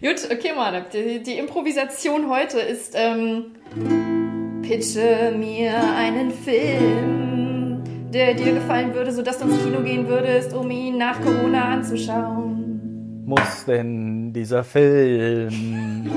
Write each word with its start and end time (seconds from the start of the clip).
Gut, 0.00 0.28
okay, 0.30 0.52
Mann. 0.54 0.84
Die, 0.92 1.20
die 1.24 1.38
Improvisation 1.38 2.28
heute 2.30 2.60
ist, 2.60 2.94
ähm, 2.96 3.46
pitche 4.62 5.34
mir 5.36 5.74
einen 5.96 6.30
Film, 6.30 7.82
der 8.12 8.34
dir 8.34 8.54
gefallen 8.54 8.94
würde, 8.94 9.10
sodass 9.10 9.38
du 9.38 9.48
ins 9.48 9.60
Kino 9.64 9.80
gehen 9.80 10.06
würdest, 10.06 10.54
um 10.54 10.70
ihn 10.70 10.98
nach 10.98 11.20
Corona 11.20 11.64
anzuschauen. 11.64 13.24
Muss 13.26 13.64
denn 13.66 14.32
dieser 14.32 14.62
Film 14.62 16.08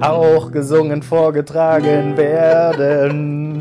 auch 0.00 0.52
gesungen 0.52 1.02
vorgetragen 1.02 2.16
werden? 2.16 3.51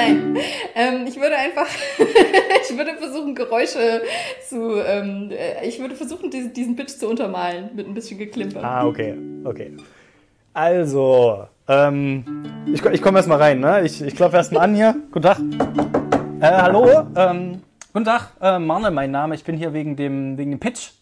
Nein, 0.00 0.36
ähm, 0.74 1.06
ich 1.06 1.16
würde 1.20 1.36
einfach, 1.36 1.66
ich 1.98 2.76
würde 2.76 2.94
versuchen, 2.94 3.34
Geräusche 3.34 4.02
zu, 4.48 4.82
ähm, 4.82 5.30
äh, 5.30 5.66
ich 5.66 5.78
würde 5.78 5.94
versuchen, 5.94 6.30
diesen, 6.30 6.52
diesen 6.52 6.76
Pitch 6.76 6.90
zu 6.90 7.08
untermalen 7.08 7.70
mit 7.74 7.86
ein 7.86 7.94
bisschen 7.94 8.18
Geklimper. 8.18 8.64
Ah, 8.64 8.86
okay, 8.86 9.14
okay. 9.44 9.76
Also, 10.54 11.46
ähm, 11.68 12.24
ich, 12.72 12.82
ich 12.84 13.02
komme 13.02 13.18
erstmal 13.18 13.38
rein, 13.38 13.60
ne? 13.60 13.82
Ich, 13.84 14.00
ich 14.00 14.16
klopfe 14.16 14.36
erstmal 14.36 14.64
an 14.64 14.74
hier. 14.74 14.96
Guten 15.12 15.22
Tag. 15.22 15.38
Äh, 16.40 16.46
hallo, 16.46 17.06
ähm, 17.14 17.60
guten 17.92 18.04
Tag, 18.06 18.30
äh, 18.40 18.58
Marne, 18.58 18.90
mein 18.90 19.10
Name. 19.10 19.34
Ich 19.34 19.44
bin 19.44 19.56
hier 19.56 19.72
wegen 19.74 19.96
dem, 19.96 20.38
wegen 20.38 20.50
dem 20.52 20.60
Pitch. 20.60 20.92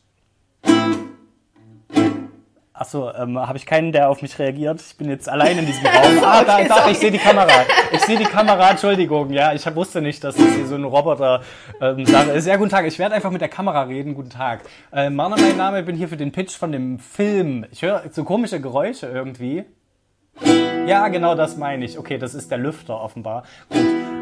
Achso, 2.78 3.10
ähm, 3.12 3.37
habe 3.41 3.59
ich 3.59 3.66
keinen, 3.66 3.91
der 3.91 4.09
auf 4.09 4.23
mich 4.23 4.38
reagiert? 4.38 4.80
Ich 4.80 4.96
bin 4.96 5.09
jetzt 5.09 5.28
allein 5.28 5.59
in 5.59 5.66
diesem 5.66 5.84
Raum. 5.84 6.18
Ah, 6.23 6.45
da, 6.45 6.62
da, 6.62 6.88
ich 6.88 6.98
sehe 6.98 7.10
die 7.10 7.18
Kamera. 7.18 7.64
Ich 7.91 8.02
sehe 8.02 8.18
die 8.18 8.24
Kamera, 8.24 8.70
Entschuldigung. 8.70 9.30
Ja, 9.32 9.52
ich 9.52 9.64
wusste 9.74 10.01
nicht, 10.01 10.23
dass 10.23 10.37
das 10.37 10.46
hier 10.54 10.66
so 10.66 10.77
ein 10.77 10.84
Roboter 10.84 11.42
ähm, 11.80 12.06
Sache 12.06 12.30
ist. 12.30 12.46
Ja, 12.46 12.56
guten 12.56 12.70
Tag. 12.70 12.87
Ich 12.87 12.98
werde 12.98 13.16
einfach 13.16 13.30
mit 13.32 13.41
der 13.41 13.48
Kamera 13.48 13.82
reden. 13.82 14.14
Guten 14.14 14.30
Tag. 14.30 14.60
Äh, 14.92 15.10
Marne, 15.10 15.37
mein 15.41 15.56
Name. 15.56 15.80
Ich 15.80 15.87
bin 15.87 15.96
hier 15.96 16.09
für 16.09 16.16
den 16.16 16.30
Pitch 16.30 16.52
von 16.52 16.70
dem 16.70 17.01
Film. 17.01 17.66
Ich 17.73 17.82
höre 17.82 18.04
so 18.12 18.23
komische 18.23 18.60
Geräusche 18.60 19.06
irgendwie. 19.06 19.65
Ja, 20.87 21.09
genau 21.09 21.34
das 21.34 21.56
meine 21.56 21.84
ich. 21.84 21.99
Okay, 21.99 22.18
das 22.18 22.34
ist 22.34 22.51
der 22.51 22.59
Lüfter 22.59 23.01
offenbar. 23.01 23.43
Gut. 23.71 23.80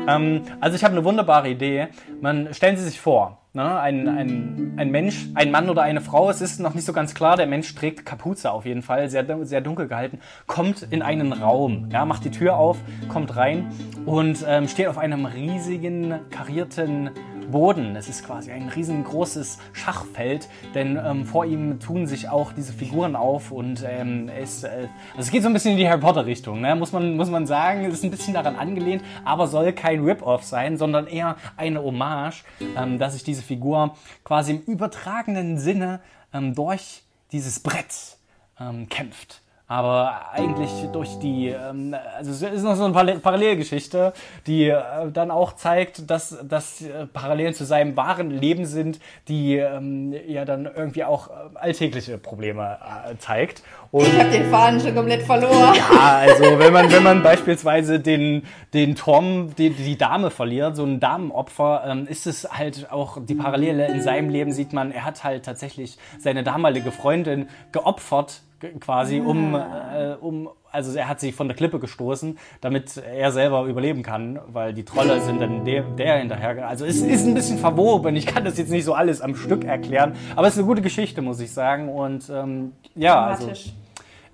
Ähm, 0.08 0.42
also 0.60 0.76
ich 0.76 0.84
habe 0.84 0.92
eine 0.92 1.04
wunderbare 1.04 1.48
Idee. 1.50 1.88
Man 2.20 2.54
stellen 2.54 2.76
Sie 2.76 2.84
sich 2.84 3.00
vor, 3.00 3.38
ne, 3.56 3.80
ein, 3.80 4.06
ein, 4.06 4.74
ein 4.76 4.90
Mensch, 4.90 5.26
ein 5.34 5.50
Mann 5.50 5.68
oder 5.68 5.82
eine 5.82 6.00
Frau, 6.00 6.30
es 6.30 6.40
ist 6.40 6.60
noch 6.60 6.74
nicht 6.74 6.84
so 6.84 6.92
ganz 6.92 7.14
klar, 7.14 7.36
der 7.36 7.46
Mensch 7.46 7.74
trägt 7.74 8.06
Kapuze 8.06 8.52
auf 8.52 8.66
jeden 8.66 8.82
Fall, 8.82 9.08
sehr, 9.08 9.24
sehr 9.44 9.60
dunkel 9.60 9.88
gehalten, 9.88 10.20
kommt 10.46 10.86
in 10.90 11.02
einen 11.02 11.32
Raum, 11.32 11.88
ja, 11.90 12.04
macht 12.04 12.24
die 12.24 12.30
Tür 12.30 12.56
auf, 12.56 12.76
kommt 13.08 13.34
rein 13.34 13.72
und 14.04 14.44
ähm, 14.46 14.68
steht 14.68 14.86
auf 14.86 14.98
einem 14.98 15.26
riesigen 15.26 16.14
karierten 16.30 17.10
Boden. 17.50 17.96
Es 17.96 18.08
ist 18.08 18.24
quasi 18.26 18.50
ein 18.50 18.68
riesengroßes 18.68 19.58
Schachfeld, 19.72 20.48
denn 20.74 20.98
ähm, 21.02 21.24
vor 21.24 21.44
ihm 21.44 21.78
tun 21.80 22.06
sich 22.06 22.28
auch 22.28 22.52
diese 22.52 22.72
Figuren 22.72 23.16
auf 23.16 23.50
und 23.52 23.84
ähm, 23.86 24.28
es, 24.28 24.64
äh, 24.64 24.88
also 25.10 25.20
es 25.20 25.30
geht 25.30 25.42
so 25.42 25.48
ein 25.48 25.52
bisschen 25.52 25.72
in 25.72 25.78
die 25.78 25.88
Harry 25.88 26.00
Potter 26.00 26.26
Richtung, 26.26 26.60
ne? 26.60 26.74
muss, 26.74 26.92
man, 26.92 27.16
muss 27.16 27.30
man 27.30 27.46
sagen. 27.46 27.84
Es 27.84 27.94
ist 27.94 28.04
ein 28.04 28.10
bisschen 28.10 28.34
daran 28.34 28.56
angelehnt, 28.56 29.02
aber 29.24 29.46
soll 29.46 29.72
kein 29.72 30.04
Rip-Off 30.04 30.44
sein, 30.44 30.76
sondern 30.76 31.06
eher 31.06 31.36
eine 31.56 31.82
Hommage, 31.82 32.44
ähm, 32.76 32.98
dass 32.98 33.14
sich 33.14 33.24
diese 33.24 33.42
Figur 33.46 33.96
quasi 34.24 34.52
im 34.52 34.60
übertragenen 34.62 35.58
Sinne 35.58 36.00
ähm, 36.32 36.54
durch 36.54 37.02
dieses 37.32 37.60
Brett 37.60 38.18
ähm, 38.60 38.88
kämpft. 38.88 39.40
Aber 39.68 40.30
eigentlich 40.32 40.70
durch 40.92 41.18
die, 41.18 41.48
ähm, 41.48 41.92
also 42.16 42.30
es 42.30 42.40
ist 42.40 42.62
noch 42.62 42.76
so 42.76 42.84
eine 42.84 42.94
Parallel- 42.94 43.18
Parallelgeschichte, 43.18 44.12
die 44.46 44.68
äh, 44.68 44.80
dann 45.12 45.32
auch 45.32 45.54
zeigt, 45.54 46.08
dass 46.08 46.38
das 46.48 46.82
äh, 46.82 47.06
Parallelen 47.06 47.52
zu 47.52 47.64
seinem 47.64 47.96
wahren 47.96 48.30
Leben 48.30 48.64
sind, 48.64 49.00
die 49.26 49.56
ähm, 49.56 50.14
ja 50.28 50.44
dann 50.44 50.66
irgendwie 50.72 51.02
auch 51.02 51.28
äh, 51.28 51.32
alltägliche 51.54 52.16
Probleme 52.16 52.78
zeigt. 53.18 53.64
Und 53.90 54.06
Ich 54.06 54.18
habe 54.20 54.30
den 54.30 54.50
Faden 54.50 54.80
schon 54.80 54.94
komplett 54.94 55.22
verloren. 55.22 55.74
ja, 55.74 56.16
also 56.18 56.44
wenn 56.60 56.72
man, 56.72 56.92
wenn 56.92 57.02
man 57.02 57.22
beispielsweise 57.24 57.98
den, 57.98 58.44
den 58.72 58.94
Tom, 58.94 59.52
die, 59.56 59.70
die 59.70 59.98
Dame 59.98 60.30
verliert, 60.30 60.76
so 60.76 60.84
ein 60.84 61.00
Damenopfer, 61.00 61.82
ähm, 61.88 62.06
ist 62.06 62.28
es 62.28 62.48
halt 62.52 62.92
auch 62.92 63.18
die 63.20 63.34
Parallele 63.34 63.88
in 63.88 64.00
seinem 64.00 64.28
Leben 64.30 64.52
sieht 64.52 64.72
man, 64.72 64.92
er 64.92 65.04
hat 65.04 65.24
halt 65.24 65.44
tatsächlich 65.44 65.98
seine 66.20 66.44
damalige 66.44 66.92
Freundin 66.92 67.48
geopfert, 67.72 68.42
quasi, 68.80 69.20
um, 69.20 69.54
äh, 69.54 70.14
um, 70.20 70.48
also 70.70 70.96
er 70.98 71.08
hat 71.08 71.20
sie 71.20 71.32
von 71.32 71.48
der 71.48 71.56
Klippe 71.56 71.78
gestoßen, 71.78 72.38
damit 72.60 72.96
er 72.96 73.32
selber 73.32 73.64
überleben 73.64 74.02
kann, 74.02 74.38
weil 74.48 74.72
die 74.72 74.84
Trolle 74.84 75.20
sind 75.20 75.40
dann 75.40 75.64
der, 75.64 75.82
der 75.82 76.18
hinterher. 76.18 76.68
Also 76.68 76.84
es 76.84 77.00
ist 77.00 77.26
ein 77.26 77.34
bisschen 77.34 77.58
verwoben, 77.58 78.14
ich 78.16 78.26
kann 78.26 78.44
das 78.44 78.58
jetzt 78.58 78.70
nicht 78.70 78.84
so 78.84 78.94
alles 78.94 79.20
am 79.20 79.34
Stück 79.34 79.64
erklären, 79.64 80.14
aber 80.34 80.46
es 80.48 80.54
ist 80.54 80.58
eine 80.60 80.66
gute 80.68 80.82
Geschichte, 80.82 81.22
muss 81.22 81.40
ich 81.40 81.52
sagen. 81.52 81.88
Und 81.88 82.30
ähm, 82.30 82.72
ja, 82.94 83.24
also. 83.26 83.48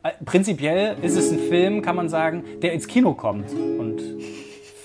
Äh, 0.04 0.10
Prinzipiell 0.24 0.96
ist 1.00 1.16
es 1.16 1.30
ein 1.30 1.38
Film, 1.38 1.80
kann 1.80 1.94
man 1.94 2.08
sagen, 2.08 2.42
der 2.60 2.72
ins 2.72 2.88
Kino 2.88 3.14
kommt. 3.14 3.52
Und 3.52 4.00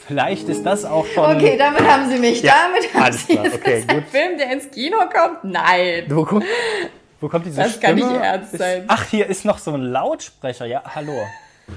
vielleicht 0.05 0.47
ist 0.47 0.63
das 0.63 0.85
auch 0.85 1.07
schon. 1.07 1.35
Okay, 1.35 1.57
damit 1.57 1.81
haben 1.87 2.07
sie 2.07 2.19
mich. 2.19 2.43
Ja, 2.43 2.53
damit 2.71 2.93
haben 2.93 3.01
alles 3.03 3.25
sie 3.25 3.33
klar, 3.33 3.45
okay, 3.51 3.79
ist 3.79 3.89
ein 3.89 3.95
gut. 3.97 4.07
Film, 4.09 4.37
der 4.37 4.51
ins 4.53 4.69
Kino 4.69 4.97
kommt? 5.11 5.43
Nein. 5.43 6.03
Wo, 6.09 6.23
kommt- 6.23 6.45
wo 7.19 7.27
kommt 7.29 7.45
diese 7.45 7.61
Das 7.61 7.75
Stimme? 7.75 8.01
kann 8.01 8.11
nicht 8.13 8.21
ernst 8.23 8.53
Ist- 8.53 8.59
sein. 8.59 8.83
Ach, 8.87 9.03
hier 9.05 9.27
ist 9.27 9.45
noch 9.45 9.57
so 9.57 9.73
ein 9.73 9.81
Lautsprecher. 9.81 10.65
Ja, 10.65 10.83
hallo. 10.95 11.13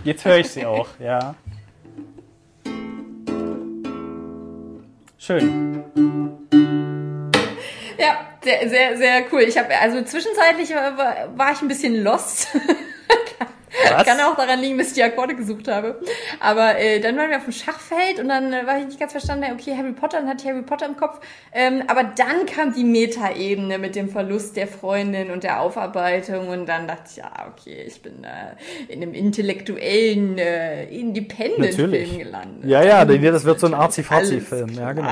Jetzt 0.05 0.25
höre 0.25 0.39
ich 0.39 0.49
sie 0.51 0.65
auch, 0.67 0.89
ja. 1.01 1.35
Schön. 5.19 5.85
Ja, 7.99 8.21
sehr, 8.43 8.69
sehr, 8.69 8.97
sehr 8.97 9.25
cool. 9.33 9.43
Ich 9.43 9.59
habe 9.59 9.69
also 9.79 10.03
zwischenzeitlich 10.03 10.71
war- 10.75 11.37
war 11.37 11.53
ich 11.53 11.61
ein 11.61 11.69
bisschen 11.69 12.03
lost. 12.03 12.49
Was? 13.91 14.05
Kann 14.05 14.21
auch 14.21 14.37
daran 14.37 14.61
liegen, 14.61 14.79
dass 14.79 14.89
ich 14.89 14.95
die 14.95 15.03
Akkorde 15.03 15.35
gesucht 15.35 15.69
habe. 15.69 16.01
Aber 16.41 16.79
äh, 16.79 17.01
dann 17.01 17.17
waren 17.17 17.31
wir 17.31 17.37
auf 17.37 17.45
dem 17.45 17.53
Schachfeld 17.53 18.19
und 18.19 18.29
dann 18.29 18.53
äh, 18.53 18.67
war 18.67 18.79
ich 18.79 18.87
nicht 18.87 19.01
ganz 19.01 19.13
verstanden, 19.13 19.47
okay, 19.53 19.77
Harry 19.77 19.93
Potter, 19.93 20.19
dann 20.19 20.29
hatte 20.29 20.45
ich 20.45 20.51
Harry 20.51 20.63
Potter 20.63 20.87
im 20.87 20.97
Kopf. 20.97 21.21
Ähm, 21.53 21.83
aber 21.87 22.05
dann 22.05 22.47
kam 22.47 22.75
die 22.75 22.85
Metaebene 22.85 23.79
mit 23.79 23.95
dem 23.95 24.09
Verlust 24.09 24.57
der 24.57 24.67
Freundin 24.67 25.31
und 25.31 25.45
der 25.45 25.61
Aufarbeitung 25.61 26.49
und 26.49 26.67
dann 26.67 26.87
dachte 26.89 27.05
ich, 27.11 27.17
ja, 27.17 27.31
okay, 27.53 27.85
ich 27.87 28.03
bin 28.03 28.25
äh, 28.25 28.93
in 28.93 29.03
einem 29.03 29.15
intellektuellen 29.15 30.39
äh, 30.39 30.85
Independent-Film 30.87 32.19
gelandet. 32.19 32.71
Ja, 32.71 32.83
ja, 32.83 33.05
das 33.05 33.45
wird 33.45 33.61
so 33.61 33.67
ein 33.67 33.75
Arzi-Fazi-Film. 33.75 34.71
Ja, 34.71 34.93
genau. 34.93 35.09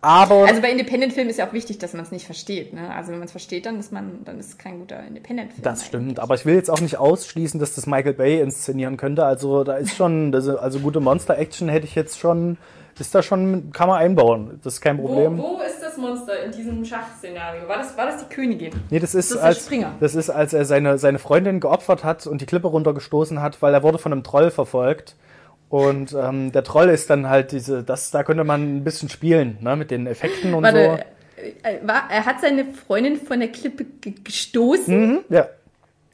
Aber 0.00 0.46
Also 0.46 0.60
bei 0.60 0.70
Independent-Filmen 0.70 1.30
ist 1.30 1.38
ja 1.38 1.48
auch 1.48 1.52
wichtig, 1.52 1.78
dass 1.78 1.92
man 1.92 2.02
es 2.02 2.10
nicht 2.10 2.26
versteht. 2.26 2.72
Ne? 2.72 2.92
Also 2.92 3.12
wenn 3.12 3.18
man 3.18 3.26
es 3.26 3.32
versteht, 3.32 3.66
dann 3.66 3.78
ist 3.78 3.92
man, 3.92 4.24
dann 4.24 4.38
ist 4.38 4.48
es 4.48 4.58
kein 4.58 4.80
guter 4.80 5.00
Independent-Film. 5.06 5.62
Das 5.62 5.86
stimmt, 5.86 6.18
aber 6.18 6.34
ich 6.34 6.44
will 6.44 6.54
jetzt 6.54 6.70
auch 6.70 6.80
nicht 6.80 6.96
ausschließen, 6.96 7.60
dass 7.60 7.74
das 7.74 7.86
Michael 7.92 8.14
Bay 8.14 8.40
inszenieren 8.40 8.96
könnte. 8.96 9.24
Also 9.24 9.62
da 9.64 9.76
ist 9.76 9.94
schon, 9.96 10.32
das- 10.32 10.48
also 10.48 10.80
gute 10.80 11.00
Monster-Action 11.00 11.68
hätte 11.68 11.86
ich 11.86 11.94
jetzt 11.94 12.18
schon, 12.18 12.56
ist 12.98 13.14
da 13.14 13.22
schon, 13.22 13.70
kann 13.72 13.88
man 13.88 13.98
einbauen. 13.98 14.60
Das 14.64 14.74
ist 14.74 14.80
kein 14.80 14.96
Problem. 14.98 15.38
Wo, 15.38 15.58
wo 15.58 15.60
ist 15.62 15.80
das 15.82 15.96
Monster 15.96 16.42
in 16.44 16.52
diesem 16.52 16.84
Schachszenario? 16.84 17.66
War 17.68 17.78
das, 17.78 17.96
war 17.96 18.06
das 18.06 18.18
die 18.26 18.34
Königin? 18.34 18.72
Nee, 18.90 18.98
das 18.98 19.14
ist, 19.14 19.30
Das 19.30 19.36
ist 19.36 19.40
der 19.40 19.44
als, 19.44 19.64
Springer. 19.66 19.92
das 20.00 20.14
ist, 20.14 20.30
als 20.30 20.52
er 20.52 20.64
seine, 20.64 20.98
seine 20.98 21.18
Freundin 21.18 21.60
geopfert 21.60 22.04
hat 22.04 22.26
und 22.26 22.40
die 22.40 22.46
Klippe 22.46 22.68
runtergestoßen 22.68 23.40
hat, 23.42 23.60
weil 23.62 23.72
er 23.74 23.82
wurde 23.82 23.98
von 23.98 24.12
einem 24.12 24.22
Troll 24.24 24.50
verfolgt. 24.50 25.16
Und 25.68 26.12
ähm, 26.12 26.52
der 26.52 26.64
Troll 26.64 26.90
ist 26.90 27.08
dann 27.08 27.28
halt 27.30 27.50
diese, 27.52 27.82
das, 27.82 28.10
da 28.10 28.22
könnte 28.24 28.44
man 28.44 28.76
ein 28.78 28.84
bisschen 28.84 29.08
spielen, 29.08 29.56
ne, 29.62 29.74
mit 29.74 29.90
den 29.90 30.06
Effekten 30.06 30.52
und 30.52 30.64
Warte, 30.64 31.04
äh, 31.62 31.78
war, 31.86 32.02
er 32.10 32.26
hat 32.26 32.42
seine 32.42 32.66
Freundin 32.66 33.16
von 33.16 33.40
der 33.40 33.48
Klippe 33.48 33.84
ge- 34.02 34.12
gestoßen 34.22 34.84
so. 34.84 34.92
Mhm, 34.92 35.18
ja, 35.30 35.46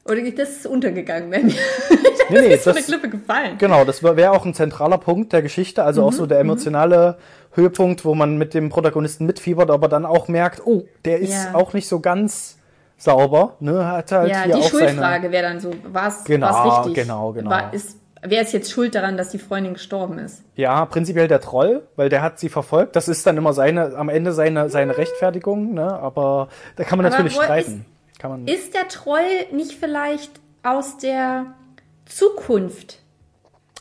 oder 0.09 0.21
das 0.31 0.49
ist 0.49 0.67
untergegangen 0.67 1.29
bei 1.29 1.39
mir? 1.39 1.53
nee, 2.29 2.41
nee, 2.41 2.53
ist 2.55 2.63
von 2.63 2.73
der 2.73 2.81
das, 2.81 2.85
Klippe 2.87 3.09
gefallen. 3.09 3.57
genau, 3.57 3.85
das 3.85 4.03
wäre 4.03 4.31
auch 4.31 4.45
ein 4.45 4.53
zentraler 4.53 4.97
Punkt 4.97 5.33
der 5.33 5.41
Geschichte, 5.41 5.83
also 5.83 6.01
Mhm, 6.01 6.07
auch 6.07 6.13
so 6.13 6.25
der 6.25 6.39
emotionale 6.39 7.17
Höhepunkt, 7.53 8.05
wo 8.05 8.15
man 8.15 8.37
mit 8.37 8.53
dem 8.53 8.69
Protagonisten 8.69 9.25
mitfiebert, 9.25 9.69
aber 9.71 9.87
dann 9.87 10.05
auch 10.05 10.27
merkt, 10.27 10.65
oh, 10.65 10.83
der 11.05 11.19
ist 11.19 11.31
Ja. 11.31 11.55
auch 11.55 11.73
nicht 11.73 11.87
so 11.87 11.99
ganz 11.99 12.57
sauber, 12.97 13.55
ne, 13.59 13.87
hat 13.87 14.11
halt 14.11 14.29
Ja, 14.31 14.43
hier 14.43 14.55
die 14.55 14.61
auch 14.61 14.69
seine, 14.71 14.87
Schuldfrage 14.87 15.31
wäre 15.31 15.43
dann 15.43 15.59
so, 15.59 15.73
war 15.91 16.07
es 16.09 16.23
Genau, 16.25 16.79
richtig? 16.79 16.93
genau, 16.95 17.31
genau. 17.31 17.49
War, 17.49 17.73
ist, 17.73 17.97
wer 18.21 18.41
ist 18.41 18.51
jetzt 18.53 18.69
schuld 18.71 18.93
daran, 18.95 19.15
dass 19.17 19.29
die 19.29 19.39
Freundin 19.39 19.73
gestorben 19.73 20.19
ist? 20.19 20.43
Ja, 20.55 20.85
prinzipiell 20.85 21.27
der 21.29 21.39
Troll, 21.39 21.83
weil 21.95 22.09
der 22.09 22.21
hat 22.21 22.39
sie 22.39 22.49
verfolgt. 22.49 22.95
Das 22.97 23.07
ist 23.07 23.25
dann 23.25 23.37
immer 23.37 23.53
seine, 23.53 23.95
am 23.95 24.09
Ende 24.09 24.33
seine, 24.33 24.69
seine 24.69 24.97
Rechtfertigung, 24.97 25.73
ne? 25.73 25.93
Aber 25.99 26.49
da 26.75 26.83
kann 26.83 26.97
man 26.97 27.05
Aber 27.05 27.15
natürlich 27.15 27.35
streiten. 27.35 27.85
Kann 28.19 28.31
man, 28.31 28.47
Ist 28.47 28.75
der 28.75 28.87
Troll 28.89 29.47
nicht 29.51 29.71
vielleicht 29.71 30.31
aus 30.61 30.97
der 30.97 31.55
Zukunft? 32.05 32.99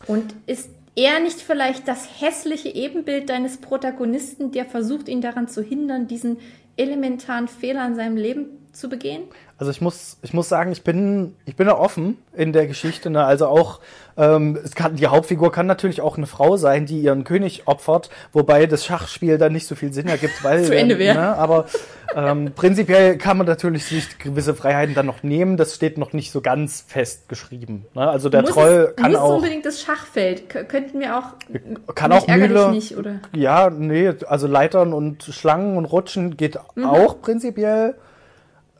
Und 0.06 0.34
ist 0.46 0.70
er 0.94 1.20
nicht 1.20 1.40
vielleicht 1.40 1.86
das 1.86 2.20
hässliche 2.20 2.68
Ebenbild 2.70 3.28
deines 3.28 3.58
Protagonisten, 3.58 4.52
der 4.52 4.64
versucht, 4.64 5.08
ihn 5.08 5.20
daran 5.20 5.48
zu 5.48 5.62
hindern, 5.62 6.06
diesen 6.06 6.38
elementaren 6.76 7.48
Fehler 7.48 7.86
in 7.86 7.96
seinem 7.96 8.16
Leben 8.16 8.46
zu 8.72 8.88
begehen? 8.88 9.24
Also 9.58 9.72
ich 9.72 9.80
muss, 9.80 10.18
ich 10.22 10.32
muss 10.32 10.48
sagen, 10.48 10.70
ich 10.70 10.84
bin, 10.84 11.34
ich 11.44 11.56
bin 11.56 11.66
da 11.66 11.76
offen 11.76 12.16
in 12.32 12.52
der 12.52 12.68
Geschichte. 12.68 13.10
Ne? 13.10 13.24
Also 13.24 13.48
auch 13.48 13.80
ähm, 14.16 14.56
es 14.64 14.76
kann, 14.76 14.94
die 14.94 15.08
Hauptfigur 15.08 15.50
kann 15.50 15.66
natürlich 15.66 16.00
auch 16.00 16.16
eine 16.16 16.28
Frau 16.28 16.56
sein, 16.56 16.86
die 16.86 17.00
ihren 17.00 17.24
König 17.24 17.62
opfert, 17.66 18.08
wobei 18.32 18.66
das 18.66 18.84
Schachspiel 18.84 19.36
dann 19.36 19.52
nicht 19.52 19.66
so 19.66 19.74
viel 19.74 19.92
Sinn 19.92 20.06
ergibt, 20.06 20.44
weil 20.44 20.64
Zu 20.64 20.76
Ende 20.76 20.94
ähm, 20.94 21.00
wäre. 21.00 21.18
Ne? 21.18 21.36
Aber 21.36 21.66
ähm, 22.14 22.52
prinzipiell 22.54 23.18
kann 23.18 23.36
man 23.36 23.48
natürlich 23.48 23.84
sich 23.86 24.18
gewisse 24.18 24.54
Freiheiten 24.54 24.94
dann 24.94 25.06
noch 25.06 25.24
nehmen. 25.24 25.56
Das 25.56 25.74
steht 25.74 25.98
noch 25.98 26.12
nicht 26.12 26.30
so 26.30 26.40
ganz 26.40 26.84
festgeschrieben. 26.86 27.84
Ne? 27.94 28.08
Also 28.08 28.28
der 28.28 28.42
muss 28.42 28.50
Troll 28.50 28.88
es, 28.90 28.96
kann 29.02 29.10
muss 29.10 29.20
auch 29.20 29.36
unbedingt 29.36 29.66
das 29.66 29.80
Schachfeld. 29.80 30.48
K 30.48 30.62
könnten 30.64 31.00
wir 31.00 31.18
auch. 31.18 31.94
kann 31.96 32.12
auch 32.12 32.28
Mühle. 32.28 32.70
nicht, 32.70 32.96
oder? 32.96 33.16
Ja, 33.34 33.70
nee, 33.70 34.12
also 34.28 34.46
Leitern 34.46 34.92
und 34.92 35.24
Schlangen 35.24 35.76
und 35.76 35.84
Rutschen 35.86 36.36
geht 36.36 36.58
Mhm. 36.76 36.84
auch 36.84 37.20
prinzipiell. 37.20 37.96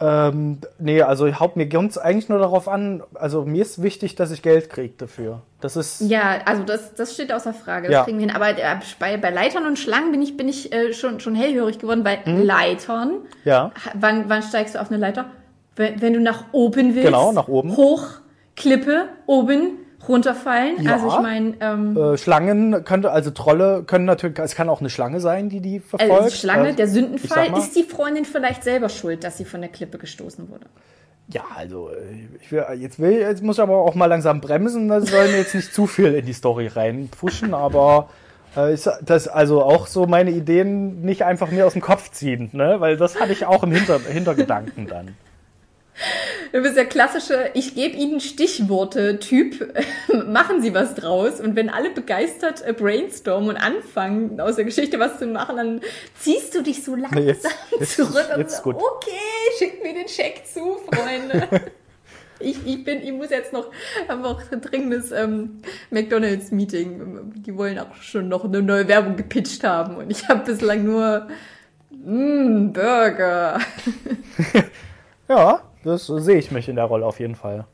Ähm, 0.00 0.58
nee, 0.78 1.02
also 1.02 1.26
haupt 1.40 1.56
mir 1.56 1.66
ganz 1.66 1.98
eigentlich 1.98 2.28
nur 2.28 2.38
darauf 2.38 2.68
an, 2.68 3.02
also 3.14 3.44
mir 3.44 3.62
ist 3.62 3.82
wichtig, 3.82 4.14
dass 4.14 4.30
ich 4.30 4.42
Geld 4.42 4.70
kriege 4.70 4.94
dafür. 4.96 5.42
Das 5.60 5.74
ist 5.76 6.00
Ja, 6.02 6.38
also 6.44 6.62
das, 6.62 6.94
das 6.94 7.14
steht 7.14 7.32
außer 7.32 7.52
Frage. 7.52 7.88
Das 7.88 7.92
Ja. 7.94 8.04
kriegen 8.04 8.18
wir 8.18 8.26
hin. 8.26 8.34
Aber 8.34 8.50
äh, 8.50 8.76
bei, 9.00 9.16
bei 9.16 9.30
Leitern 9.30 9.66
und 9.66 9.76
Schlangen 9.78 10.12
bin 10.12 10.22
ich, 10.22 10.36
bin 10.36 10.48
ich 10.48 10.72
äh, 10.72 10.92
schon, 10.92 11.18
schon 11.18 11.34
hellhörig 11.34 11.80
geworden. 11.80 12.04
Bei 12.04 12.20
Mhm. 12.24 12.42
Leitern, 12.44 13.10
ja. 13.44 13.72
wann, 13.94 14.28
wann 14.28 14.42
steigst 14.42 14.76
du 14.76 14.80
auf 14.80 14.88
eine 14.90 14.98
Leiter? 14.98 15.26
Wenn, 15.74 16.00
wenn 16.00 16.12
du 16.12 16.20
nach 16.20 16.44
oben 16.52 16.94
willst. 16.94 17.06
Genau, 17.06 17.32
nach 17.32 17.48
oben. 17.48 17.76
Hoch, 17.76 18.04
Klippe, 18.56 19.08
oben, 19.26 19.78
runterfallen. 20.06 20.82
Ja. 20.82 20.94
Also 20.94 21.08
ich 21.08 21.20
meine, 21.20 21.54
ähm, 21.60 21.96
Äh, 21.96 22.18
Schlangen 22.18 22.84
könnte, 22.84 23.10
also 23.10 23.30
Trolle 23.30 23.82
können 23.86 24.04
natürlich, 24.04 24.38
es 24.38 24.54
kann 24.54 24.68
auch 24.68 24.80
eine 24.80 24.90
Schlange 24.90 25.20
sein, 25.20 25.48
die 25.48 25.60
die 25.60 25.80
verfolgt. 25.80 26.12
also 26.24 26.36
Schlange, 26.36 26.70
Äh, 26.70 26.74
der 26.74 26.88
Sündenfall, 26.88 27.50
mal- 27.50 27.58
ist 27.60 27.74
die 27.76 27.82
Freundin 27.84 28.24
vielleicht 28.24 28.64
selber 28.64 28.88
schuld, 28.88 29.24
dass 29.24 29.38
sie 29.38 29.44
von 29.44 29.60
der 29.60 29.70
Klippe 29.70 29.98
gestoßen 29.98 30.48
wurde. 30.50 30.66
Ja, 31.30 31.42
also 31.56 31.90
äh, 31.90 31.94
ich 32.40 32.50
will, 32.52 32.64
jetzt 32.78 32.98
will, 32.98 33.12
jetzt 33.20 33.42
muss 33.42 33.56
ich 33.56 33.62
aber 33.62 33.76
auch 33.76 33.94
mal 33.94 34.06
langsam 34.06 34.40
bremsen. 34.40 34.88
Das 34.88 35.10
soll 35.10 35.28
mir 35.28 35.38
jetzt 35.38 35.54
nicht 35.54 35.74
zu 35.74 35.86
viel 35.86 36.14
in 36.14 36.24
die 36.24 36.32
Story 36.32 36.68
reinpushen, 36.68 37.52
aber 37.52 38.08
äh, 38.56 38.72
ist 38.72 38.88
das 39.02 39.28
also 39.28 39.62
auch 39.62 39.88
so 39.88 40.06
meine 40.06 40.30
Ideen 40.30 41.02
nicht 41.02 41.24
einfach 41.24 41.50
mir 41.50 41.66
aus 41.66 41.74
dem 41.74 41.82
Kopf 41.82 42.10
ziehen, 42.12 42.48
ne? 42.52 42.76
Weil 42.78 42.96
das 42.96 43.20
hatte 43.20 43.32
ich 43.32 43.44
auch 43.44 43.62
im 43.62 43.72
Hinter 43.72 43.98
Hintergedanken 44.00 44.86
dann. 44.86 45.08
Du 46.52 46.62
bist 46.62 46.76
der 46.76 46.86
klassische, 46.86 47.50
ich 47.54 47.74
gebe 47.74 47.96
Ihnen 47.96 48.20
Stichworte-Typ, 48.20 49.74
machen 50.28 50.62
Sie 50.62 50.72
was 50.74 50.94
draus. 50.94 51.40
Und 51.40 51.56
wenn 51.56 51.68
alle 51.68 51.90
begeistert 51.90 52.64
äh, 52.66 52.72
brainstormen 52.72 53.50
und 53.50 53.56
anfangen, 53.56 54.40
aus 54.40 54.56
der 54.56 54.64
Geschichte 54.64 54.98
was 54.98 55.18
zu 55.18 55.26
machen, 55.26 55.56
dann 55.56 55.80
ziehst 56.18 56.54
du 56.54 56.62
dich 56.62 56.82
so 56.82 56.94
langsam 56.94 57.26
jetzt- 57.26 57.46
jetzt- 57.80 57.96
zurück 57.96 58.28
und 58.34 58.40
jetzt 58.40 58.62
so, 58.62 58.70
okay, 58.70 59.10
schickt 59.58 59.82
mir 59.82 59.94
den 59.94 60.08
Scheck 60.08 60.42
zu, 60.52 60.78
Freunde. 60.90 61.48
ich, 62.40 62.56
ich 62.66 62.84
bin, 62.84 63.02
ich 63.02 63.12
muss 63.12 63.30
jetzt 63.30 63.52
noch, 63.52 63.70
haben 64.08 64.24
auch 64.24 64.40
ein 64.50 64.60
dringendes 64.60 65.12
ähm, 65.12 65.58
McDonalds-Meeting. 65.90 67.32
Die 67.46 67.56
wollen 67.56 67.78
auch 67.78 67.94
schon 68.00 68.28
noch 68.28 68.44
eine 68.44 68.62
neue 68.62 68.88
Werbung 68.88 69.16
gepitcht 69.16 69.64
haben. 69.64 69.96
Und 69.96 70.10
ich 70.10 70.26
habe 70.28 70.44
bislang 70.50 70.84
nur, 70.84 71.28
mmm, 71.90 72.72
Burger. 72.72 73.58
Ja, 75.28 75.62
das 75.88 76.06
sehe 76.06 76.38
ich 76.38 76.50
mich 76.50 76.68
in 76.68 76.76
der 76.76 76.84
Rolle 76.84 77.06
auf 77.06 77.20
jeden 77.20 77.34
Fall. 77.34 77.64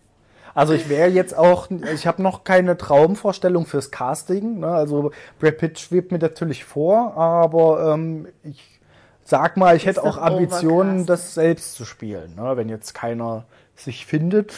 Also 0.55 0.73
ich 0.73 0.89
wäre 0.89 1.11
jetzt 1.11 1.37
auch, 1.37 1.69
ich 1.93 2.07
habe 2.07 2.23
noch 2.23 2.45
keine 2.45 2.79
Traumvorstellung 2.79 3.67
fürs 3.67 3.91
Casting. 3.91 4.61
Ne? 4.61 4.69
Also 4.69 5.11
Brad 5.41 5.59
Pitt 5.59 5.81
schwebt 5.81 6.13
mir 6.13 6.19
natürlich 6.19 6.65
vor, 6.65 7.17
aber 7.17 7.93
ähm, 7.93 8.29
ich 8.45 8.81
sag 9.25 9.57
mal, 9.57 9.77
ich 9.77 9.85
hätte 9.85 10.05
auch 10.05 10.17
Ambitionen, 10.17 11.01
overcast. 11.01 11.09
das 11.09 11.35
selbst 11.35 11.75
zu 11.75 11.85
spielen. 11.85 12.37
Ne? 12.37 12.57
Wenn 12.57 12.69
jetzt 12.69 12.95
keiner 12.95 13.45
sich 13.75 14.07
findet, 14.07 14.55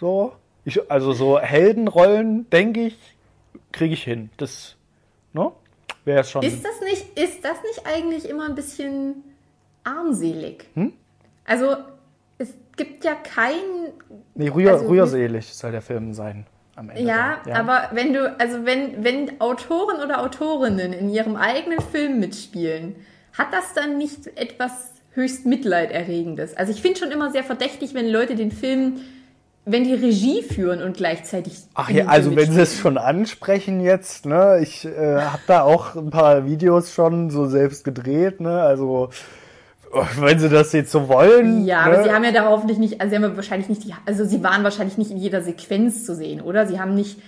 so. 0.00 0.32
Ich, 0.64 0.90
also 0.90 1.12
so 1.12 1.38
Heldenrollen, 1.38 2.48
denke 2.50 2.86
ich, 2.86 2.98
kriege 3.72 3.94
ich 3.94 4.02
hin. 4.02 4.30
Das, 4.36 4.74
ne? 5.32 5.52
Wäre 6.04 6.24
schon. 6.24 6.42
Ist 6.42 6.64
das 6.64 6.80
nicht, 6.80 7.18
ist 7.18 7.44
das 7.44 7.56
nicht 7.62 7.86
eigentlich 7.86 8.28
immer 8.28 8.46
ein 8.46 8.54
bisschen 8.54 9.22
armselig? 9.84 10.66
Hm? 10.74 10.92
Also, 11.44 11.76
gibt 12.76 13.04
ja 13.04 13.14
kein, 13.14 13.54
nee, 14.34 14.48
rühr, 14.48 14.72
also- 14.72 14.86
rührselig 14.86 15.46
soll 15.54 15.72
der 15.72 15.82
Film 15.82 16.12
sein. 16.12 16.46
Am 16.76 16.90
Ende 16.90 17.02
ja, 17.04 17.40
dann. 17.46 17.54
aber 17.54 17.88
wenn 17.92 18.12
du, 18.12 18.36
also 18.38 18.66
wenn, 18.66 19.02
wenn 19.02 19.40
Autoren 19.40 20.02
oder 20.04 20.20
Autorinnen 20.20 20.92
in 20.92 21.08
ihrem 21.08 21.34
eigenen 21.36 21.80
Film 21.80 22.20
mitspielen, 22.20 22.96
hat 23.32 23.46
das 23.52 23.72
dann 23.74 23.96
nicht 23.96 24.26
etwas 24.36 24.92
höchst 25.12 25.46
Mitleiderregendes? 25.46 26.54
Also 26.54 26.72
ich 26.72 26.82
finde 26.82 26.98
schon 27.00 27.10
immer 27.10 27.30
sehr 27.30 27.44
verdächtig, 27.44 27.94
wenn 27.94 28.06
Leute 28.10 28.34
den 28.34 28.52
Film, 28.52 29.00
wenn 29.64 29.84
die 29.84 29.94
Regie 29.94 30.42
führen 30.42 30.82
und 30.82 30.98
gleichzeitig. 30.98 31.54
Ach 31.74 31.88
ja, 31.88 32.06
also 32.06 32.36
wenn 32.36 32.52
Sie 32.52 32.60
es 32.60 32.76
schon 32.76 32.98
ansprechen 32.98 33.80
jetzt, 33.80 34.26
ne, 34.26 34.60
ich 34.62 34.84
äh, 34.84 35.20
habe 35.22 35.42
da 35.46 35.62
auch 35.62 35.96
ein 35.96 36.10
paar 36.10 36.44
Videos 36.44 36.92
schon 36.92 37.30
so 37.30 37.46
selbst 37.46 37.84
gedreht, 37.84 38.40
ne, 38.40 38.60
also 38.60 39.08
wenn 40.18 40.38
Sie 40.38 40.48
das 40.48 40.72
jetzt 40.72 40.92
so 40.92 41.08
wollen. 41.08 41.64
Ja, 41.64 41.86
ne, 41.86 41.94
aber 41.94 42.04
sie 42.04 42.10
haben 42.12 42.24
ja 42.24 42.32
da 42.32 42.46
hoffentlich 42.46 42.78
nicht, 42.78 43.00
also 43.00 43.10
sie 43.10 43.16
haben 43.16 43.22
ja 43.30 43.36
wahrscheinlich 43.36 43.68
nicht 43.68 43.84
die, 43.84 43.94
also 44.04 44.24
sie 44.24 44.42
waren 44.42 44.64
wahrscheinlich 44.64 44.98
nicht 44.98 45.10
in 45.10 45.16
jeder 45.16 45.42
Sequenz 45.42 46.04
zu 46.04 46.14
sehen, 46.14 46.40
oder? 46.40 46.66
Sie 46.66 46.80
haben 46.80 46.94
nicht 46.94 47.18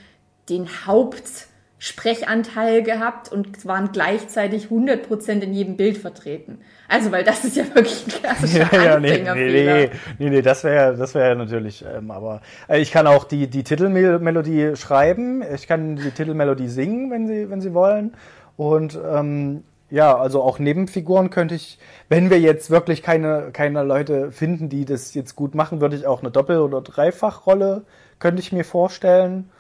den 0.48 0.66
Hauptsprechanteil 0.86 2.82
gehabt 2.82 3.30
und 3.30 3.64
waren 3.66 3.90
gleichzeitig 3.92 4.68
100% 4.68 5.40
in 5.40 5.52
jedem 5.52 5.76
Bild 5.76 5.98
vertreten. 5.98 6.58
Also, 6.88 7.12
weil 7.12 7.22
das 7.22 7.44
ist 7.44 7.56
ja 7.56 7.64
wirklich 7.74 8.06
ein 8.06 8.12
klassischer 8.22 8.72
ja, 8.72 8.82
ja, 8.82 8.98
nee, 8.98 9.08
nee, 9.08 9.28
Anfängerfehler. 9.28 9.74
nee, 9.76 9.90
nee, 10.18 10.30
nee, 10.30 10.42
das 10.42 10.64
wäre 10.64 10.96
das 10.96 11.14
wäre 11.14 11.36
natürlich, 11.36 11.84
ähm, 11.84 12.10
aber 12.10 12.40
äh, 12.68 12.80
ich 12.80 12.90
kann 12.90 13.06
auch 13.06 13.24
die, 13.24 13.48
die 13.48 13.62
Titelmelodie 13.62 14.74
schreiben, 14.76 15.42
ich 15.54 15.68
kann 15.68 15.96
die 15.96 16.10
Titelmelodie 16.10 16.68
singen, 16.68 17.10
wenn 17.10 17.26
Sie, 17.26 17.50
wenn 17.50 17.60
Sie 17.60 17.74
wollen. 17.74 18.14
Und 18.56 18.98
ähm, 19.08 19.64
ja, 19.90 20.16
also 20.16 20.42
auch 20.42 20.58
Nebenfiguren 20.58 21.30
könnte 21.30 21.54
ich, 21.54 21.78
wenn 22.08 22.30
wir 22.30 22.40
jetzt 22.40 22.70
wirklich 22.70 23.02
keine, 23.02 23.50
keine 23.52 23.82
Leute 23.82 24.32
finden, 24.32 24.68
die 24.68 24.84
das 24.84 25.14
jetzt 25.14 25.34
gut 25.36 25.54
machen, 25.54 25.80
würde 25.80 25.96
ich 25.96 26.06
auch 26.06 26.20
eine 26.20 26.30
Doppel- 26.30 26.60
oder 26.60 26.80
Dreifachrolle, 26.80 27.82
könnte 28.18 28.40
ich 28.40 28.52
mir 28.52 28.64
vorstellen. 28.64 29.50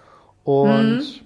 Und 0.44 1.24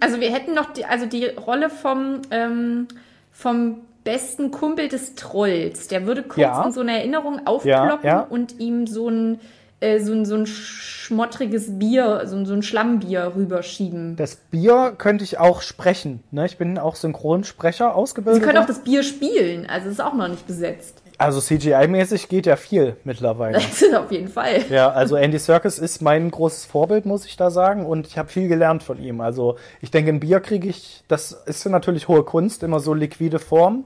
Also 0.00 0.20
wir 0.20 0.32
hätten 0.32 0.54
noch 0.54 0.72
die, 0.72 0.84
also 0.84 1.06
die 1.06 1.26
Rolle 1.26 1.70
vom, 1.70 2.22
ähm, 2.30 2.88
vom 3.30 3.82
besten 4.02 4.50
Kumpel 4.50 4.88
des 4.88 5.14
Trolls. 5.14 5.88
Der 5.88 6.06
würde 6.06 6.22
kurz 6.22 6.38
Ja. 6.38 6.64
in 6.64 6.72
so 6.72 6.80
eine 6.80 6.98
Erinnerung 6.98 7.46
aufploppen 7.46 8.04
ja. 8.08 8.20
und 8.20 8.58
ihm 8.60 8.86
so 8.86 9.08
ein, 9.08 9.40
äh, 9.84 10.00
so 10.00 10.12
ein, 10.12 10.24
so 10.24 10.34
ein 10.36 10.46
schmottriges 10.46 11.78
Bier, 11.78 12.22
so 12.24 12.36
ein, 12.36 12.46
so 12.46 12.54
ein 12.54 12.62
Schlammbier 12.62 13.32
rüberschieben. 13.36 14.16
das 14.16 14.36
Bier 14.36 14.94
könnte 14.96 15.24
ich 15.24 15.38
auch 15.38 15.60
sprechen. 15.62 16.22
Ne? 16.30 16.46
Ich 16.46 16.56
bin 16.56 16.78
auch 16.78 16.96
Synchronsprecher 16.96 17.90
Sie 17.90 17.94
ausgebildet. 17.94 18.42
können 18.42 18.58
auch 18.58 18.66
das 18.66 18.82
Bier 18.82 19.02
spielen, 19.02 19.66
also 19.66 19.88
ist 19.90 20.00
auch 20.00 20.14
noch 20.14 20.28
nicht 20.28 20.46
besetzt. 20.46 21.02
Also 21.16 21.38
CGI-mäßig 21.40 22.28
geht 22.28 22.46
ja 22.46 22.56
viel 22.56 22.96
mittlerweile. 23.04 23.58
Das 23.74 23.82
ist 23.82 23.94
auf 23.94 24.10
jeden 24.10 24.28
Fall. 24.28 24.64
Ja, 24.70 24.90
also 24.90 25.16
Andy 25.16 25.38
Serkis 25.38 25.78
ist 25.78 26.02
mein 26.02 26.30
großes 26.30 26.64
Vorbild, 26.64 27.06
muss 27.06 27.24
ich 27.26 27.36
da 27.36 27.50
sagen, 27.50 27.86
und 27.86 28.06
ich 28.06 28.18
habe 28.18 28.28
viel 28.28 28.48
gelernt 28.48 28.82
von 28.82 29.00
ihm. 29.00 29.20
Also 29.20 29.56
ich 29.80 29.90
denke, 29.90 30.10
ein 30.10 30.20
Bier 30.20 30.40
kriege 30.40 30.68
ich, 30.68 31.04
das 31.06 31.32
ist 31.32 31.64
natürlich 31.66 32.08
hohe 32.08 32.24
Kunst, 32.24 32.62
immer 32.62 32.80
so 32.80 32.94
liquide 32.94 33.38
Form, 33.38 33.84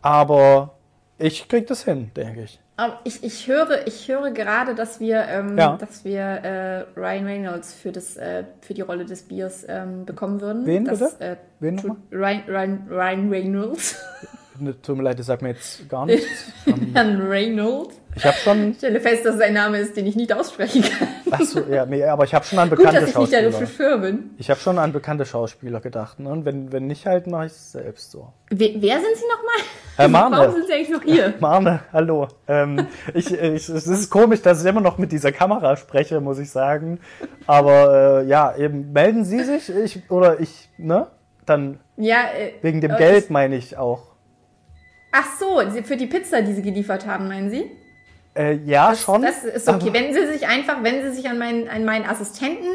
aber 0.00 0.74
ich 1.18 1.48
krieg 1.48 1.66
das 1.66 1.84
hin, 1.84 2.10
denke 2.16 2.42
ich. 2.44 2.60
Aber 2.80 2.98
ich, 3.04 3.22
ich 3.22 3.46
höre, 3.46 3.86
ich 3.86 4.08
höre 4.08 4.30
gerade, 4.30 4.74
dass 4.74 5.00
wir, 5.00 5.24
ähm, 5.28 5.58
Ja. 5.58 5.76
dass 5.76 6.02
wir 6.02 6.20
äh, 6.22 6.78
Ryan 6.98 7.26
Reynolds 7.26 7.74
für 7.74 7.92
das, 7.92 8.16
äh, 8.16 8.44
für 8.62 8.72
die 8.72 8.80
Rolle 8.80 9.04
des 9.04 9.22
Biers 9.24 9.66
ähm, 9.68 10.06
bekommen 10.06 10.40
würden. 10.40 10.64
Wen 10.64 10.86
das, 10.86 10.98
bitte? 10.98 11.22
Äh, 11.22 11.36
Wen 11.60 11.74
nochmal? 11.74 11.96
Ryan, 12.10 12.42
Ryan, 12.48 12.86
Ryan 12.88 13.28
Reynolds. 13.28 13.96
Ne, 14.58 14.80
Tut 14.80 14.96
mir 14.96 15.02
leid, 15.02 15.18
das 15.18 15.26
sagt 15.26 15.42
mir 15.42 15.50
jetzt 15.50 15.88
gar 15.90 16.06
nichts. 16.06 16.26
Herrn 16.94 17.20
Reynolds. 17.20 17.99
Ich 18.16 18.24
habe 18.26 18.36
schon, 18.36 18.70
Ich 18.72 18.78
stelle 18.78 19.00
fest, 19.00 19.24
dass 19.24 19.38
sein 19.38 19.54
Name 19.54 19.78
ist, 19.78 19.96
den 19.96 20.06
ich 20.06 20.16
nicht 20.16 20.32
aussprechen 20.32 20.82
kann. 20.82 21.08
ach 21.30 21.40
so, 21.42 21.60
ja, 21.70 21.86
nee, 21.86 22.04
aber 22.04 22.24
ich 22.24 22.34
habe 22.34 22.44
schon 22.44 22.58
an 22.58 22.68
Gut, 22.68 22.78
bekannte 22.78 23.00
dass 23.02 23.10
ich 23.10 23.16
nicht 23.16 23.32
der 23.32 23.42
Schauspieler. 23.42 23.60
Regisseur 23.62 23.98
bin. 23.98 24.30
Ich 24.38 24.50
habe 24.50 24.58
schon 24.60 24.78
an 24.78 24.92
bekannte 24.92 25.24
Schauspieler 25.24 25.80
gedacht, 25.80 26.18
ne? 26.18 26.28
Und 26.28 26.44
wenn, 26.44 26.72
wenn 26.72 26.86
nicht, 26.86 27.06
halt 27.06 27.26
mache 27.28 27.46
ich 27.46 27.52
es 27.52 27.72
selbst 27.72 28.10
so. 28.10 28.32
Wer, 28.50 28.70
wer 28.74 28.96
sind 29.00 29.16
Sie 29.16 29.24
nochmal? 29.28 29.64
Herr 29.96 30.08
Marne. 30.08 30.36
Warum 30.38 30.52
sind 30.54 30.66
Sie 30.66 30.72
eigentlich 30.72 30.90
noch 30.90 31.02
hier? 31.02 31.34
Marne, 31.40 31.80
hallo. 31.92 32.28
Ähm, 32.48 32.86
ich, 33.14 33.32
ich, 33.32 33.68
es 33.68 33.86
ist 33.86 34.10
komisch, 34.10 34.42
dass 34.42 34.62
ich 34.62 34.68
immer 34.68 34.80
noch 34.80 34.98
mit 34.98 35.12
dieser 35.12 35.30
Kamera 35.30 35.76
spreche, 35.76 36.20
muss 36.20 36.38
ich 36.38 36.50
sagen. 36.50 36.98
Aber 37.46 38.22
äh, 38.22 38.26
ja, 38.26 38.56
eben 38.56 38.92
melden 38.92 39.24
Sie 39.24 39.42
sich, 39.44 39.68
ich 39.72 40.10
oder 40.10 40.40
ich, 40.40 40.68
ne? 40.78 41.06
Dann 41.46 41.78
Ja, 41.96 42.24
äh, 42.36 42.52
wegen 42.62 42.80
dem 42.80 42.92
äh, 42.92 42.96
Geld 42.98 43.30
meine 43.30 43.56
ich 43.56 43.76
auch. 43.76 44.02
Ach 45.12 45.26
so, 45.38 45.60
für 45.82 45.96
die 45.96 46.06
Pizza, 46.06 46.42
die 46.42 46.52
Sie 46.52 46.62
geliefert 46.62 47.06
haben, 47.06 47.26
meinen 47.28 47.50
Sie? 47.50 47.70
Äh, 48.34 48.54
ja, 48.64 48.94
schon. 48.94 49.22
Das 49.22 49.44
ist 49.44 49.68
okay. 49.68 49.78
aber- 49.88 49.94
Wenden 49.94 50.14
Sie 50.14 50.32
sich 50.32 50.46
einfach, 50.46 50.82
wenden 50.82 51.10
Sie 51.10 51.16
sich 51.16 51.28
an 51.28 51.38
meinen, 51.38 51.68
an 51.68 51.84
meinen 51.84 52.06
Assistenten 52.06 52.68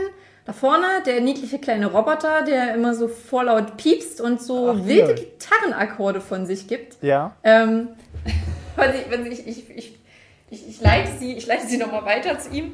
da 0.45 0.53
vorne, 0.53 0.85
der 1.05 1.21
niedliche 1.21 1.57
kleine 1.59 1.87
Roboter, 1.87 2.43
der 2.43 2.75
immer 2.75 2.93
so 2.93 3.07
vorlaut 3.07 3.77
piepst 3.77 4.21
und 4.21 4.41
so 4.41 4.69
Ach, 4.75 4.85
wilde 4.85 5.15
hier. 5.15 5.15
Gitarrenakkorde 5.15 6.21
von 6.21 6.45
sich 6.45 6.67
gibt. 6.67 7.01
Ja. 7.01 7.35
Ähm, 7.43 7.89
wenn 9.09 9.25
ich, 9.31 9.47
ich, 9.47 9.69
ich, 9.75 9.97
ich, 10.51 10.69
ich 10.69 10.81
leite 10.81 11.09
sie, 11.19 11.33
ich 11.33 11.47
leite 11.47 11.65
sie 11.65 11.77
nochmal 11.77 12.05
weiter 12.05 12.37
zu 12.37 12.51
ihm. 12.51 12.73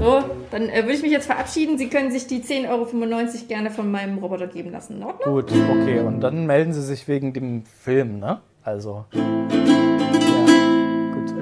So, 0.00 0.24
dann 0.50 0.68
äh, 0.68 0.82
würde 0.82 0.94
ich 0.94 1.02
mich 1.02 1.12
jetzt 1.12 1.26
verabschieden. 1.26 1.78
Sie 1.78 1.88
können 1.88 2.10
sich 2.10 2.26
die 2.26 2.42
10,95 2.42 2.68
Euro 2.70 3.46
gerne 3.46 3.70
von 3.70 3.90
meinem 3.90 4.18
Roboter 4.18 4.48
geben 4.48 4.72
lassen. 4.72 4.96
In 4.96 5.04
Ordnung? 5.04 5.34
Gut, 5.34 5.52
okay. 5.52 6.00
Und 6.00 6.20
dann 6.20 6.46
melden 6.46 6.72
Sie 6.72 6.82
sich 6.82 7.06
wegen 7.06 7.32
dem 7.32 7.64
Film, 7.64 8.18
ne? 8.18 8.40
Also. 8.64 9.04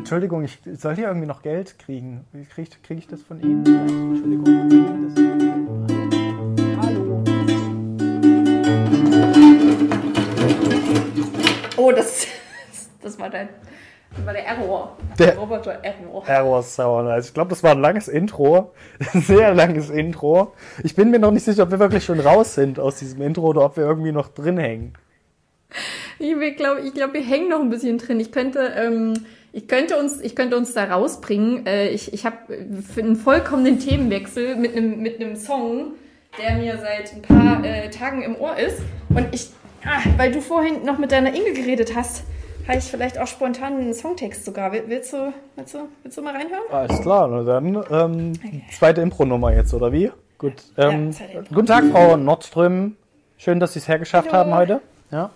Entschuldigung, 0.03 0.43
ich 0.43 0.59
soll 0.79 0.97
hier 0.97 1.07
irgendwie 1.07 1.29
noch 1.29 1.43
Geld 1.43 1.79
kriegen. 1.79 2.25
Kriege 2.53 2.69
ich, 2.69 2.83
krieg 2.83 2.99
ich 2.99 3.07
das 3.07 3.23
von 3.23 3.41
Ihnen? 3.41 3.65
Entschuldigung. 3.65 4.69
Das, 6.77 6.85
hallo. 6.85 7.23
Oh, 11.77 11.93
das, 11.93 12.27
das 13.01 13.19
war 13.21 13.31
dein. 13.31 13.49
Das 14.17 14.27
war 14.27 14.33
der 14.33 14.45
Error. 14.45 14.97
Der- 15.21 15.39
Roboter 15.39 15.79
Error. 15.83 16.27
Error 16.27 16.63
Sound. 16.65 17.09
Also 17.09 17.29
ich 17.29 17.35
glaube, 17.35 17.51
das 17.51 17.63
war 17.63 17.71
ein 17.71 17.81
langes 17.81 18.09
Intro. 18.09 18.73
Ein 19.15 19.23
sehr 19.23 19.55
langes 19.55 19.89
Intro. 19.89 20.53
Ich 20.83 20.97
bin 20.97 21.11
mir 21.13 21.21
noch 21.21 21.31
nicht 21.31 21.45
sicher, 21.45 21.63
ob 21.63 21.71
wir 21.71 21.79
wirklich 21.79 22.05
schon 22.05 22.19
raus 22.21 22.55
sind 22.57 22.79
aus 22.81 22.97
diesem 22.99 23.23
Intro 23.23 23.43
oder 23.47 23.65
ob 23.65 23.77
wir 23.77 23.85
irgendwie 23.85 24.13
noch 24.13 24.29
drin 24.29 24.59
hängen. 24.59 24.95
Ich 26.19 26.35
glaube, 26.57 26.81
ich 26.83 26.93
glaub, 26.93 27.15
wir 27.15 27.23
hängen 27.23 27.49
noch 27.49 27.61
ein 27.61 27.71
bisschen 27.71 27.97
drin. 27.99 28.21
Ich 28.21 28.31
könnte, 28.33 28.73
ähm, 28.77 29.15
ich 29.53 29.69
könnte 29.69 29.99
uns, 29.99 30.21
ich 30.21 30.35
könnte 30.35 30.57
uns 30.57 30.73
da 30.75 30.85
rausbringen. 30.85 31.67
Äh, 31.67 31.89
ich 31.89 32.13
ich 32.13 32.25
habe 32.25 32.37
für 32.93 33.01
einen 33.03 33.17
vollkommenen 33.17 33.79
Themenwechsel 33.79 34.57
mit 34.57 34.77
einem 34.77 35.01
mit 35.01 35.21
einem 35.21 35.37
Song, 35.37 35.93
der 36.39 36.57
mir 36.57 36.79
seit 36.79 37.13
ein 37.15 37.23
paar 37.23 37.65
äh, 37.65 37.91
Tagen 37.91 38.23
im 38.23 38.37
Ohr 38.37 38.57
ist. 38.57 38.79
Und 39.11 39.27
ich, 39.33 39.51
ah, 39.85 40.01
weil 40.17 40.33
du 40.33 40.41
vorhin 40.41 40.85
noch 40.85 40.99
mit 40.99 41.13
deiner 41.13 41.35
Inge 41.35 41.53
geredet 41.53 41.95
hast, 41.95 42.23
habe 42.67 42.79
ich 42.79 42.85
vielleicht 42.85 43.19
auch 43.19 43.27
spontan 43.27 43.75
einen 43.77 43.93
Songtext 43.95 44.45
sogar. 44.45 44.73
Will- 44.73 44.85
Willst 44.87 45.13
du, 45.13 45.33
willst 45.57 45.75
du, 45.75 45.89
willst 46.03 46.17
du 46.17 46.23
mal 46.23 46.35
reinhören? 46.35 46.63
Alles 46.71 47.01
klar, 47.03 47.29
na 47.29 47.43
dann 47.43 47.85
ähm, 47.91 48.33
zweite 48.77 49.01
Impro-Nummer 49.03 49.53
jetzt, 49.55 49.75
oder 49.75 49.93
wie? 49.93 50.11
Gut. 50.39 50.55
Ähm, 50.79 51.11
Ja, 51.11 51.41
guten 51.53 51.67
Tag, 51.67 51.85
Frau 51.93 52.17
Nordström. 52.17 52.97
Schön, 53.37 53.59
dass 53.61 53.73
Sie 53.75 53.81
es 53.81 53.89
hergeschafft 53.89 54.33
Hallo. 54.33 54.39
haben 54.51 54.55
heute. 54.55 54.81
Ja. 55.11 55.31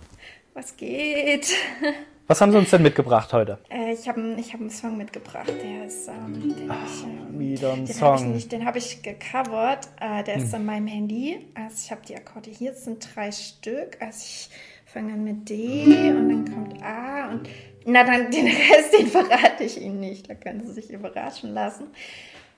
Was 0.53 0.75
geht? 0.77 1.47
Was 2.29 2.41
haben 2.41 2.51
Sie 2.51 2.57
uns 2.57 2.71
denn 2.71 2.81
mitgebracht 2.81 3.31
heute? 3.31 3.57
Äh, 3.69 3.93
ich 3.93 4.07
habe 4.09 4.35
ich 4.37 4.51
hab 4.53 4.59
einen 4.59 4.69
Song 4.69 4.97
mitgebracht, 4.97 5.47
der 5.47 5.85
ist, 5.85 6.09
ähm, 6.09 6.53
den 6.57 6.69
hab 6.69 6.85
ich, 6.85 7.03
ähm, 7.03 7.39
Wieder 7.39 7.71
ein 7.71 7.85
Den 7.85 8.01
habe 8.01 8.15
ich 8.15 8.21
Song. 8.21 8.33
nicht, 8.33 8.51
den 8.51 8.65
habe 8.65 8.77
ich 8.79 9.01
gecovert. 9.01 9.87
Äh, 10.01 10.23
der 10.25 10.35
ist 10.35 10.53
an 10.53 10.65
meinem 10.65 10.87
Handy. 10.87 11.47
Also 11.55 11.77
ich 11.85 11.91
habe 11.91 12.01
die 12.05 12.17
Akkorde 12.17 12.49
hier, 12.49 12.71
es 12.71 12.83
sind 12.83 13.07
drei 13.15 13.31
Stück. 13.31 13.97
Also 14.01 14.19
ich 14.25 14.49
fange 14.85 15.13
an 15.13 15.23
mit 15.23 15.47
D 15.47 15.85
und 16.11 16.27
dann 16.29 16.53
kommt 16.53 16.83
A 16.83 17.29
und 17.31 17.47
na 17.85 18.03
dann 18.03 18.29
den 18.31 18.45
Rest, 18.47 18.99
den 18.99 19.07
verrate 19.07 19.63
ich 19.63 19.81
Ihnen 19.81 20.01
nicht. 20.01 20.29
Da 20.29 20.35
können 20.35 20.65
Sie 20.65 20.73
sich 20.73 20.91
überraschen 20.91 21.53
lassen. 21.53 21.87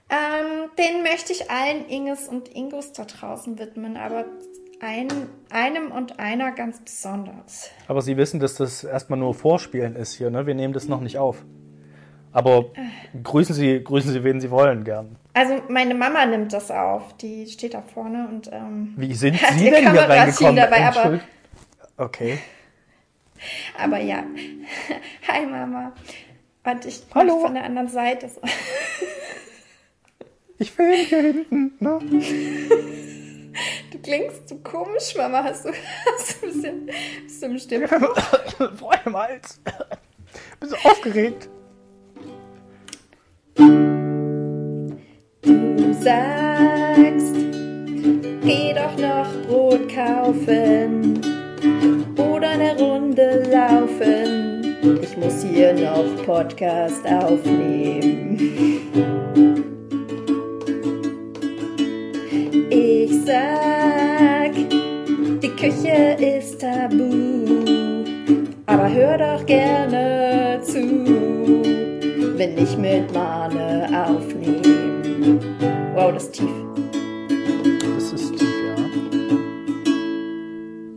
Ähm, 0.10 0.70
den 0.80 1.04
möchte 1.04 1.32
ich 1.32 1.52
allen 1.52 1.88
Inges 1.88 2.28
und 2.28 2.50
Ingos 2.56 2.94
da 2.94 3.06
draußen 3.06 3.60
widmen, 3.60 3.96
aber 3.98 4.26
ein, 4.82 5.08
einem 5.50 5.92
und 5.92 6.20
einer 6.20 6.52
ganz 6.52 6.80
besonders. 6.80 7.70
Aber 7.88 8.02
Sie 8.02 8.18
wissen, 8.18 8.40
dass 8.40 8.56
das 8.56 8.84
erstmal 8.84 9.20
nur 9.20 9.34
Vorspielen 9.34 9.96
ist 9.96 10.14
hier, 10.14 10.30
ne? 10.30 10.46
Wir 10.48 10.56
nehmen 10.56 10.74
das 10.74 10.88
noch 10.88 11.02
nicht 11.02 11.18
auf. 11.18 11.44
Aber 12.32 12.66
grüßen 13.24 13.56
Sie, 13.56 13.84
grüßen 13.84 14.12
Sie, 14.14 14.24
wen 14.24 14.40
Sie 14.40 14.52
wollen, 14.52 14.84
gern. 14.84 15.16
Also 15.34 15.56
meine 15.68 15.96
Mama 15.96 16.26
nimmt 16.26 16.54
das 16.54 16.70
auf. 16.70 17.18
Die 17.18 17.48
steht 17.48 17.74
da 17.74 17.82
vorne 17.82 18.28
und 18.30 18.50
ähm, 18.54 18.94
Wie 18.98 19.14
sind 19.14 19.38
Sie 19.58 19.70
denn 19.70 19.92
hier 19.92 20.02
reingekommen? 20.10 20.56
dabei, 20.56 20.86
aber- 20.88 21.20
Okay. 21.98 22.38
Aber 23.82 24.00
ja. 24.00 24.24
Hi 25.28 25.46
Mama. 25.46 25.94
Und 26.64 26.86
ich 26.86 27.02
Hallo. 27.16 27.36
mach 27.38 27.42
von 27.48 27.54
der 27.56 27.64
anderen 27.64 27.88
Seite. 27.90 28.30
Ich 30.62 30.72
filme 30.74 30.96
hier 30.98 31.22
hinten, 31.22 31.72
ne? 31.80 32.00
Du 34.00 34.04
klingst 34.04 34.48
so 34.48 34.56
komisch, 34.58 35.14
Mama. 35.16 35.44
Hast 35.44 35.66
du, 35.66 35.70
hast 36.06 36.42
du 36.42 36.48
ein 36.48 36.54
bisschen, 36.54 36.90
bist 37.24 37.42
du 37.42 37.46
im 37.48 37.60
Stimmen? 37.60 37.88
Freunde 37.88 39.02
im 39.06 39.18
Hals. 39.18 39.60
Bist 40.60 40.72
du 40.72 40.90
aufgeregt? 40.90 41.50
Du 45.42 45.94
sagst, 46.02 47.36
geh 48.42 48.74
doch 48.74 48.98
noch 48.98 49.28
Brot 49.48 49.94
kaufen 49.94 51.20
oder 52.18 52.50
eine 52.52 52.80
Runde 52.80 53.44
laufen. 53.52 54.78
Ich 55.02 55.18
muss 55.18 55.44
hier 55.44 55.74
noch 55.74 56.24
Podcast 56.26 57.06
aufnehmen. 57.06 58.79
Ich 63.30 63.36
sag, 63.36 64.54
die 65.40 65.50
Küche 65.56 66.18
ist 66.20 66.60
tabu, 66.62 67.46
aber 68.66 68.92
hör 68.92 69.20
doch 69.20 69.46
gerne 69.46 70.60
zu, 70.64 70.82
wenn 72.38 72.58
ich 72.58 72.76
mit 72.76 73.14
Mane 73.14 73.88
aufnehme. 73.94 75.40
Wow, 75.94 76.12
das 76.12 76.24
ist 76.24 76.32
tief. 76.40 76.50
Das 77.94 78.14
ist 78.14 78.36
tief, 78.36 78.50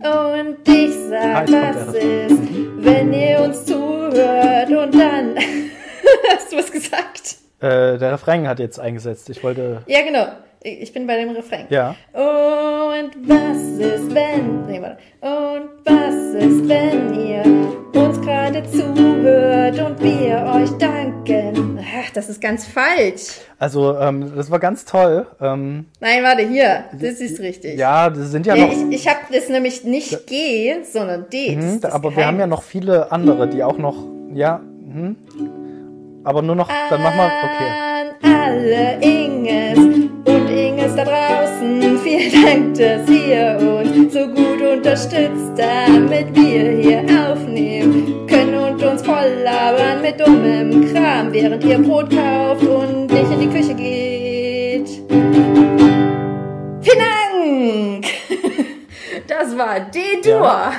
ja. 0.03 0.33
Und 0.41 0.57
ich 0.67 0.95
sag, 1.11 1.51
Ah, 1.51 1.75
was 1.75 1.95
ist, 1.97 2.41
wenn 2.79 3.12
ihr 3.12 3.41
uns 3.41 3.62
zuhört 3.67 4.71
und 4.71 4.95
dann. 4.95 5.37
Hast 6.35 6.51
du 6.51 6.57
was 6.57 6.73
gesagt? 6.73 7.37
Äh, 7.61 7.99
der 7.99 8.12
Refrain 8.12 8.49
hat 8.49 8.59
jetzt 8.59 8.81
eingesetzt. 8.81 9.29
Ich 9.29 9.45
wollte. 9.45 9.83
Ja, 9.87 10.01
genau. 10.01 10.29
Ich 10.64 10.92
bin 10.92 11.07
bei 11.09 11.16
dem 11.16 11.31
Refrain. 11.31 11.66
Ja. 11.71 11.97
Und 12.12 13.11
was 13.28 13.57
ist, 13.57 14.14
wenn. 14.14 14.66
Nee, 14.66 14.81
warte. 14.81 14.99
Und 15.21 15.71
was 15.85 16.14
ist, 16.40 16.69
wenn 16.69 17.14
ihr 17.14 17.42
uns 18.00 18.21
gerade 18.21 18.62
zuhört 18.71 19.78
und 19.81 20.00
wir 20.02 20.52
euch 20.54 20.71
danken? 20.78 21.81
Ach, 21.81 22.11
das 22.14 22.28
ist 22.28 22.40
ganz 22.40 22.64
falsch. 22.66 23.40
Also, 23.59 23.99
ähm, 23.99 24.33
das 24.37 24.50
war 24.52 24.61
ganz 24.61 24.85
toll. 24.85 25.26
Ähm, 25.40 25.87
Nein, 25.99 26.23
warte, 26.23 26.47
hier. 26.47 26.85
Das 26.92 27.21
ist 27.21 27.40
richtig. 27.40 27.78
ja, 27.78 28.09
das 28.09 28.31
sind 28.31 28.47
ja 28.47 28.54
Nee, 28.54 28.61
noch. 28.66 28.73
ich 28.73 29.00
ich 29.00 29.09
habe 29.09 29.19
das 29.33 29.49
nämlich 29.49 29.83
nicht 29.83 30.26
G, 30.28 30.75
sondern 30.85 31.28
D. 31.28 31.57
Hm, 31.57 31.81
das 31.81 31.92
aber 31.92 32.14
wir 32.14 32.25
haben 32.26 32.38
ja 32.38 32.47
noch 32.47 32.62
viele 32.62 33.11
andere, 33.11 33.49
die 33.49 33.64
auch 33.64 33.78
noch. 33.78 33.97
Ja. 34.33 34.61
Hm. 34.61 35.16
Aber 36.25 36.40
nur 36.42 36.54
noch. 36.54 36.69
Dann 36.88 37.02
mach 37.02 37.16
mal. 37.16 37.26
Okay. 37.26 37.92
Alle 38.23 38.99
Inges 39.00 39.79
und 39.79 40.49
Inges 40.49 40.95
da 40.95 41.05
draußen, 41.05 41.99
vielen 41.99 42.45
Dank, 42.45 42.75
dass 42.79 43.09
ihr 43.09 43.59
uns 43.61 44.12
so 44.12 44.26
gut 44.29 44.62
unterstützt, 44.62 45.52
damit 45.57 46.35
wir 46.35 46.71
hier 46.71 47.05
aufnehmen 47.29 48.26
können 48.29 48.55
und 48.55 48.83
uns 48.83 49.02
voll 49.02 49.43
labern 49.43 50.02
mit 50.02 50.21
dummem 50.21 50.93
Kram, 50.93 51.33
während 51.33 51.64
ihr 51.64 51.79
Brot 51.79 52.11
kauft 52.11 52.62
und 52.62 53.07
nicht 53.07 53.31
in 53.31 53.41
die 53.41 53.49
Küche 53.49 53.75
geht. 53.75 54.88
Vielen 56.81 56.99
Dank! 56.99 58.07
Das 59.29 59.57
war 59.57 59.81
D-Dur. 59.81 60.43
Ja. 60.43 60.73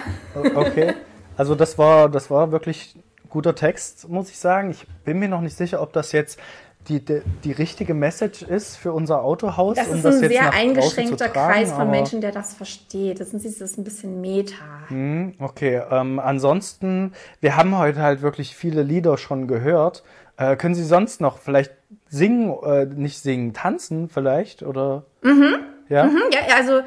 Okay. 0.55 0.93
Also 1.37 1.55
das 1.55 1.77
war, 1.77 2.09
das 2.09 2.29
war 2.29 2.51
wirklich 2.51 2.95
guter 3.29 3.55
Text, 3.55 4.07
muss 4.09 4.29
ich 4.29 4.37
sagen. 4.37 4.71
Ich 4.71 4.85
bin 5.05 5.17
mir 5.17 5.27
noch 5.27 5.41
nicht 5.41 5.57
sicher, 5.57 5.81
ob 5.81 5.91
das 5.93 6.11
jetzt 6.11 6.39
die, 6.87 7.03
die, 7.03 7.21
die 7.43 7.51
richtige 7.51 7.93
Message 7.93 8.41
ist 8.41 8.75
für 8.77 8.91
unser 8.91 9.23
Autohaus. 9.23 9.75
Das 9.77 9.87
um 9.87 9.95
ist 9.95 10.05
das 10.05 10.15
ein 10.15 10.21
jetzt 10.23 10.31
sehr 10.33 10.53
eingeschränkter 10.53 11.31
tragen, 11.31 11.53
Kreis 11.53 11.71
von 11.71 11.89
Menschen, 11.89 12.21
der 12.21 12.31
das 12.31 12.53
versteht. 12.53 13.19
Das 13.19 13.33
ist, 13.33 13.45
das 13.45 13.71
ist 13.71 13.77
ein 13.77 13.83
bisschen 13.83 14.21
Meta. 14.21 14.55
Hm, 14.87 15.33
Okay, 15.39 15.81
ähm, 15.91 16.19
ansonsten, 16.19 17.13
wir 17.41 17.55
haben 17.55 17.77
heute 17.77 18.01
halt 18.01 18.21
wirklich 18.21 18.55
viele 18.55 18.83
Lieder 18.83 19.17
schon 19.17 19.47
gehört. 19.47 20.03
Äh, 20.37 20.55
können 20.55 20.75
Sie 20.75 20.83
sonst 20.83 21.21
noch 21.21 21.37
vielleicht 21.37 21.71
singen, 22.09 22.53
äh, 22.63 22.85
nicht 22.85 23.19
singen, 23.19 23.53
tanzen 23.53 24.09
vielleicht? 24.09 24.63
Oder? 24.63 25.03
Mhm. 25.21 25.55
Ja? 25.89 26.03
Hm, 26.03 26.17
Ja, 26.31 26.55
also 26.55 26.81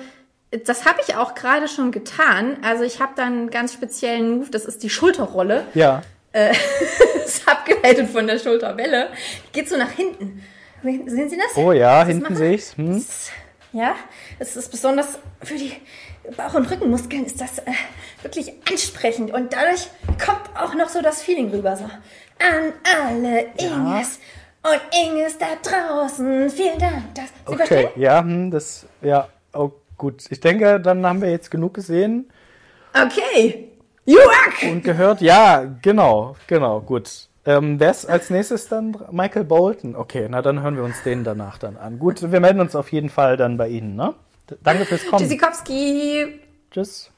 das 0.64 0.84
habe 0.84 0.98
ich 1.06 1.16
auch 1.16 1.34
gerade 1.34 1.68
schon 1.68 1.90
getan. 1.90 2.56
Also 2.62 2.84
ich 2.84 3.00
habe 3.00 3.12
dann 3.16 3.32
einen 3.32 3.50
ganz 3.50 3.72
speziellen 3.72 4.38
Move, 4.38 4.50
das 4.50 4.64
ist 4.64 4.82
die 4.82 4.90
Schulterrolle. 4.90 5.64
Ja. 5.74 6.02
das 7.14 7.24
ist 7.38 7.48
abgeleitet 7.48 8.08
von 8.10 8.26
der 8.26 8.38
Schulterwelle. 8.38 9.08
Geht 9.52 9.68
so 9.68 9.76
nach 9.76 9.90
hinten. 9.90 10.42
Sehen 10.82 11.28
Sie 11.30 11.36
das? 11.36 11.56
Oh 11.56 11.72
ja, 11.72 12.00
Das 12.00 12.08
hinten 12.08 12.36
sehe 12.36 12.54
ich's. 12.54 12.76
Hm. 12.76 13.04
Ja, 13.72 13.96
es 14.38 14.56
ist 14.56 14.70
besonders 14.70 15.18
für 15.42 15.54
die 15.56 15.72
Bauch- 16.36 16.54
und 16.54 16.70
Rückenmuskeln 16.70 17.24
ist 17.26 17.40
das 17.40 17.58
äh, 17.60 17.72
wirklich 18.22 18.52
ansprechend 18.70 19.32
und 19.32 19.52
dadurch 19.52 19.88
kommt 20.24 20.48
auch 20.54 20.74
noch 20.74 20.88
so 20.88 21.02
das 21.02 21.22
Feeling 21.22 21.50
rüber. 21.50 21.76
So. 21.76 21.84
An 21.84 22.72
alle 22.84 23.46
Inges 23.58 24.18
und 24.62 24.80
Inges 25.04 25.38
da 25.38 25.46
draußen, 25.62 26.50
vielen 26.50 26.78
Dank. 26.78 27.14
Das, 27.14 27.26
Sie 27.26 27.52
Okay, 27.52 27.56
verstehen? 27.66 27.90
ja, 27.96 28.20
hm, 28.20 28.50
das, 28.50 28.86
ja, 29.02 29.28
oh, 29.52 29.70
gut. 29.96 30.24
Ich 30.30 30.40
denke, 30.40 30.80
dann 30.80 31.04
haben 31.06 31.20
wir 31.22 31.30
jetzt 31.30 31.50
genug 31.50 31.74
gesehen 31.74 32.30
Okay. 32.94 33.72
Rock! 34.08 34.70
und 34.70 34.84
gehört. 34.84 35.20
Ja, 35.20 35.64
genau, 35.82 36.36
genau, 36.46 36.80
gut. 36.80 37.28
Ähm, 37.44 37.78
wer 37.78 37.90
ist 37.90 38.06
als 38.06 38.30
nächstes 38.30 38.68
dann? 38.68 38.96
Michael 39.10 39.44
Bolton. 39.44 39.94
Okay, 39.94 40.26
na 40.28 40.42
dann 40.42 40.62
hören 40.62 40.76
wir 40.76 40.84
uns 40.84 41.02
den 41.02 41.24
danach 41.24 41.58
dann 41.58 41.76
an. 41.76 41.98
Gut, 41.98 42.30
wir 42.30 42.40
melden 42.40 42.60
uns 42.60 42.74
auf 42.74 42.90
jeden 42.92 43.08
Fall 43.08 43.36
dann 43.36 43.56
bei 43.56 43.68
Ihnen, 43.68 43.94
ne? 43.94 44.14
Danke 44.62 44.84
fürs 44.84 45.06
Kommen. 45.06 45.22
Tschüssikowski. 45.22 46.40
Tschüss. 46.70 47.10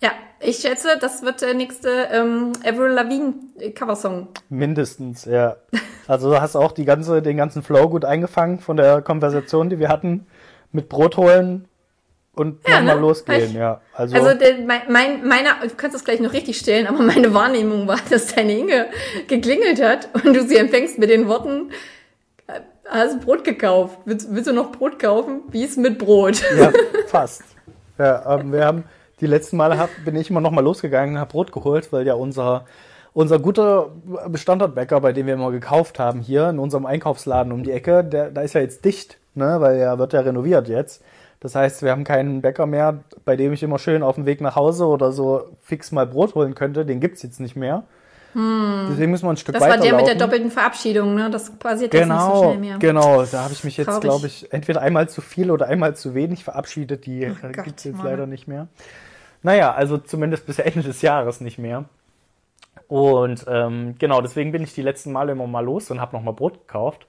Ja, 0.00 0.12
ich 0.40 0.58
schätze, 0.58 0.98
das 1.00 1.22
wird 1.22 1.40
der 1.42 1.54
nächste 1.54 1.88
ähm, 2.12 2.52
Avril 2.64 2.92
Lavigne 2.92 3.34
äh, 3.58 3.70
Coversong. 3.70 4.28
Mindestens, 4.48 5.24
ja. 5.24 5.56
Also 6.06 6.30
du 6.30 6.40
hast 6.40 6.54
auch 6.56 6.72
die 6.72 6.84
ganze, 6.84 7.22
den 7.22 7.36
ganzen 7.36 7.62
Flow 7.62 7.88
gut 7.88 8.04
eingefangen 8.04 8.60
von 8.60 8.76
der 8.76 9.00
Konversation, 9.00 9.70
die 9.70 9.78
wir 9.78 9.88
hatten, 9.88 10.26
mit 10.70 10.88
Brot 10.88 11.16
holen 11.16 11.66
und 12.36 12.66
Ja, 12.66 12.78
nochmal 12.80 12.96
ne? 12.96 13.00
losgehen, 13.00 13.50
Ich- 13.50 13.54
ja. 13.54 13.80
Also, 13.92 14.16
Also 14.16 14.38
der, 14.38 14.58
mein, 14.66 14.82
mein, 14.88 15.26
meiner, 15.26 15.50
du 15.62 15.74
kannst 15.76 15.94
das 15.94 16.04
gleich 16.04 16.20
noch 16.20 16.32
richtig 16.32 16.58
stellen, 16.58 16.86
aber 16.86 16.98
meine 17.02 17.32
Wahrnehmung 17.34 17.86
war, 17.86 17.98
dass 18.10 18.34
deine 18.34 18.58
Inge 18.58 18.86
geklingelt 19.28 19.82
hat 19.82 20.08
und 20.24 20.34
du 20.34 20.42
sie 20.46 20.56
empfängst 20.56 20.98
mit 20.98 21.10
den 21.10 21.28
Worten, 21.28 21.70
äh, 22.46 22.60
hast 22.88 23.14
du 23.14 23.20
Brot 23.20 23.44
gekauft? 23.44 23.98
Willst, 24.04 24.28
willst 24.34 24.48
du 24.48 24.52
noch 24.52 24.72
Brot 24.72 24.98
kaufen? 24.98 25.42
Wie 25.50 25.64
ist 25.64 25.78
mit 25.78 25.98
Brot? 25.98 26.42
ja, 26.58 26.72
fast. 27.06 27.42
Ja, 27.98 28.34
ähm, 28.40 28.52
wir 28.52 28.64
haben 28.64 28.84
die 29.20 29.26
letzten 29.26 29.56
Male 29.56 29.78
hab, 29.78 29.90
bin 30.04 30.16
ich 30.16 30.28
immer 30.30 30.40
noch 30.40 30.50
mal 30.50 30.64
losgegangen, 30.64 31.18
habe 31.18 31.30
Brot 31.30 31.52
geholt, 31.52 31.92
weil 31.92 32.06
ja 32.06 32.14
unser 32.14 32.66
unser 33.14 33.38
guter 33.38 33.90
Standardbäcker, 34.34 35.00
bei 35.00 35.12
dem 35.12 35.26
wir 35.26 35.34
immer 35.34 35.52
gekauft 35.52 35.98
haben 35.98 36.20
hier 36.20 36.50
in 36.50 36.58
unserem 36.58 36.84
Einkaufsladen 36.84 37.52
um 37.52 37.62
die 37.62 37.70
Ecke, 37.72 38.04
der, 38.04 38.30
da 38.30 38.42
ist 38.42 38.54
ja 38.54 38.60
jetzt 38.60 38.84
dicht, 38.84 39.18
ne, 39.34 39.60
weil 39.60 39.76
er 39.76 39.98
wird 39.98 40.12
ja 40.12 40.20
renoviert 40.20 40.68
jetzt. 40.68 41.02
Das 41.40 41.54
heißt, 41.54 41.82
wir 41.82 41.90
haben 41.90 42.04
keinen 42.04 42.42
Bäcker 42.42 42.66
mehr, 42.66 42.98
bei 43.24 43.36
dem 43.36 43.52
ich 43.52 43.62
immer 43.62 43.78
schön 43.78 44.02
auf 44.02 44.16
dem 44.16 44.26
Weg 44.26 44.40
nach 44.40 44.56
Hause 44.56 44.86
oder 44.86 45.12
so 45.12 45.44
fix 45.62 45.92
mal 45.92 46.06
Brot 46.06 46.34
holen 46.34 46.54
könnte. 46.54 46.84
Den 46.84 47.00
gibt's 47.00 47.22
jetzt 47.22 47.38
nicht 47.40 47.54
mehr. 47.56 47.84
Deswegen 48.36 49.12
müssen 49.12 49.26
wir 49.26 49.30
ein 49.30 49.36
Stück 49.36 49.54
Das 49.54 49.62
war 49.62 49.78
der 49.78 49.94
mit 49.94 50.08
der 50.08 50.16
doppelten 50.16 50.50
Verabschiedung, 50.50 51.14
ne? 51.14 51.30
Das 51.30 51.50
passiert 51.50 51.94
jetzt 51.94 52.08
nicht 52.08 52.18
so 52.18 52.26
Genau, 52.26 52.42
schnell 52.42 52.58
mehr. 52.58 52.78
genau. 52.78 53.24
Da 53.30 53.44
habe 53.44 53.52
ich 53.52 53.62
mich 53.62 53.76
jetzt, 53.76 54.00
glaube 54.00 54.26
ich, 54.26 54.52
entweder 54.52 54.80
einmal 54.80 55.08
zu 55.08 55.20
viel 55.20 55.52
oder 55.52 55.68
einmal 55.68 55.94
zu 55.94 56.14
wenig 56.14 56.42
verabschiedet. 56.42 57.06
Die 57.06 57.22
äh, 57.24 57.34
Gott, 57.40 57.64
gibt's 57.64 57.84
jetzt 57.84 57.98
Mann. 57.98 58.06
leider 58.06 58.26
nicht 58.26 58.48
mehr. 58.48 58.66
Naja, 59.44 59.72
also 59.72 59.98
zumindest 59.98 60.46
bis 60.46 60.58
Ende 60.58 60.82
des 60.82 61.00
Jahres 61.02 61.40
nicht 61.40 61.58
mehr. 61.58 61.84
Und 62.88 63.44
ähm, 63.48 63.96
genau, 63.98 64.20
deswegen 64.20 64.52
bin 64.52 64.62
ich 64.62 64.74
die 64.74 64.82
letzten 64.82 65.12
Male 65.12 65.32
immer 65.32 65.46
mal 65.46 65.64
los 65.64 65.90
und 65.90 66.00
habe 66.00 66.16
nochmal 66.16 66.34
Brot 66.34 66.66
gekauft. 66.66 67.06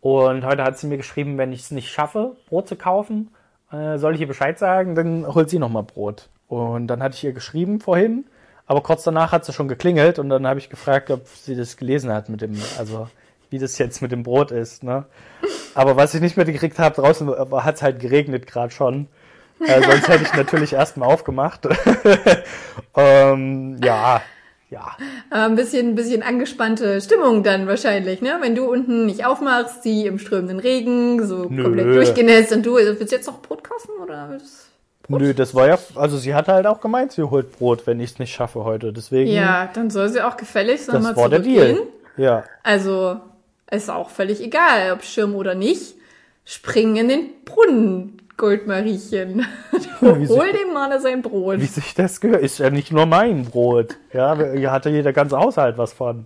Und 0.00 0.44
heute 0.44 0.62
hat 0.62 0.78
sie 0.78 0.86
mir 0.86 0.96
geschrieben, 0.96 1.38
wenn 1.38 1.52
ich 1.52 1.60
es 1.60 1.70
nicht 1.70 1.90
schaffe, 1.90 2.36
Brot 2.48 2.68
zu 2.68 2.76
kaufen, 2.76 3.30
äh, 3.72 3.98
soll 3.98 4.14
ich 4.14 4.20
ihr 4.20 4.28
Bescheid 4.28 4.58
sagen, 4.58 4.94
dann 4.94 5.26
holt 5.26 5.50
sie 5.50 5.58
nochmal 5.58 5.82
Brot. 5.82 6.28
Und 6.46 6.86
dann 6.86 7.02
hatte 7.02 7.16
ich 7.16 7.24
ihr 7.24 7.32
geschrieben 7.32 7.80
vorhin, 7.80 8.24
aber 8.66 8.82
kurz 8.82 9.02
danach 9.02 9.32
hat 9.32 9.44
sie 9.44 9.52
schon 9.52 9.68
geklingelt 9.68 10.18
und 10.18 10.28
dann 10.28 10.46
habe 10.46 10.60
ich 10.60 10.70
gefragt, 10.70 11.10
ob 11.10 11.26
sie 11.26 11.56
das 11.56 11.76
gelesen 11.76 12.12
hat 12.12 12.28
mit 12.28 12.40
dem, 12.40 12.56
also 12.78 13.08
wie 13.50 13.58
das 13.58 13.78
jetzt 13.78 14.02
mit 14.02 14.12
dem 14.12 14.22
Brot 14.22 14.50
ist. 14.50 14.82
Ne? 14.82 15.04
Aber 15.74 15.96
was 15.96 16.14
ich 16.14 16.20
nicht 16.20 16.36
mitgekriegt 16.36 16.78
habe, 16.78 16.94
draußen 16.94 17.28
hat 17.52 17.74
es 17.74 17.82
halt 17.82 18.00
geregnet 18.00 18.46
gerade 18.46 18.70
schon. 18.72 19.08
Äh, 19.60 19.82
sonst 19.82 20.08
hätte 20.08 20.22
ich 20.22 20.34
natürlich 20.34 20.72
erstmal 20.72 21.08
aufgemacht. 21.08 21.66
ähm, 22.96 23.78
ja, 23.82 24.22
ja. 24.70 24.96
Aber 25.30 25.44
ein 25.44 25.56
bisschen, 25.56 25.88
ein 25.90 25.94
bisschen 25.94 26.22
angespannte 26.22 27.00
Stimmung 27.00 27.42
dann 27.42 27.66
wahrscheinlich, 27.66 28.20
ne? 28.22 28.36
Wenn 28.40 28.54
du 28.54 28.64
unten 28.70 29.06
nicht 29.06 29.24
aufmachst, 29.24 29.82
sie 29.82 30.06
im 30.06 30.18
strömenden 30.18 30.58
Regen, 30.60 31.26
so 31.26 31.46
Nö. 31.48 31.62
komplett 31.64 31.86
durchgenässt 31.94 32.52
und 32.52 32.64
du, 32.66 32.76
also 32.76 32.98
willst 32.98 33.12
du 33.12 33.16
jetzt 33.16 33.26
noch 33.26 33.40
Brot 33.42 33.64
kaufen 33.64 33.90
oder? 34.02 34.28
willst- 34.30 34.66
Nö, 35.10 35.32
das 35.32 35.54
war 35.54 35.66
ja, 35.68 35.78
also 35.94 36.18
sie 36.18 36.34
hat 36.34 36.48
halt 36.48 36.66
auch 36.66 36.82
gemeint, 36.82 37.12
sie 37.12 37.22
holt 37.22 37.52
Brot, 37.58 37.86
wenn 37.86 37.98
ich 37.98 38.10
es 38.12 38.18
nicht 38.18 38.34
schaffe 38.34 38.64
heute. 38.64 38.92
Deswegen, 38.92 39.30
Ja, 39.30 39.70
dann 39.72 39.88
soll 39.88 40.10
sie 40.10 40.20
auch 40.20 40.36
gefälligst 40.36 40.88
das 40.88 40.94
nochmal 40.96 41.16
war 41.16 41.28
der. 41.30 41.38
Deal. 41.38 41.78
Ja. 42.18 42.44
Also, 42.62 43.18
ist 43.70 43.88
auch 43.90 44.10
völlig 44.10 44.42
egal, 44.42 44.92
ob 44.92 45.02
Schirm 45.04 45.34
oder 45.34 45.54
nicht. 45.54 45.94
Springen 46.44 46.96
in 46.96 47.08
den 47.08 47.30
Brunnen, 47.46 48.20
Goldmariechen. 48.38 49.46
Hol 50.00 50.52
dem 50.52 50.72
Mann 50.72 50.98
sein 51.02 51.20
Brot. 51.20 51.60
Wie 51.60 51.66
sich 51.66 51.94
das 51.94 52.20
gehört, 52.20 52.40
ist 52.42 52.58
ja 52.58 52.70
nicht 52.70 52.90
nur 52.90 53.04
mein 53.04 53.44
Brot. 53.44 53.96
Ja, 54.14 54.34
hier 54.54 54.72
hatte 54.72 54.88
jeder 54.88 55.12
ganze 55.12 55.36
Haushalt 55.36 55.76
was 55.76 55.92
von. 55.92 56.24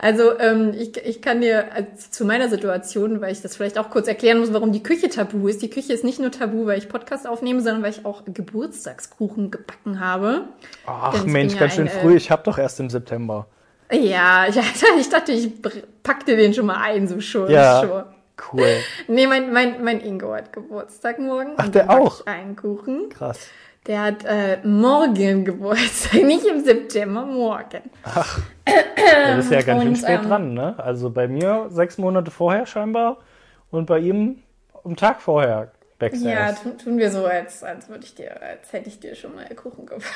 Also 0.00 0.38
ähm, 0.38 0.74
ich, 0.78 0.96
ich 0.96 1.22
kann 1.22 1.40
dir 1.40 1.72
also 1.72 1.88
zu 2.10 2.24
meiner 2.24 2.48
Situation, 2.48 3.20
weil 3.20 3.32
ich 3.32 3.42
das 3.42 3.56
vielleicht 3.56 3.78
auch 3.78 3.90
kurz 3.90 4.06
erklären 4.06 4.38
muss, 4.38 4.52
warum 4.52 4.70
die 4.72 4.82
Küche 4.82 5.08
tabu 5.08 5.48
ist. 5.48 5.60
Die 5.62 5.70
Küche 5.70 5.92
ist 5.92 6.04
nicht 6.04 6.20
nur 6.20 6.30
tabu, 6.30 6.66
weil 6.66 6.78
ich 6.78 6.88
Podcast 6.88 7.26
aufnehme, 7.26 7.60
sondern 7.60 7.82
weil 7.82 7.90
ich 7.90 8.04
auch 8.04 8.22
Geburtstagskuchen 8.26 9.50
gebacken 9.50 9.98
habe. 10.00 10.42
Ach 10.86 11.24
Mensch, 11.24 11.56
ganz 11.56 11.72
ja 11.72 11.76
schön 11.76 11.88
ein, 11.88 11.96
äh, 11.96 12.00
früh. 12.00 12.16
Ich 12.16 12.30
hab 12.30 12.44
doch 12.44 12.58
erst 12.58 12.78
im 12.78 12.90
September. 12.90 13.46
Ja, 13.92 14.46
ich, 14.48 14.56
ich 15.00 15.08
dachte, 15.08 15.32
ich 15.32 15.60
br- 15.62 15.70
pack 16.02 16.26
dir 16.26 16.36
den 16.36 16.54
schon 16.54 16.66
mal 16.66 16.80
ein, 16.80 17.08
so 17.08 17.20
schon. 17.20 17.50
Ja. 17.50 17.82
schon. 17.82 18.17
Cool. 18.52 18.76
Nee, 19.08 19.26
mein, 19.26 19.52
mein, 19.52 19.82
mein 19.82 20.00
Ingo 20.00 20.32
hat 20.34 20.52
Geburtstag 20.52 21.18
morgen. 21.18 21.52
Ach, 21.56 21.66
und 21.66 21.74
der 21.74 21.90
auch? 21.90 22.20
Ich 22.20 22.28
einen 22.28 22.56
Kuchen. 22.56 23.08
Krass. 23.10 23.48
Der 23.86 24.02
hat 24.02 24.24
äh, 24.24 24.58
morgen 24.64 25.44
Geburtstag, 25.44 26.22
nicht 26.22 26.44
im 26.44 26.62
September, 26.64 27.24
morgen. 27.24 27.82
Das 28.64 29.44
ist 29.44 29.50
ja 29.50 29.62
ganz 29.62 29.82
schön 29.82 29.96
spät 29.96 30.20
ähm, 30.22 30.28
dran, 30.28 30.54
ne? 30.54 30.74
Also 30.78 31.10
bei 31.10 31.26
mir 31.26 31.66
sechs 31.70 31.96
Monate 31.98 32.30
vorher 32.30 32.66
scheinbar 32.66 33.18
und 33.70 33.86
bei 33.86 33.98
ihm 33.98 34.42
am 34.84 34.96
Tag 34.96 35.22
vorher. 35.22 35.72
Er 36.00 36.14
Ja, 36.14 36.52
tun, 36.52 36.78
tun 36.78 36.98
wir 36.98 37.10
so, 37.10 37.24
als, 37.26 37.64
als 37.64 37.88
würde 37.88 38.04
ich 38.04 38.14
dir, 38.14 38.40
als 38.40 38.72
hätte 38.72 38.88
ich 38.88 39.00
dir 39.00 39.16
schon 39.16 39.34
mal 39.34 39.46
Kuchen 39.56 39.84
gebracht. 39.84 40.06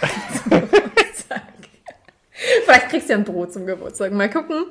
Vielleicht 2.65 2.89
kriegst 2.89 3.09
du 3.09 3.13
ja 3.13 3.19
ein 3.19 3.25
Brot 3.25 3.53
zum 3.53 3.67
Geburtstag. 3.67 4.13
Mal 4.13 4.31
gucken. 4.31 4.65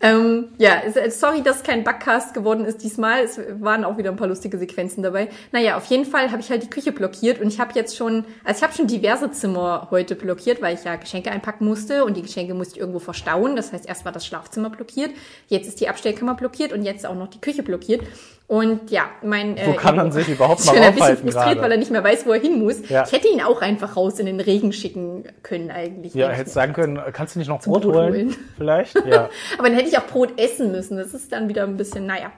Ähm, 0.00 0.48
ja, 0.58 0.82
es- 0.84 1.18
sorry, 1.20 1.42
dass 1.42 1.62
kein 1.62 1.84
Backcast 1.84 2.34
geworden 2.34 2.64
ist 2.64 2.82
diesmal. 2.82 3.22
Es 3.24 3.40
waren 3.60 3.84
auch 3.84 3.96
wieder 3.98 4.10
ein 4.10 4.16
paar 4.16 4.28
lustige 4.28 4.58
Sequenzen 4.58 5.02
dabei. 5.02 5.28
Naja, 5.52 5.76
auf 5.76 5.86
jeden 5.86 6.04
Fall 6.04 6.30
habe 6.30 6.40
ich 6.40 6.50
halt 6.50 6.62
die 6.62 6.70
Küche 6.70 6.92
blockiert 6.92 7.40
und 7.40 7.48
ich 7.48 7.58
habe 7.60 7.72
jetzt 7.74 7.96
schon, 7.96 8.24
also 8.44 8.58
ich 8.58 8.62
habe 8.62 8.74
schon 8.74 8.86
diverse 8.86 9.30
Zimmer 9.30 9.88
heute 9.90 10.14
blockiert, 10.14 10.60
weil 10.62 10.74
ich 10.74 10.84
ja 10.84 10.96
Geschenke 10.96 11.30
einpacken 11.30 11.66
musste 11.66 12.04
und 12.04 12.16
die 12.16 12.22
Geschenke 12.22 12.54
musste 12.54 12.74
ich 12.74 12.80
irgendwo 12.80 12.98
verstauen. 12.98 13.56
Das 13.56 13.72
heißt, 13.72 13.86
erst 13.86 14.04
war 14.04 14.12
das 14.12 14.26
Schlafzimmer 14.26 14.70
blockiert, 14.70 15.10
jetzt 15.48 15.66
ist 15.68 15.80
die 15.80 15.88
Abstellkammer 15.88 16.34
blockiert 16.34 16.72
und 16.72 16.82
jetzt 16.82 17.06
auch 17.06 17.14
noch 17.14 17.28
die 17.28 17.40
Küche 17.40 17.62
blockiert. 17.62 18.02
Und 18.48 18.92
ja, 18.92 19.10
mein 19.24 19.56
Wo 19.66 19.72
kann 19.72 19.96
man 19.96 20.12
sich 20.12 20.28
überhaupt 20.28 20.60
mal 20.66 20.74
schon 20.74 20.82
ein 20.82 20.90
bisschen 20.92 21.02
aufhalten 21.02 21.22
frustriert, 21.24 21.44
gerade? 21.46 21.60
weil 21.62 21.72
er 21.72 21.78
nicht 21.78 21.90
mehr 21.90 22.04
weiß, 22.04 22.26
wo 22.26 22.32
er 22.32 22.40
hin 22.40 22.60
muss. 22.62 22.88
Ja. 22.88 23.04
Ich 23.04 23.10
hätte 23.12 23.26
ihn 23.26 23.40
auch 23.42 23.60
einfach 23.60 23.96
raus 23.96 24.20
in 24.20 24.26
den 24.26 24.38
Regen 24.38 24.72
schicken 24.72 25.24
können 25.42 25.72
eigentlich. 25.72 26.14
Ja, 26.14 26.30
ich 26.30 26.38
mir- 26.38 26.46
sagen 26.46 26.72
können, 26.72 27.00
kannst 27.12 27.34
du 27.34 27.40
nicht 27.40 27.48
noch 27.48 27.60
Brot, 27.60 27.82
Brot 27.82 27.94
holen? 27.94 28.12
holen. 28.14 28.36
Vielleicht? 28.56 28.94
Ja. 29.04 29.28
Aber 29.58 29.68
dann 29.68 29.74
hätte 29.76 29.88
ich 29.88 29.98
auch 29.98 30.06
Brot 30.06 30.40
essen 30.40 30.70
müssen. 30.70 30.96
Das 30.96 31.12
ist 31.12 31.32
dann 31.32 31.48
wieder 31.48 31.64
ein 31.64 31.76
bisschen, 31.76 32.06
naja. 32.06 32.30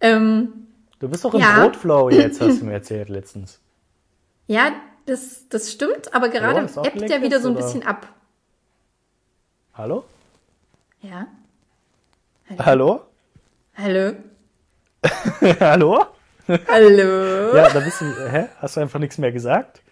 Ähm, 0.00 0.66
Du 0.98 1.08
bist 1.08 1.24
doch 1.24 1.34
im 1.34 1.40
Ja. 1.40 1.60
Brotflow 1.62 2.10
jetzt, 2.10 2.40
hast 2.40 2.60
du 2.60 2.64
mir 2.66 2.74
erzählt 2.74 3.08
letztens. 3.08 3.58
ja, 4.46 4.72
das, 5.06 5.48
das 5.48 5.72
stimmt, 5.72 6.14
aber 6.14 6.28
gerade 6.28 6.68
Hallo, 6.76 6.82
ebbt 6.86 7.10
er 7.10 7.22
wieder 7.22 7.40
so 7.40 7.48
ein 7.48 7.56
oder? 7.56 7.64
bisschen 7.64 7.84
ab. 7.86 8.06
Hallo? 9.74 10.04
Ja. 11.00 11.26
Hallo? 12.58 12.60
Hallo? 12.64 13.00
Hallo? 13.76 14.12
Hallo? 15.60 16.04
Ja, 16.46 17.68
da 17.70 17.80
bist 17.80 18.00
du, 18.00 18.04
hä? 18.30 18.46
Hast 18.58 18.76
du 18.76 18.80
einfach 18.80 18.98
nichts 18.98 19.18
mehr 19.18 19.32
gesagt? 19.32 19.82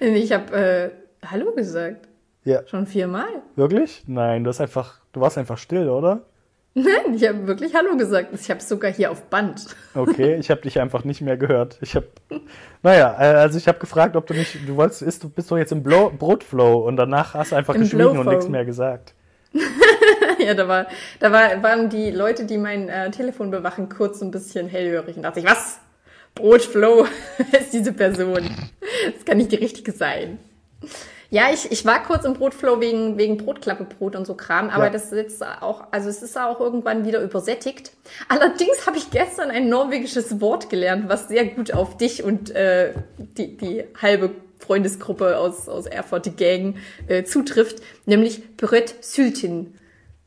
Ich 0.00 0.32
habe 0.32 0.56
äh, 0.56 0.90
Hallo 1.26 1.52
gesagt. 1.52 2.08
Ja. 2.44 2.66
Schon 2.66 2.86
viermal. 2.86 3.42
Wirklich? 3.56 4.04
Nein, 4.06 4.44
du 4.44 4.50
hast 4.50 4.60
einfach, 4.60 5.00
du 5.12 5.20
warst 5.20 5.38
einfach 5.38 5.58
still, 5.58 5.88
oder? 5.88 6.22
Nein, 6.74 7.14
ich 7.14 7.26
habe 7.26 7.46
wirklich 7.46 7.74
Hallo 7.74 7.96
gesagt. 7.96 8.28
Ich 8.32 8.50
habe 8.50 8.60
sogar 8.60 8.92
hier 8.92 9.10
auf 9.10 9.22
Band. 9.26 9.66
Okay, 9.94 10.34
ich 10.36 10.50
habe 10.50 10.60
dich 10.62 10.80
einfach 10.80 11.04
nicht 11.04 11.20
mehr 11.20 11.36
gehört. 11.36 11.78
Ich 11.80 11.94
habe, 11.94 12.08
naja, 12.82 13.14
äh, 13.18 13.36
also 13.36 13.58
ich 13.58 13.68
habe 13.68 13.78
gefragt, 13.78 14.16
ob 14.16 14.26
du 14.26 14.34
nicht, 14.34 14.58
du 14.66 14.76
wolltest, 14.76 15.02
ist, 15.02 15.22
du 15.22 15.28
bist 15.28 15.50
doch 15.50 15.58
jetzt 15.58 15.72
im 15.72 15.82
Brotflow 15.82 16.86
und 16.86 16.96
danach 16.96 17.34
hast 17.34 17.52
du 17.52 17.56
einfach 17.56 17.74
Im 17.74 17.82
geschwiegen 17.82 18.18
und 18.18 18.26
nichts 18.26 18.48
mehr 18.48 18.64
gesagt. 18.64 19.14
Ja, 20.44 20.54
da 20.54 20.68
war, 20.68 20.86
da 21.20 21.32
war, 21.32 21.62
waren 21.62 21.88
die 21.88 22.10
Leute, 22.10 22.44
die 22.44 22.58
mein 22.58 22.88
äh, 22.88 23.10
Telefon 23.10 23.50
bewachen, 23.50 23.88
kurz 23.88 24.20
ein 24.22 24.30
bisschen 24.30 24.68
hellhörig 24.68 25.16
und 25.16 25.22
dachte 25.22 25.40
ich, 25.40 25.46
was? 25.46 25.78
Brotflow 26.34 27.06
ist 27.52 27.72
diese 27.72 27.92
Person. 27.92 28.50
Das 29.14 29.24
kann 29.24 29.36
nicht 29.38 29.52
die 29.52 29.56
richtige 29.56 29.92
sein. 29.92 30.38
Ja, 31.30 31.44
ich, 31.52 31.72
ich 31.72 31.84
war 31.84 32.02
kurz 32.04 32.24
im 32.24 32.34
Brotflow 32.34 32.80
wegen, 32.80 33.18
wegen 33.18 33.38
Brotklappebrot 33.38 34.14
und 34.14 34.24
so 34.26 34.34
Kram, 34.34 34.70
aber 34.70 34.84
Ja. 34.84 34.90
das 34.90 35.06
ist 35.06 35.12
jetzt 35.12 35.44
auch, 35.44 35.84
also 35.90 36.08
es 36.08 36.22
ist 36.22 36.38
auch 36.38 36.60
irgendwann 36.60 37.04
wieder 37.06 37.20
übersättigt. 37.20 37.92
Allerdings 38.28 38.86
habe 38.86 38.98
ich 38.98 39.10
gestern 39.10 39.50
ein 39.50 39.68
norwegisches 39.68 40.40
Wort 40.40 40.70
gelernt, 40.70 41.08
was 41.08 41.28
sehr 41.28 41.46
gut 41.46 41.72
auf 41.72 41.96
dich 41.96 42.22
und 42.22 42.50
äh, 42.50 42.92
die, 43.18 43.56
die 43.56 43.84
halbe 44.00 44.30
Freundesgruppe 44.60 45.36
aus, 45.38 45.68
aus 45.68 45.86
Erfurt, 45.86 46.26
die 46.26 46.36
Gang, 46.36 46.76
äh, 47.08 47.24
zutrifft, 47.24 47.82
nämlich 48.06 48.56
Bröt 48.56 48.94
Syltin. 49.00 49.74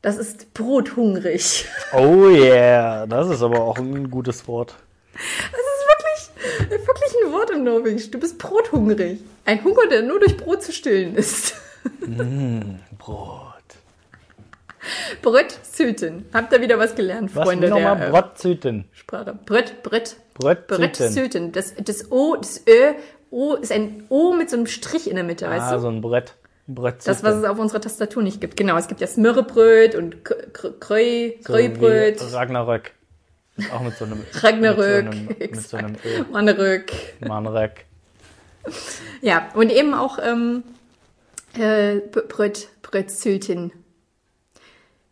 Das 0.01 0.17
ist 0.17 0.53
brothungrig. 0.53 1.65
Oh 1.93 2.27
yeah, 2.29 3.05
das 3.07 3.29
ist 3.29 3.41
aber 3.41 3.59
auch 3.61 3.77
ein 3.77 4.09
gutes 4.11 4.47
Wort. 4.47 4.75
Das 5.13 5.59
ist 5.59 6.29
wirklich, 6.69 6.87
wirklich 6.87 7.11
ein 7.25 7.31
Wort 7.33 7.49
im 7.49 7.63
Norwegisch. 7.63 8.11
Du 8.11 8.19
bist 8.19 8.37
brothungrig. 8.37 9.19
Ein 9.45 9.63
Hunger, 9.63 9.87
der 9.89 10.03
nur 10.03 10.19
durch 10.19 10.37
Brot 10.37 10.61
zu 10.63 10.71
stillen 10.71 11.15
ist. 11.15 11.55
Brot. 12.99 13.53
Brötzüten. 15.21 16.25
Habt 16.33 16.53
ihr 16.53 16.61
wieder 16.61 16.77
was 16.79 16.95
gelernt, 16.95 17.35
Was 17.35 17.43
Freunde 17.45 17.67
der 17.67 17.75
nochmal? 17.75 18.09
Brotzüten. 18.11 18.85
Sprache? 18.93 19.37
Brött, 19.45 19.83
Brett, 19.83 20.15
Brötzüten. 20.35 20.67
Brötzüten. 20.77 21.51
Das, 21.51 21.73
das 21.83 22.11
O, 22.11 22.35
das 22.37 22.61
Ö, 22.67 22.93
O 23.31 23.55
ist 23.55 23.71
ein 23.71 24.05
O 24.09 24.33
mit 24.33 24.49
so 24.49 24.55
einem 24.57 24.67
Strich 24.67 25.09
in 25.09 25.15
der 25.15 25.25
Mitte, 25.25 25.47
weißt 25.49 25.65
Ah, 25.65 25.73
du? 25.75 25.79
so 25.81 25.87
ein 25.89 26.01
Brett. 26.01 26.35
Brötzüten. 26.67 27.05
Das, 27.13 27.23
was 27.23 27.35
es 27.35 27.43
auf 27.45 27.57
unserer 27.59 27.81
Tastatur 27.81 28.21
nicht 28.23 28.41
gibt. 28.41 28.57
Genau, 28.57 28.77
es 28.77 28.87
gibt 28.87 28.99
ja 29.01 29.07
Smörrebröt 29.07 29.95
und 29.95 30.23
K- 30.25 30.35
K- 30.53 30.73
Kreu, 30.79 31.31
So 31.41 31.53
Ragnarök. 32.35 32.91
Ist 33.57 33.71
auch 33.73 33.81
mit 33.81 33.95
so 33.97 34.05
einem 34.05 34.23
Ragnarök, 34.33 35.05
Mit 35.39 35.61
so 35.61 35.77
einem, 35.77 35.91
mit 35.93 36.01
so 36.01 36.09
einem 36.09 36.25
Ö. 36.27 36.31
Mannerök. 36.31 36.91
Manrek. 37.21 37.85
Ja, 39.21 39.49
und 39.55 39.71
eben 39.71 39.93
auch 39.93 40.19
ähm, 40.21 40.63
äh, 41.57 41.95
Bröt, 41.99 42.67
Brötzülten. 42.81 43.71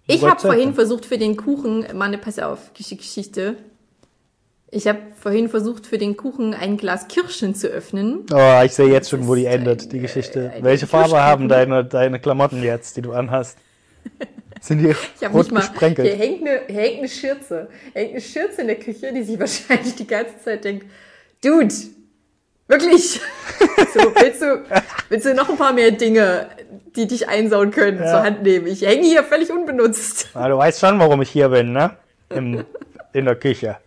Ich 0.07 0.23
habe 0.23 0.39
vorhin 0.39 0.75
versucht 0.75 1.05
für 1.05 1.17
den 1.17 1.35
Kuchen, 1.37 1.85
Manne, 1.97 2.17
pass 2.19 2.37
auf, 2.37 2.71
Gesch- 2.77 2.97
Geschichte. 2.97 3.55
Ich 4.75 4.87
habe 4.87 4.99
vorhin 5.17 5.47
versucht 5.47 5.87
für 5.87 5.97
den 5.97 6.17
Kuchen 6.17 6.53
ein 6.53 6.75
Glas 6.75 7.07
Kirschen 7.07 7.55
zu 7.55 7.67
öffnen. 7.69 8.25
Oh, 8.33 8.61
ich 8.61 8.73
sehe 8.73 8.87
jetzt 8.91 9.09
schon, 9.09 9.25
wo 9.25 9.33
die 9.33 9.45
endet, 9.45 9.83
ein, 9.83 9.89
die 9.89 9.99
Geschichte. 9.99 10.51
äh, 10.53 10.61
Welche 10.61 10.85
Farbe 10.85 11.21
haben 11.21 11.47
deine, 11.47 11.85
deine 11.85 12.19
Klamotten 12.19 12.61
jetzt, 12.61 12.97
die 12.97 13.01
du 13.01 13.13
anhast? 13.13 13.57
Sind 14.59 14.79
die 14.79 14.89
Ich 14.89 15.23
habe 15.23 15.33
rot 15.33 15.43
nicht 15.45 15.51
mal. 15.53 15.59
gesprenkelt? 15.61 16.05
Hier 16.09 16.17
hängt, 16.17 16.41
eine, 16.41 16.59
hier 16.67 16.81
hängt 16.81 16.97
eine 16.99 17.07
Schürze. 17.07 17.69
Hier 17.93 18.01
hängt 18.01 18.11
eine 18.11 18.21
Schürze 18.21 18.61
in 18.61 18.67
der 18.67 18.75
Küche, 18.75 19.13
die 19.13 19.23
sich 19.23 19.39
wahrscheinlich 19.39 19.95
die 19.95 20.07
ganze 20.07 20.37
Zeit 20.43 20.65
denkt, 20.65 20.87
Dude, 21.41 21.73
wirklich? 22.67 23.21
so, 23.93 24.11
willst 24.19 24.41
du, 24.41 24.61
willst 25.07 25.25
du 25.25 25.33
noch 25.35 25.49
ein 25.49 25.55
paar 25.57 25.71
mehr 25.71 25.91
Dinge, 25.91 26.47
die 26.97 27.07
dich 27.07 27.29
einsauen 27.29 27.71
können, 27.71 27.99
Ja. 27.99 28.09
zur 28.11 28.23
Hand 28.23 28.43
nehmen? 28.43 28.67
Ich 28.67 28.81
hänge 28.81 29.03
hier 29.07 29.23
völlig 29.23 29.49
unbenutzt. 29.51 30.31
Ah, 30.33 30.49
du 30.49 30.57
weißt 30.57 30.81
schon, 30.81 30.99
warum 30.99 31.21
ich 31.21 31.29
hier 31.29 31.47
bin, 31.47 31.71
ne? 31.71 31.91
Im, 32.29 32.65
in 33.13 33.23
der 33.23 33.35
Küche. 33.37 33.77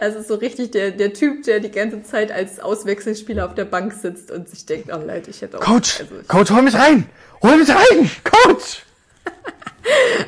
Das 0.00 0.14
ist 0.14 0.28
so 0.28 0.34
richtig 0.34 0.72
der, 0.72 0.90
der 0.90 1.12
Typ, 1.12 1.44
der 1.44 1.60
die 1.60 1.70
ganze 1.70 2.02
Zeit 2.02 2.30
als 2.30 2.60
Auswechselspieler 2.60 3.46
auf 3.46 3.54
der 3.54 3.64
Bank 3.64 3.92
sitzt 3.92 4.30
und 4.30 4.48
sich 4.48 4.66
denkt, 4.66 4.90
oh 4.92 4.98
leid, 5.04 5.28
ich 5.28 5.42
hätte 5.42 5.58
auch. 5.58 5.62
Coach, 5.62 6.00
Also, 6.00 6.14
Coach, 6.28 6.50
hol 6.50 6.62
mich 6.62 6.74
rein! 6.74 7.08
Hol 7.42 7.56
mich 7.56 7.68
rein! 7.70 8.10
Coach! 8.24 8.82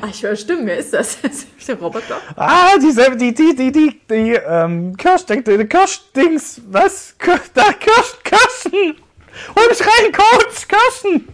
ach, 0.01 0.09
ich 0.11 0.23
höre 0.23 0.35
Stimmen, 0.35 0.65
wer 0.65 0.77
ist 0.77 0.93
das? 0.93 1.17
Der 1.67 1.75
Roboter? 1.75 2.19
Ah, 2.35 2.77
diese, 2.77 3.15
die, 3.17 3.33
die, 3.33 3.55
die, 3.55 3.71
die, 3.71 4.01
die, 4.09 4.33
ähm, 4.33 4.95
Kirschding, 4.95 5.43
die 5.43 5.65
Kirschdings, 5.65 6.61
was? 6.67 7.15
Da, 7.53 7.73
Kirsch, 7.73 8.15
Kirschen! 8.23 8.95
Hol 9.55 9.67
mich 9.69 9.81
rein, 9.81 10.11
Coach, 10.11 10.67
Kirschen! 10.67 11.27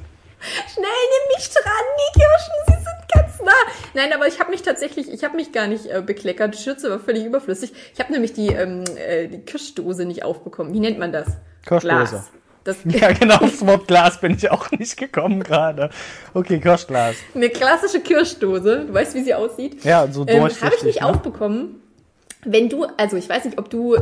Schnell, 0.74 1.04
nimm 1.14 1.38
mich 1.38 1.50
dran, 1.50 1.86
die 2.00 2.20
Kirschen, 2.20 2.54
sie 2.68 2.84
sind 2.84 3.03
nah. 3.44 3.52
Nein, 3.94 4.12
aber 4.14 4.28
ich 4.28 4.40
habe 4.40 4.52
mich 4.52 4.62
tatsächlich, 4.62 5.12
ich 5.12 5.24
habe 5.24 5.36
mich 5.36 5.52
gar 5.52 5.68
nicht 5.68 5.86
äh, 5.86 6.02
bekleckert. 6.02 6.54
Die 6.56 6.62
Schürze 6.62 6.90
war 6.90 7.00
völlig 7.00 7.26
überflüssig. 7.26 7.74
Ich 7.94 8.00
habe 8.00 8.12
nämlich 8.12 8.34
die, 8.34 8.48
ähm, 8.48 8.84
äh, 8.98 9.28
die 9.28 9.40
Kirschdose 9.40 10.06
nicht 10.06 10.24
aufbekommen. 10.24 10.74
Wie 10.74 10.80
nennt 10.80 11.00
man 11.00 11.12
das? 11.12 11.28
Kirschdose. 11.66 12.24
Das, 12.64 12.78
Ja, 12.86 13.12
genau, 13.12 13.36
aufs 13.38 13.66
Wort 13.66 13.88
Glas 13.88 14.22
bin 14.22 14.36
ich 14.36 14.50
auch 14.50 14.72
nicht 14.72 14.96
gekommen 14.98 15.44
gerade. 15.44 15.90
Okay, 16.34 16.60
Kirschglas. 16.60 17.16
eine 17.36 17.50
klassische 17.50 18.00
Kirschdose. 18.00 18.86
Du 18.88 18.94
weißt, 18.94 19.16
wie 19.16 19.24
sie 19.24 19.34
aussieht. 19.34 19.84
Ja, 19.84 20.08
so 20.10 20.22
Ähm, 20.28 20.40
habe 20.42 20.48
ich 20.50 20.60
durchsichtig. 20.60 20.84
nicht 20.86 21.02
ne? 21.02 21.08
aufbekommen. 21.08 21.82
Wenn 22.46 22.70
du, 22.70 22.86
also 22.98 23.18
ich 23.18 23.28
weiß 23.30 23.46
nicht, 23.46 23.58
ob 23.58 23.70
du 23.70 23.98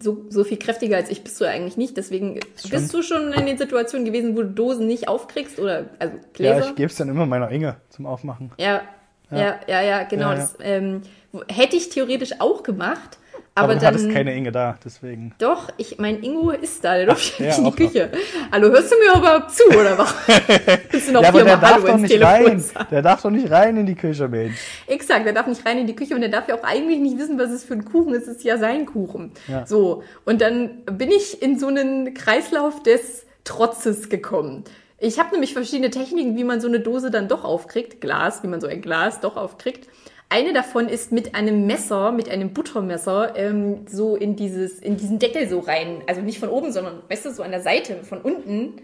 so, 0.00 0.24
so 0.28 0.44
viel 0.44 0.58
kräftiger 0.58 0.96
als 0.96 1.10
ich 1.10 1.22
bist 1.22 1.40
du 1.40 1.44
eigentlich 1.44 1.76
nicht. 1.76 1.96
Deswegen 1.96 2.40
bist 2.70 2.94
du 2.94 3.02
schon 3.02 3.32
in 3.32 3.46
den 3.46 3.58
Situationen 3.58 4.04
gewesen, 4.04 4.36
wo 4.36 4.42
du 4.42 4.48
Dosen 4.48 4.86
nicht 4.86 5.08
aufkriegst 5.08 5.58
oder 5.58 5.86
also 5.98 6.16
Ja, 6.16 6.22
Gläser. 6.54 6.70
ich 6.70 6.74
gebe 6.76 6.86
es 6.88 6.96
dann 6.96 7.08
immer 7.08 7.26
meiner 7.26 7.50
Inge 7.50 7.76
zum 7.90 8.06
Aufmachen. 8.06 8.52
Ja, 8.58 8.82
ja, 9.30 9.60
ja, 9.66 9.80
ja, 9.82 10.02
genau. 10.04 10.30
Ja, 10.30 10.34
ja. 10.34 10.40
Das 10.40 10.56
ähm, 10.60 11.02
hätte 11.48 11.76
ich 11.76 11.88
theoretisch 11.88 12.40
auch 12.40 12.62
gemacht, 12.62 13.18
aber, 13.54 13.64
Aber, 13.64 13.74
du 13.74 13.80
dann. 13.80 13.88
hattest 13.94 14.10
keine 14.10 14.34
Inge 14.34 14.50
da, 14.50 14.76
deswegen. 14.82 15.34
Doch, 15.38 15.68
ich, 15.76 15.98
mein 15.98 16.22
Ingo 16.22 16.50
ist 16.50 16.82
da, 16.82 16.96
der 16.96 17.06
durfte 17.06 17.42
ja, 17.44 17.48
nicht 17.48 17.58
in 17.58 17.64
die 17.64 17.68
auch 17.68 17.70
noch. 17.72 17.76
Küche. 17.76 18.10
Hallo, 18.50 18.68
hörst 18.68 18.92
du 18.92 18.96
mir 18.96 19.18
überhaupt 19.18 19.50
zu, 19.50 19.64
oder 19.68 19.98
was? 19.98 20.14
Willst 20.90 21.08
du 21.08 21.12
noch 21.12 21.22
Ja, 21.22 21.28
aber 21.28 21.44
der 21.44 21.56
darf 21.58 21.72
Hallo 21.74 21.86
doch 21.88 21.96
nicht 21.98 22.22
rein. 22.22 22.60
sagen? 22.60 22.86
Der 22.90 23.02
darf 23.02 23.22
doch 23.22 23.30
nicht 23.30 23.50
rein 23.50 23.76
in 23.76 23.84
die 23.86 23.94
Küche, 23.94 24.26
Mensch. 24.28 24.56
Exakt, 24.86 25.26
der 25.26 25.34
darf 25.34 25.46
nicht 25.46 25.66
rein 25.66 25.78
in 25.78 25.86
die 25.86 25.94
Küche 25.94 26.14
und 26.14 26.22
der 26.22 26.30
darf 26.30 26.48
ja 26.48 26.54
auch 26.54 26.64
eigentlich 26.64 26.98
nicht 27.00 27.18
wissen, 27.18 27.38
was 27.38 27.50
es 27.50 27.62
für 27.64 27.74
ein 27.74 27.84
Kuchen 27.84 28.14
ist. 28.14 28.22
Es 28.26 28.36
ist 28.38 28.44
ja 28.44 28.56
sein 28.56 28.86
Kuchen. 28.86 29.32
Ja. 29.48 29.66
So, 29.66 30.02
und 30.24 30.40
dann 30.40 30.84
bin 30.86 31.10
ich 31.10 31.42
in 31.42 31.58
so 31.58 31.66
einen 31.66 32.14
Kreislauf 32.14 32.82
des 32.82 33.26
Trotzes 33.44 34.08
gekommen. 34.08 34.64
Ich 34.98 35.18
habe 35.18 35.32
nämlich 35.32 35.52
verschiedene 35.52 35.90
Techniken, 35.90 36.36
wie 36.36 36.44
man 36.44 36.60
so 36.60 36.68
eine 36.68 36.78
Dose 36.78 37.10
dann 37.10 37.26
doch 37.26 37.42
aufkriegt. 37.44 38.00
Glas, 38.00 38.44
wie 38.44 38.46
man 38.46 38.60
so 38.60 38.68
ein 38.68 38.80
Glas 38.80 39.20
doch 39.20 39.36
aufkriegt. 39.36 39.88
Eine 40.32 40.54
davon 40.54 40.88
ist 40.88 41.12
mit 41.12 41.34
einem 41.34 41.66
Messer, 41.66 42.10
mit 42.10 42.30
einem 42.30 42.54
Buttermesser, 42.54 43.36
ähm, 43.36 43.86
so 43.86 44.16
in 44.16 44.34
dieses, 44.34 44.78
in 44.78 44.96
diesen 44.96 45.18
Deckel 45.18 45.46
so 45.46 45.58
rein. 45.58 46.02
Also 46.06 46.22
nicht 46.22 46.38
von 46.38 46.48
oben, 46.48 46.72
sondern, 46.72 47.02
weißt 47.10 47.26
du, 47.26 47.34
so 47.34 47.42
an 47.42 47.50
der 47.50 47.60
Seite, 47.60 48.02
von 48.02 48.22
unten. 48.22 48.80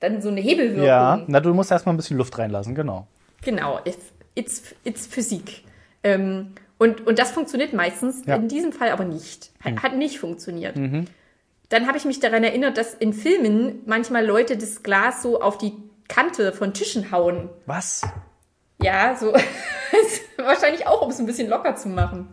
Dann 0.00 0.22
so 0.22 0.30
eine 0.30 0.40
Hebelwirkung. 0.40 0.86
Ja, 0.86 1.22
na, 1.26 1.40
du 1.40 1.52
musst 1.52 1.70
erstmal 1.70 1.94
ein 1.94 1.98
bisschen 1.98 2.16
Luft 2.16 2.38
reinlassen, 2.38 2.74
genau. 2.74 3.06
Genau, 3.42 3.80
it's, 3.84 3.98
it's, 4.34 4.74
it's 4.84 5.06
Physik. 5.06 5.64
Ähm, 6.02 6.54
und, 6.78 7.06
und 7.06 7.18
das 7.18 7.32
funktioniert 7.32 7.74
meistens, 7.74 8.24
Ja. 8.24 8.36
In 8.36 8.48
diesem 8.48 8.72
Fall 8.72 8.88
aber 8.88 9.04
nicht. 9.04 9.50
Hat, 9.62 9.82
hat 9.82 9.94
nicht 9.94 10.18
funktioniert. 10.18 10.74
Dann 11.68 11.86
habe 11.86 11.98
ich 11.98 12.06
mich 12.06 12.18
daran 12.20 12.44
erinnert, 12.44 12.78
dass 12.78 12.94
in 12.94 13.12
Filmen 13.12 13.80
manchmal 13.84 14.24
Leute 14.24 14.56
das 14.56 14.82
Glas 14.82 15.22
so 15.22 15.42
auf 15.42 15.58
die 15.58 15.74
Kante 16.08 16.52
von 16.52 16.72
Tischen 16.72 17.10
hauen. 17.12 17.50
Was? 17.66 18.06
Ja, 18.80 19.16
so 19.16 19.34
wahrscheinlich 20.36 20.86
auch, 20.86 21.02
um 21.02 21.10
es 21.10 21.18
ein 21.18 21.26
bisschen 21.26 21.48
locker 21.48 21.74
zu 21.76 21.88
machen. 21.88 22.28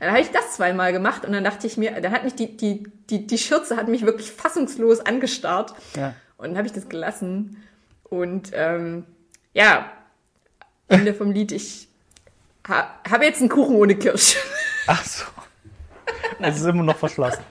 Dann 0.00 0.10
habe 0.10 0.20
ich 0.20 0.30
das 0.30 0.52
zweimal 0.52 0.92
gemacht 0.92 1.24
und 1.24 1.32
dann 1.32 1.42
dachte 1.42 1.66
ich 1.66 1.76
mir, 1.76 2.00
dann 2.00 2.12
hat 2.12 2.24
mich 2.24 2.34
die, 2.34 2.56
die, 2.56 2.84
die, 3.10 3.26
die 3.26 3.38
Schürze 3.38 3.76
hat 3.76 3.88
mich 3.88 4.06
wirklich 4.06 4.30
fassungslos 4.30 5.00
angestarrt. 5.00 5.74
Ja. 5.96 6.14
Und 6.36 6.50
dann 6.50 6.56
habe 6.56 6.66
ich 6.66 6.72
das 6.72 6.88
gelassen. 6.88 7.62
Und 8.04 8.50
ähm, 8.54 9.04
ja, 9.52 9.90
Ende 10.86 11.14
vom 11.14 11.32
Lied, 11.32 11.52
ich 11.52 11.88
ha, 12.68 12.94
habe 13.10 13.24
jetzt 13.24 13.40
einen 13.40 13.50
Kuchen 13.50 13.74
ohne 13.74 13.96
Kirsch. 13.96 14.36
Ach 14.86 15.04
so. 15.04 15.24
Es 16.40 16.56
ist 16.56 16.64
immer 16.64 16.84
noch 16.84 16.96
verschlossen. 16.96 17.42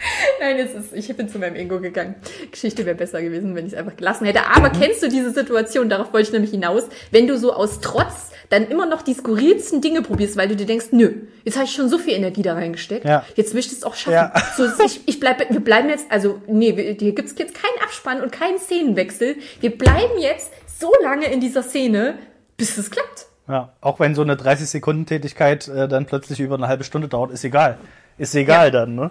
Nein, 0.40 0.58
es 0.58 0.74
ist, 0.74 0.92
ich 0.94 1.16
bin 1.16 1.28
zu 1.28 1.38
meinem 1.38 1.56
Ingo 1.56 1.80
gegangen. 1.80 2.14
Geschichte 2.50 2.86
wäre 2.86 2.94
besser 2.96 3.20
gewesen, 3.22 3.54
wenn 3.54 3.66
ich 3.66 3.72
es 3.72 3.78
einfach 3.78 3.96
gelassen 3.96 4.24
hätte. 4.26 4.40
Aber 4.54 4.70
kennst 4.70 5.02
du 5.02 5.08
diese 5.08 5.30
Situation, 5.32 5.88
darauf 5.88 6.12
wollte 6.12 6.28
ich 6.28 6.32
nämlich 6.32 6.50
hinaus, 6.52 6.84
wenn 7.10 7.26
du 7.26 7.36
so 7.36 7.52
aus 7.52 7.80
Trotz 7.80 8.30
dann 8.50 8.66
immer 8.68 8.86
noch 8.86 9.02
die 9.02 9.12
skurrilsten 9.12 9.80
Dinge 9.82 10.00
probierst, 10.02 10.36
weil 10.38 10.48
du 10.48 10.56
dir 10.56 10.64
denkst, 10.66 10.86
nö, 10.92 11.12
jetzt 11.44 11.56
habe 11.56 11.66
ich 11.66 11.72
schon 11.72 11.88
so 11.90 11.98
viel 11.98 12.14
Energie 12.14 12.40
da 12.42 12.54
reingesteckt, 12.54 13.04
Ja. 13.04 13.22
jetzt 13.34 13.52
will 13.52 13.60
ich 13.60 13.68
das 13.68 13.82
auch 13.82 13.94
schaffen. 13.94 14.14
Ja. 14.14 14.32
So, 14.56 14.64
ich, 14.84 15.02
ich 15.06 15.20
bleib, 15.20 15.38
wir 15.50 15.60
bleiben 15.60 15.88
jetzt, 15.90 16.06
also 16.10 16.40
nee, 16.46 16.72
hier 16.98 17.12
gibt's 17.12 17.34
jetzt 17.36 17.54
keinen 17.54 17.82
Abspann 17.82 18.22
und 18.22 18.32
keinen 18.32 18.58
Szenenwechsel. 18.58 19.36
Wir 19.60 19.76
bleiben 19.76 20.18
jetzt 20.18 20.50
so 20.80 20.90
lange 21.02 21.26
in 21.30 21.40
dieser 21.40 21.62
Szene, 21.62 22.14
bis 22.56 22.78
es 22.78 22.90
klappt. 22.90 23.26
Ja, 23.48 23.72
auch 23.80 24.00
wenn 24.00 24.14
so 24.14 24.22
eine 24.22 24.36
30-Sekunden-Tätigkeit 24.36 25.68
äh, 25.68 25.88
dann 25.88 26.06
plötzlich 26.06 26.40
über 26.40 26.54
eine 26.56 26.68
halbe 26.68 26.84
Stunde 26.84 27.08
dauert, 27.08 27.30
ist 27.32 27.44
egal. 27.44 27.78
Ist 28.16 28.34
egal 28.34 28.66
Ja. 28.66 28.70
dann, 28.70 28.94
ne? 28.94 29.10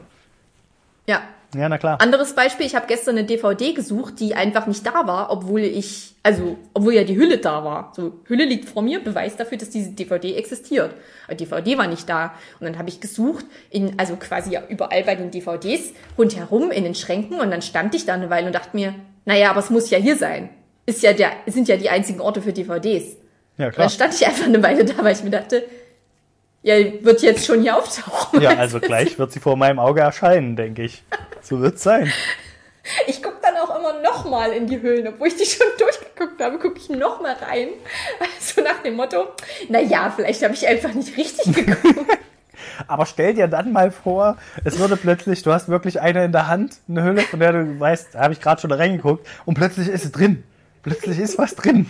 Ja, 1.08 1.22
Ja, 1.56 1.70
na 1.70 1.78
klar. 1.78 2.02
Anderes 2.02 2.34
Beispiel, 2.34 2.66
ich 2.66 2.76
habe 2.76 2.88
gestern 2.88 3.18
eine 3.18 3.26
DVD 3.26 3.72
gesucht, 3.74 4.20
die 4.20 4.36
einfach 4.36 4.68
nicht 4.68 4.86
da 4.86 5.08
war, 5.08 5.32
obwohl 5.32 5.62
ich, 5.62 6.14
also, 6.22 6.58
obwohl 6.74 6.94
ja 6.94 7.06
die 7.06 7.16
Hülle 7.16 7.38
da 7.38 7.64
war. 7.64 7.94
So, 7.96 8.20
Hülle 8.26 8.44
liegt 8.44 8.68
vor 8.68 8.82
mir, 8.84 9.02
Beweis 9.02 9.38
dafür, 9.38 9.58
dass 9.58 9.70
diese 9.70 9.92
DVD 9.92 10.36
existiert. 10.36 10.94
Aber 11.26 11.36
die 11.36 11.46
DVD 11.46 11.78
war 11.78 11.88
nicht 11.88 12.10
da. 12.10 12.34
Und 12.60 12.66
dann 12.68 12.78
habe 12.78 12.90
ich 12.90 13.00
gesucht, 13.00 13.46
in, 13.70 13.98
also 13.98 14.18
quasi 14.18 14.52
ja 14.52 14.62
überall 14.68 15.04
bei 15.06 15.16
den 15.16 15.32
DVDs, 15.32 15.94
rundherum 16.18 16.70
in 16.70 16.84
den 16.84 16.96
Schränken. 16.96 17.40
Und 17.40 17.50
dann 17.50 17.62
stand 17.62 17.96
ich 17.96 18.06
da 18.06 18.16
eine 18.16 18.30
Weile 18.30 18.48
und 18.48 18.54
dachte 18.54 18.76
mir, 18.76 18.94
naja, 19.24 19.50
aber 19.50 19.62
es 19.62 19.70
muss 19.70 19.90
ja 19.90 19.98
hier 19.98 20.18
sein. 20.18 20.50
Ist 20.86 21.02
ja 21.02 21.14
der, 21.14 21.32
sind 21.48 21.70
ja 21.70 21.78
die 21.78 21.90
einzigen 21.90 22.20
Orte 22.20 22.42
für 22.42 22.52
DVDs. 22.52 23.16
Ja, 23.58 23.68
Und 23.68 23.74
klar. 23.74 23.86
dann 23.86 23.90
stand 23.90 24.14
ich 24.16 24.28
einfach 24.28 24.46
eine 24.46 24.62
Weile 24.62 24.84
da, 24.84 25.02
weil 25.02 25.16
ich 25.16 25.24
mir 25.24 25.30
dachte, 25.32 25.64
ja, 26.68 26.76
wird 27.02 27.22
jetzt 27.22 27.46
schon 27.46 27.62
hier 27.62 27.78
auftauchen. 27.78 28.42
Ja, 28.42 28.58
also 28.58 28.82
gleich 28.82 29.18
wird 29.18 29.32
sie 29.32 29.40
vor 29.40 29.56
meinem 29.56 29.80
Auge 29.80 30.02
erscheinen, 30.02 30.58
denke 30.58 30.84
ich. 30.84 31.02
So 31.42 31.62
wird's 31.62 31.82
sein. 31.82 32.12
Ich 33.08 33.24
gucke 33.24 33.38
dann 33.42 33.56
auch 33.56 33.80
immer 33.80 34.02
noch 34.02 34.26
mal 34.30 34.52
in 34.52 34.68
die 34.68 34.82
Höhlen, 34.82 35.08
obwohl 35.08 35.30
ich 35.30 35.38
die 35.38 35.46
schon 35.46 35.68
durchgeguckt 35.80 36.42
habe, 36.42 36.60
gucke 36.60 36.78
ich 36.78 36.90
noch 36.90 37.22
mal 37.22 37.36
rein. 37.36 37.70
So 38.42 38.62
nach 38.62 38.82
dem 38.84 38.96
Motto, 38.96 39.28
na 39.70 39.80
ja, 39.80 40.12
vielleicht 40.14 40.44
habe 40.44 40.54
ich 40.54 40.68
einfach 40.68 40.94
nicht 40.94 41.16
richtig 41.18 41.54
geguckt. 41.54 42.20
Aber 42.88 43.06
stell 43.06 43.34
dir 43.34 43.48
dann 43.48 43.72
mal 43.72 43.92
vor, 43.92 44.36
es 44.66 44.78
würde 44.78 44.98
plötzlich, 44.98 45.44
du 45.44 45.54
hast 45.54 45.70
wirklich 45.70 46.02
eine 46.02 46.26
in 46.26 46.32
der 46.34 46.48
Hand, 46.48 46.78
eine 46.90 47.04
Hülle, 47.04 47.22
von 47.22 47.40
der 47.40 47.54
du 47.54 47.80
weißt, 47.80 48.16
da 48.16 48.20
habe 48.20 48.34
ich 48.34 48.42
gerade 48.42 48.60
schon 48.60 48.72
reingeguckt, 48.72 49.26
und 49.46 49.56
plötzlich 49.56 49.88
ist 49.88 50.06
es 50.06 50.12
drin. 50.12 50.44
Plötzlich 50.84 51.18
ist 51.20 51.38
was 51.38 51.56
drin. 51.56 51.88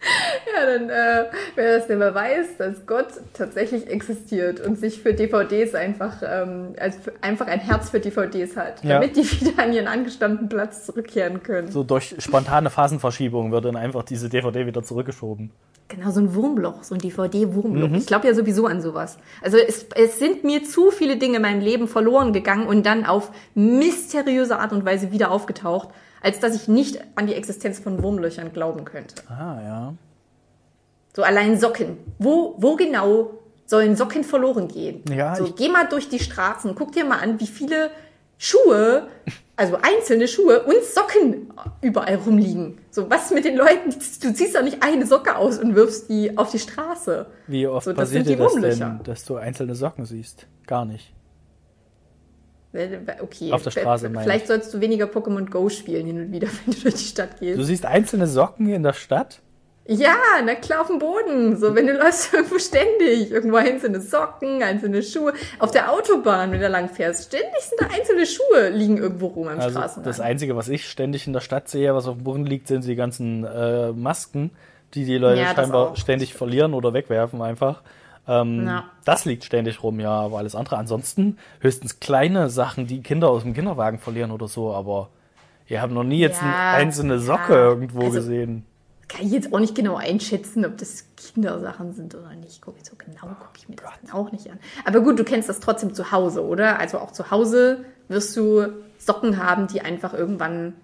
Ja, 0.54 0.64
dann, 0.66 0.88
äh, 0.88 1.24
wer 1.56 1.78
das 1.78 1.86
denn 1.88 1.98
mal 1.98 2.14
weiß, 2.14 2.56
dass 2.58 2.86
Gott 2.86 3.08
tatsächlich 3.34 3.88
existiert 3.88 4.60
und 4.60 4.78
sich 4.78 5.02
für 5.02 5.12
DVDs 5.12 5.74
einfach, 5.74 6.22
ähm, 6.22 6.74
als 6.78 6.96
einfach 7.20 7.46
ein 7.46 7.60
Herz 7.60 7.90
für 7.90 8.00
DVDs 8.00 8.56
hat, 8.56 8.82
Ja. 8.82 8.94
damit 8.94 9.16
die 9.16 9.22
wieder 9.40 9.62
an 9.62 9.72
ihren 9.72 9.88
angestammten 9.88 10.48
Platz 10.48 10.86
zurückkehren 10.86 11.42
können. 11.42 11.70
So 11.70 11.82
durch 11.82 12.14
spontane 12.18 12.70
Phasenverschiebung 12.70 13.52
wird 13.52 13.64
dann 13.66 13.76
einfach 13.76 14.04
diese 14.04 14.28
DVD 14.28 14.66
wieder 14.66 14.82
zurückgeschoben. 14.82 15.50
Genau, 15.88 16.10
so 16.10 16.20
ein 16.20 16.34
Wurmloch, 16.34 16.82
so 16.82 16.94
ein 16.94 17.00
DVD-Wurmloch. 17.00 17.96
Ich 17.96 18.06
glaube 18.06 18.26
ja 18.26 18.34
sowieso 18.34 18.66
an 18.66 18.82
sowas. 18.82 19.18
Also 19.42 19.56
es, 19.56 19.86
es 19.94 20.18
sind 20.18 20.44
mir 20.44 20.62
zu 20.64 20.90
viele 20.90 21.16
Dinge 21.16 21.36
in 21.36 21.42
meinem 21.42 21.60
Leben 21.62 21.88
verloren 21.88 22.34
gegangen 22.34 22.66
und 22.66 22.84
dann 22.84 23.06
auf 23.06 23.30
mysteriöse 23.54 24.58
Art 24.58 24.72
und 24.72 24.84
Weise 24.84 25.12
wieder 25.12 25.30
aufgetaucht, 25.30 25.88
als 26.22 26.40
dass 26.40 26.54
ich 26.54 26.68
nicht 26.68 27.00
an 27.14 27.26
die 27.26 27.34
Existenz 27.34 27.78
von 27.78 28.02
Wurmlöchern 28.02 28.52
glauben 28.52 28.84
könnte. 28.84 29.14
Ah, 29.28 29.60
ja. 29.62 29.94
So 31.14 31.22
allein 31.22 31.58
Socken. 31.58 31.98
Wo, 32.18 32.54
wo 32.58 32.76
genau 32.76 33.30
sollen 33.66 33.96
Socken 33.96 34.24
verloren 34.24 34.68
gehen? 34.68 35.02
Ja, 35.14 35.34
so, 35.34 35.46
ich- 35.46 35.56
geh 35.56 35.68
mal 35.68 35.88
durch 35.88 36.08
die 36.08 36.18
Straßen, 36.20 36.74
guck 36.74 36.92
dir 36.92 37.04
mal 37.04 37.18
an, 37.18 37.40
wie 37.40 37.46
viele 37.46 37.90
Schuhe, 38.38 39.08
also 39.56 39.76
einzelne 39.82 40.28
Schuhe 40.28 40.62
und 40.62 40.84
Socken 40.84 41.52
überall 41.82 42.14
rumliegen. 42.16 42.78
So, 42.92 43.10
was 43.10 43.30
mit 43.32 43.44
den 43.44 43.56
Leuten? 43.56 43.90
Du 44.22 44.32
ziehst 44.32 44.54
doch 44.54 44.62
nicht 44.62 44.82
eine 44.82 45.06
Socke 45.06 45.36
aus 45.36 45.58
und 45.58 45.74
wirfst 45.74 46.08
die 46.08 46.38
auf 46.38 46.50
die 46.52 46.60
Straße. 46.60 47.26
Wie 47.48 47.66
oft 47.66 47.84
So, 47.84 47.94
passiert 47.94 48.26
sind 48.26 48.38
dir 48.38 48.44
das 48.44 48.54
denn, 48.78 49.00
dass 49.02 49.24
du 49.24 49.36
einzelne 49.36 49.74
Socken 49.74 50.04
siehst? 50.04 50.46
Gar 50.68 50.84
nicht. 50.84 51.12
Okay. 52.72 53.52
Auf 53.52 53.62
der 53.62 53.70
Straße, 53.70 54.08
meine 54.10 54.24
Vielleicht 54.24 54.46
sollst 54.46 54.72
du 54.74 54.80
weniger 54.80 55.06
Pokémon 55.06 55.48
Go 55.48 55.68
spielen 55.68 56.06
hin 56.06 56.20
und 56.20 56.32
wieder, 56.32 56.48
wenn 56.64 56.74
du 56.74 56.80
durch 56.80 56.94
die 56.94 57.04
Stadt 57.04 57.40
gehst. 57.40 57.58
Du 57.58 57.62
siehst 57.64 57.86
einzelne 57.86 58.26
Socken 58.26 58.68
in 58.68 58.82
der 58.82 58.92
Stadt? 58.92 59.40
Ja, 59.90 60.16
na 60.44 60.54
klar, 60.54 60.82
auf 60.82 60.88
dem 60.88 60.98
Boden. 60.98 61.56
So, 61.56 61.74
wenn 61.74 61.86
du 61.86 61.94
läufst 61.98 62.34
irgendwo 62.34 62.58
ständig. 62.58 63.30
Irgendwo 63.30 63.56
einzelne 63.56 64.02
Socken, 64.02 64.62
einzelne 64.62 65.02
Schuhe. 65.02 65.32
Auf 65.58 65.70
der 65.70 65.90
Autobahn, 65.90 66.52
wenn 66.52 66.60
du 66.60 66.68
lang 66.68 66.90
fährst, 66.90 67.28
ständig 67.28 67.60
sind 67.60 67.80
da 67.80 67.86
einzelne 67.96 68.26
Schuhe 68.26 68.68
liegen 68.68 68.98
irgendwo 68.98 69.28
rum 69.28 69.48
am 69.48 69.58
Also 69.58 69.70
Straßenrand. 69.78 70.06
das 70.06 70.20
Einzige, 70.20 70.56
was 70.56 70.68
ich 70.68 70.86
ständig 70.90 71.26
in 71.26 71.32
der 71.32 71.40
Stadt 71.40 71.70
sehe, 71.70 71.94
was 71.94 72.06
auf 72.06 72.16
dem 72.16 72.24
Boden 72.24 72.44
liegt, 72.44 72.68
sind 72.68 72.84
die 72.84 72.96
ganzen 72.96 73.44
äh, 73.44 73.92
Masken, 73.92 74.50
die 74.92 75.06
die 75.06 75.16
Leute 75.16 75.40
Ja, 75.40 75.54
scheinbar 75.54 75.96
ständig 75.96 76.34
verlieren 76.34 76.74
oder 76.74 76.92
wegwerfen 76.92 77.40
einfach. 77.40 77.80
Ähm, 78.28 78.66
Ja. 78.66 78.84
Das 79.04 79.24
liegt 79.24 79.44
ständig 79.44 79.82
rum, 79.82 80.00
ja, 80.00 80.10
aber 80.12 80.38
alles 80.38 80.54
andere. 80.54 80.76
Ansonsten 80.76 81.38
höchstens 81.60 81.98
kleine 81.98 82.50
Sachen, 82.50 82.86
die 82.86 83.02
Kinder 83.02 83.30
aus 83.30 83.42
dem 83.42 83.54
Kinderwagen 83.54 83.98
verlieren 83.98 84.30
oder 84.30 84.48
so, 84.48 84.72
aber 84.74 85.08
ihr 85.66 85.80
habt 85.80 85.92
noch 85.92 86.04
nie 86.04 86.18
jetzt 86.18 86.40
Ja, 86.42 86.48
eine 86.48 86.84
einzelne 86.84 87.18
Socke 87.18 87.54
ja. 87.54 87.68
irgendwo 87.68 88.02
Also- 88.02 88.16
gesehen. 88.16 88.64
Kann 89.08 89.24
ich 89.24 89.32
jetzt 89.32 89.54
auch 89.54 89.58
nicht 89.58 89.74
genau 89.74 89.96
einschätzen, 89.96 90.66
ob 90.66 90.76
das 90.76 91.06
Kindersachen 91.16 91.94
sind 91.94 92.14
oder 92.14 92.34
nicht. 92.34 92.60
Guck, 92.60 92.74
so 92.82 92.94
genau 92.94 93.28
gucke 93.34 93.56
ich 93.56 93.66
mir 93.66 93.76
das 93.76 93.90
dann 94.02 94.12
auch 94.12 94.30
nicht 94.32 94.50
an. 94.50 94.58
Aber 94.84 95.00
gut, 95.00 95.18
du 95.18 95.24
kennst 95.24 95.48
das 95.48 95.60
trotzdem 95.60 95.94
zu 95.94 96.12
Hause, 96.12 96.44
oder? 96.46 96.78
Also 96.78 96.98
auch 96.98 97.10
zu 97.12 97.30
Hause 97.30 97.86
wirst 98.08 98.36
du 98.36 98.66
Socken 98.98 99.42
haben, 99.42 99.66
die 99.66 99.80
einfach 99.80 100.12
irgendwann 100.12 100.74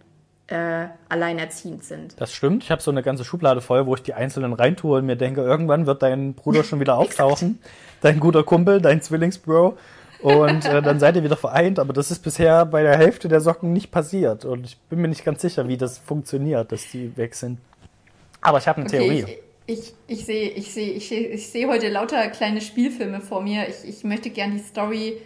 äh, 0.48 0.87
alleinerziehend 1.09 1.85
sind. 1.85 2.20
Das 2.20 2.33
stimmt. 2.33 2.64
Ich 2.64 2.70
habe 2.70 2.83
so 2.83 2.90
eine 2.90 3.02
ganze 3.02 3.24
Schublade 3.24 3.61
voll, 3.61 3.87
wo 3.87 3.94
ich 3.94 4.02
die 4.02 4.14
einzelnen 4.14 4.52
reintue 4.52 4.98
und 4.98 5.07
mir 5.07 5.16
denke, 5.16 5.40
irgendwann 5.40 5.87
wird 5.87 6.02
dein 6.02 6.35
Bruder 6.35 6.64
schon 6.64 6.80
wieder 6.80 6.98
auftauchen. 6.98 7.59
Dein 8.02 8.20
guter 8.20 8.44
Kumpel, 8.44 8.80
dein 8.80 9.00
Zwillingsbro. 9.00 9.76
Und 10.20 10.64
äh, 10.64 10.80
dann 10.83 10.98
seid 11.00 11.16
ihr 11.16 11.24
wieder 11.24 11.37
vereint. 11.37 11.78
Aber 11.78 11.92
das 11.92 12.11
ist 12.11 12.20
bisher 12.20 12.66
bei 12.66 12.83
der 12.83 12.96
Hälfte 12.96 13.28
der 13.28 13.40
Socken 13.40 13.72
nicht 13.72 13.90
passiert. 13.90 14.44
Und 14.44 14.64
ich 14.64 14.78
bin 14.90 15.00
mir 15.00 15.09
nicht 15.09 15.24
ganz 15.24 15.40
sicher, 15.42 15.66
wie 15.68 15.76
das 15.76 15.98
funktioniert, 15.98 16.72
dass 16.72 16.90
die 16.90 17.16
weg 17.16 17.35
sind. 17.35 17.59
Aber 18.40 18.59
ich 18.59 18.68
habe 18.68 18.80
eine 18.80 18.90
Theorie. 18.90 19.22
Okay, 19.22 19.42
ich, 19.66 19.78
ich, 19.78 19.94
ich 20.07 20.26
sehe 20.26 20.50
ich 20.50 20.72
sehe, 20.72 20.92
ich 20.92 21.09
sehe, 21.09 21.28
ich 21.28 21.48
sehe 21.48 21.68
heute 21.68 21.88
lauter 21.88 22.28
kleine 22.28 22.61
Spielfilme 22.61 23.22
vor 23.22 23.42
mir. 23.42 23.66
Ich, 23.68 23.88
ich 23.88 24.04
möchte 24.04 24.28
gern 24.28 24.52
die 24.52 24.59
Story 24.59 25.16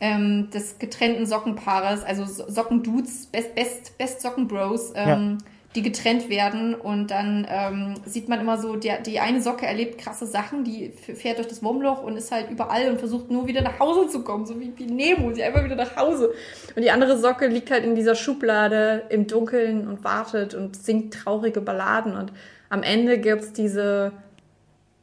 ähm, 0.00 0.50
des 0.50 0.78
getrennten 0.78 1.26
Sockenpaares, 1.26 2.04
also 2.04 2.24
So- 2.24 2.50
Sockendudes, 2.50 3.26
Best, 3.26 3.54
Best, 3.54 3.96
Best 3.98 4.20
Sockenbros, 4.20 4.92
ähm, 4.94 5.38
die 5.74 5.82
getrennt 5.82 6.30
werden 6.30 6.74
und 6.74 7.10
dann 7.10 7.46
ähm, 7.50 7.94
sieht 8.06 8.30
man 8.30 8.40
immer 8.40 8.56
so, 8.56 8.76
der, 8.76 9.02
die 9.02 9.20
eine 9.20 9.42
Socke 9.42 9.66
erlebt 9.66 9.98
krasse 9.98 10.26
Sachen, 10.26 10.64
die 10.64 10.88
fährt 10.88 11.36
durch 11.36 11.48
das 11.48 11.62
Wurmloch 11.62 12.02
und 12.02 12.16
ist 12.16 12.32
halt 12.32 12.50
überall 12.50 12.90
und 12.90 12.98
versucht 12.98 13.30
nur 13.30 13.46
wieder 13.46 13.60
nach 13.60 13.78
Hause 13.78 14.08
zu 14.08 14.22
kommen, 14.24 14.46
so 14.46 14.58
wie, 14.58 14.72
wie 14.76 14.86
Nemo, 14.86 15.34
sie 15.34 15.42
einfach 15.42 15.64
wieder 15.64 15.76
nach 15.76 15.94
Hause. 15.96 16.32
Und 16.74 16.82
die 16.82 16.90
andere 16.90 17.18
Socke 17.18 17.46
liegt 17.48 17.70
halt 17.70 17.84
in 17.84 17.94
dieser 17.94 18.14
Schublade 18.14 19.02
im 19.10 19.26
Dunkeln 19.26 19.86
und 19.86 20.02
wartet 20.02 20.54
und 20.54 20.76
singt 20.76 21.12
traurige 21.12 21.60
Balladen 21.60 22.16
und 22.16 22.32
am 22.70 22.82
Ende 22.82 23.18
gibt's 23.18 23.52
diese 23.52 24.12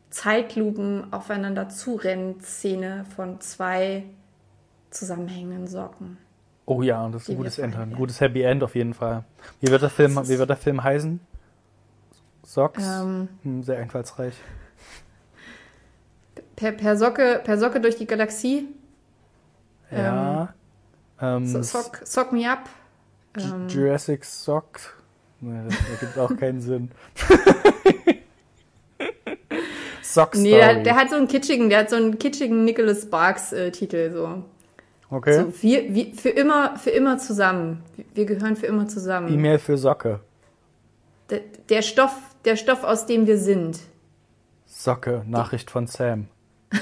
Zeitlupen 0.10 1.12
aufeinander 1.12 1.70
zurennen 1.70 2.40
Szene 2.42 3.06
von 3.16 3.42
zwei 3.42 4.04
zusammenhängenden 4.94 5.68
Socken. 5.68 6.18
Oh 6.66 6.82
ja, 6.82 7.08
das 7.10 7.24
ist 7.24 7.30
ein 7.30 7.38
gutes 7.38 7.60
Ende. 7.60 7.78
Ein 7.80 7.94
gutes 7.94 8.22
Happy 8.22 8.42
End 8.42 8.64
auf 8.64 8.76
jeden 8.76 8.94
Fall. 8.94 9.24
Wie 9.60 9.68
wird 9.70 9.82
der 9.82 9.90
Film, 9.90 10.16
wie 10.30 10.40
wird 10.40 10.50
der 10.50 10.56
Film 10.58 10.82
heißen? 10.84 11.20
Socks? 12.46 12.84
Ähm, 12.86 13.28
Hm, 13.44 13.64
sehr 13.64 13.80
einfallsreich. 13.80 14.36
per, 16.56 16.72
per, 16.72 16.96
Socke, 16.98 17.42
per 17.44 17.58
Socke 17.58 17.82
durch 17.82 17.98
die 17.98 18.06
Galaxie. 18.08 18.68
Ja. 19.92 20.54
Ähm, 21.22 21.46
So, 21.48 21.62
sock, 21.62 22.02
sock 22.06 22.32
me 22.32 22.50
up. 22.50 22.70
Ähm, 23.38 23.68
Jurassic 23.68 24.24
Sock. 24.24 24.80
Nee, 25.42 25.60
das 25.68 25.76
ergibt 25.90 26.18
auch 26.18 26.36
keinen 26.38 26.62
Sinn. 26.62 26.92
Sock 30.02 30.36
Story. 30.36 30.44
nee, 30.44 30.58
der, 30.58 30.84
der 30.84 30.96
hat 30.96 31.10
so 31.10 31.16
einen 31.16 31.28
kitschigen, 31.28 31.70
der 31.70 31.80
hat 31.80 31.90
so 31.90 31.96
einen 31.96 32.20
kitschigen 32.20 32.64
Nicholas 32.66 33.02
Sparks 33.04 33.52
äh, 33.54 33.72
Titel 33.72 34.12
so. 34.12 34.44
Okay. 35.14 35.34
So 35.34 35.54
wir, 35.62 35.94
wir, 35.94 36.14
für 36.16 36.30
immer, 36.30 36.78
für 36.78 36.90
immer 36.90 37.18
zusammen. 37.18 37.84
Wir 38.14 38.26
gehören 38.26 38.56
für 38.56 38.66
immer 38.66 38.88
zusammen. 38.88 39.34
E-Mail 39.34 39.60
für 39.60 39.78
Socke. 39.78 40.20
Der, 41.30 41.42
der 41.70 41.82
Stoff, 41.82 42.16
der 42.46 42.56
Stoff, 42.56 42.84
aus 42.84 43.06
dem 43.06 43.28
wir 43.28 43.38
sind. 43.38 43.80
Socke, 44.66 45.24
Nachricht 45.28 45.72
von 45.72 45.88
Sam. 45.88 46.28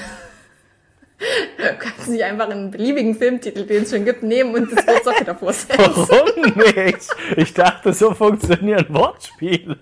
Du 1.56 1.78
kannst 1.78 2.08
nicht 2.08 2.24
einfach 2.24 2.50
einen 2.50 2.72
beliebigen 2.72 3.14
Filmtitel, 3.14 3.64
den 3.64 3.84
es 3.84 3.90
schon 3.90 4.04
gibt, 4.04 4.24
nehmen 4.24 4.54
und 4.54 4.72
das 4.72 4.84
Wort 4.86 5.04
Socke 5.04 5.24
davor 5.24 5.52
setzen. 5.52 5.78
Warum 5.78 6.42
nicht? 6.56 7.08
Ich 7.36 7.54
dachte, 7.54 7.92
so 7.92 8.12
funktionieren 8.12 8.86
Wortspiele. 8.88 9.76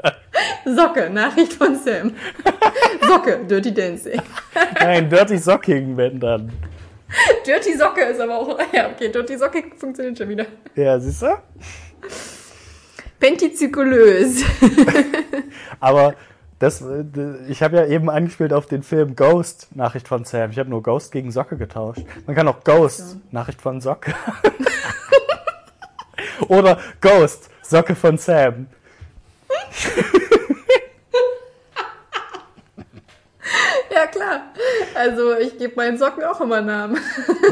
Socke, 0.67 1.09
Nachricht 1.09 1.55
von 1.55 1.77
Sam. 1.77 2.15
Socke, 3.09 3.41
Dirty 3.49 3.73
Dancing. 3.73 4.21
Nein, 4.79 5.09
Dirty 5.09 5.39
Socking, 5.39 5.97
wenn 5.97 6.21
dann. 6.21 6.53
Dirty 7.47 7.77
Socke 7.77 8.03
ist 8.03 8.21
aber 8.21 8.39
auch, 8.39 8.59
ja, 8.73 8.91
okay, 8.91 9.09
Dirty 9.11 9.37
Socke 9.37 9.65
funktioniert 9.77 10.19
schon 10.19 10.29
wieder. 10.29 10.47
Ja, 10.75 10.99
siehst 10.99 11.23
du? 11.23 11.39
Pentizykulös. 13.19 14.43
Aber 15.81 16.15
das, 16.59 16.81
äh, 16.81 17.05
ich 17.49 17.63
habe 17.63 17.77
ja 17.77 17.87
eben 17.87 18.09
angespielt 18.09 18.53
auf 18.53 18.67
den 18.67 18.83
Film 18.83 19.15
Ghost, 19.15 19.69
Nachricht 19.75 20.09
von 20.09 20.25
Sam. 20.25 20.51
Ich 20.51 20.59
habe 20.59 20.71
nur 20.71 20.83
Ghost 20.83 21.13
gegen 21.13 21.31
Socke 21.31 21.57
getauscht. 21.57 22.03
Man 22.27 22.35
kann 22.35 22.49
auch 22.49 22.65
Ghost, 22.65 23.19
Nachricht 23.31 23.61
von 23.61 23.81
Socke. 23.81 24.15
Oder 26.49 26.79
Ghost, 27.01 27.51
Socke 27.63 27.95
von 27.95 28.17
Sam. 28.17 28.67
Ja, 33.93 34.07
klar. 34.07 34.43
Also, 34.95 35.37
ich 35.37 35.59
gebe 35.59 35.75
meinen 35.75 35.99
Socken 35.99 36.23
auch 36.23 36.41
immer 36.41 36.61
Namen. 36.61 36.97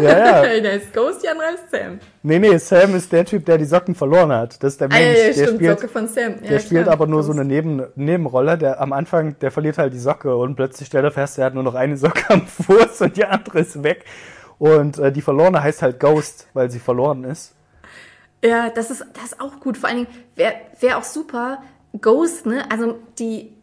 Ja, 0.01 0.45
ja. 0.45 0.61
Der 0.61 0.75
ist 0.75 0.95
Ghost, 0.95 1.23
die 1.23 1.29
andere 1.29 1.49
ist 1.55 1.71
Sam. 1.71 1.99
Nee, 2.23 2.39
nee, 2.39 2.57
Sam 2.59 2.95
ist 2.95 3.11
der 3.13 3.25
Typ, 3.25 3.45
der 3.45 3.59
die 3.59 3.65
Socken 3.65 3.95
verloren 3.97 4.31
hat. 4.33 4.63
Das 4.63 4.75
ist 4.75 4.81
der 4.81 4.89
Ah, 4.91 4.95
Mensch, 4.95 5.19
ja, 5.19 5.21
ja, 5.21 5.25
der 5.27 5.33
stimmt, 5.33 5.49
spielt, 5.57 5.81
Socke 5.81 5.89
von 5.93 6.09
Sam. 6.09 6.35
Ja, 6.43 6.49
der 6.51 6.59
spielt 6.61 6.83
klar. 6.85 6.93
aber 6.93 7.07
nur 7.09 7.23
so 7.25 7.33
eine 7.33 7.45
Neben, 7.45 7.87
Nebenrolle. 7.97 8.57
Der 8.57 8.81
am 8.81 8.93
Anfang, 8.93 9.37
der 9.41 9.51
verliert 9.51 9.79
halt 9.79 9.93
die 9.93 9.99
Socke 9.99 10.37
und 10.37 10.55
plötzlich 10.55 10.87
stellt 10.87 11.05
er 11.05 11.11
fest, 11.11 11.39
er 11.39 11.47
hat 11.47 11.55
nur 11.55 11.65
noch 11.65 11.75
eine 11.75 11.97
Socke 11.97 12.23
am 12.29 12.47
Fuß 12.47 13.01
und 13.01 13.17
die 13.17 13.25
andere 13.25 13.61
ist 13.61 13.83
weg. 13.83 14.05
Und 14.59 14.99
äh, 14.99 15.11
die 15.13 15.23
verlorene 15.23 15.63
heißt 15.63 15.83
halt 15.83 15.99
Ghost, 16.01 16.47
weil 16.55 16.71
sie 16.71 16.79
verloren 16.79 17.25
ist. 17.25 17.55
Ja, 18.45 18.71
das 18.71 18.91
ist, 18.91 19.05
das 19.15 19.25
ist 19.33 19.41
auch 19.41 19.59
gut. 19.61 19.77
Vor 19.77 19.89
allen 19.89 20.05
Dingen 20.05 20.17
wäre 20.37 20.55
wär 20.81 20.99
auch 20.99 21.05
super. 21.05 21.63
Ghost, 22.01 22.47
ne? 22.47 22.63
Also 22.71 22.99
die, 23.19 23.57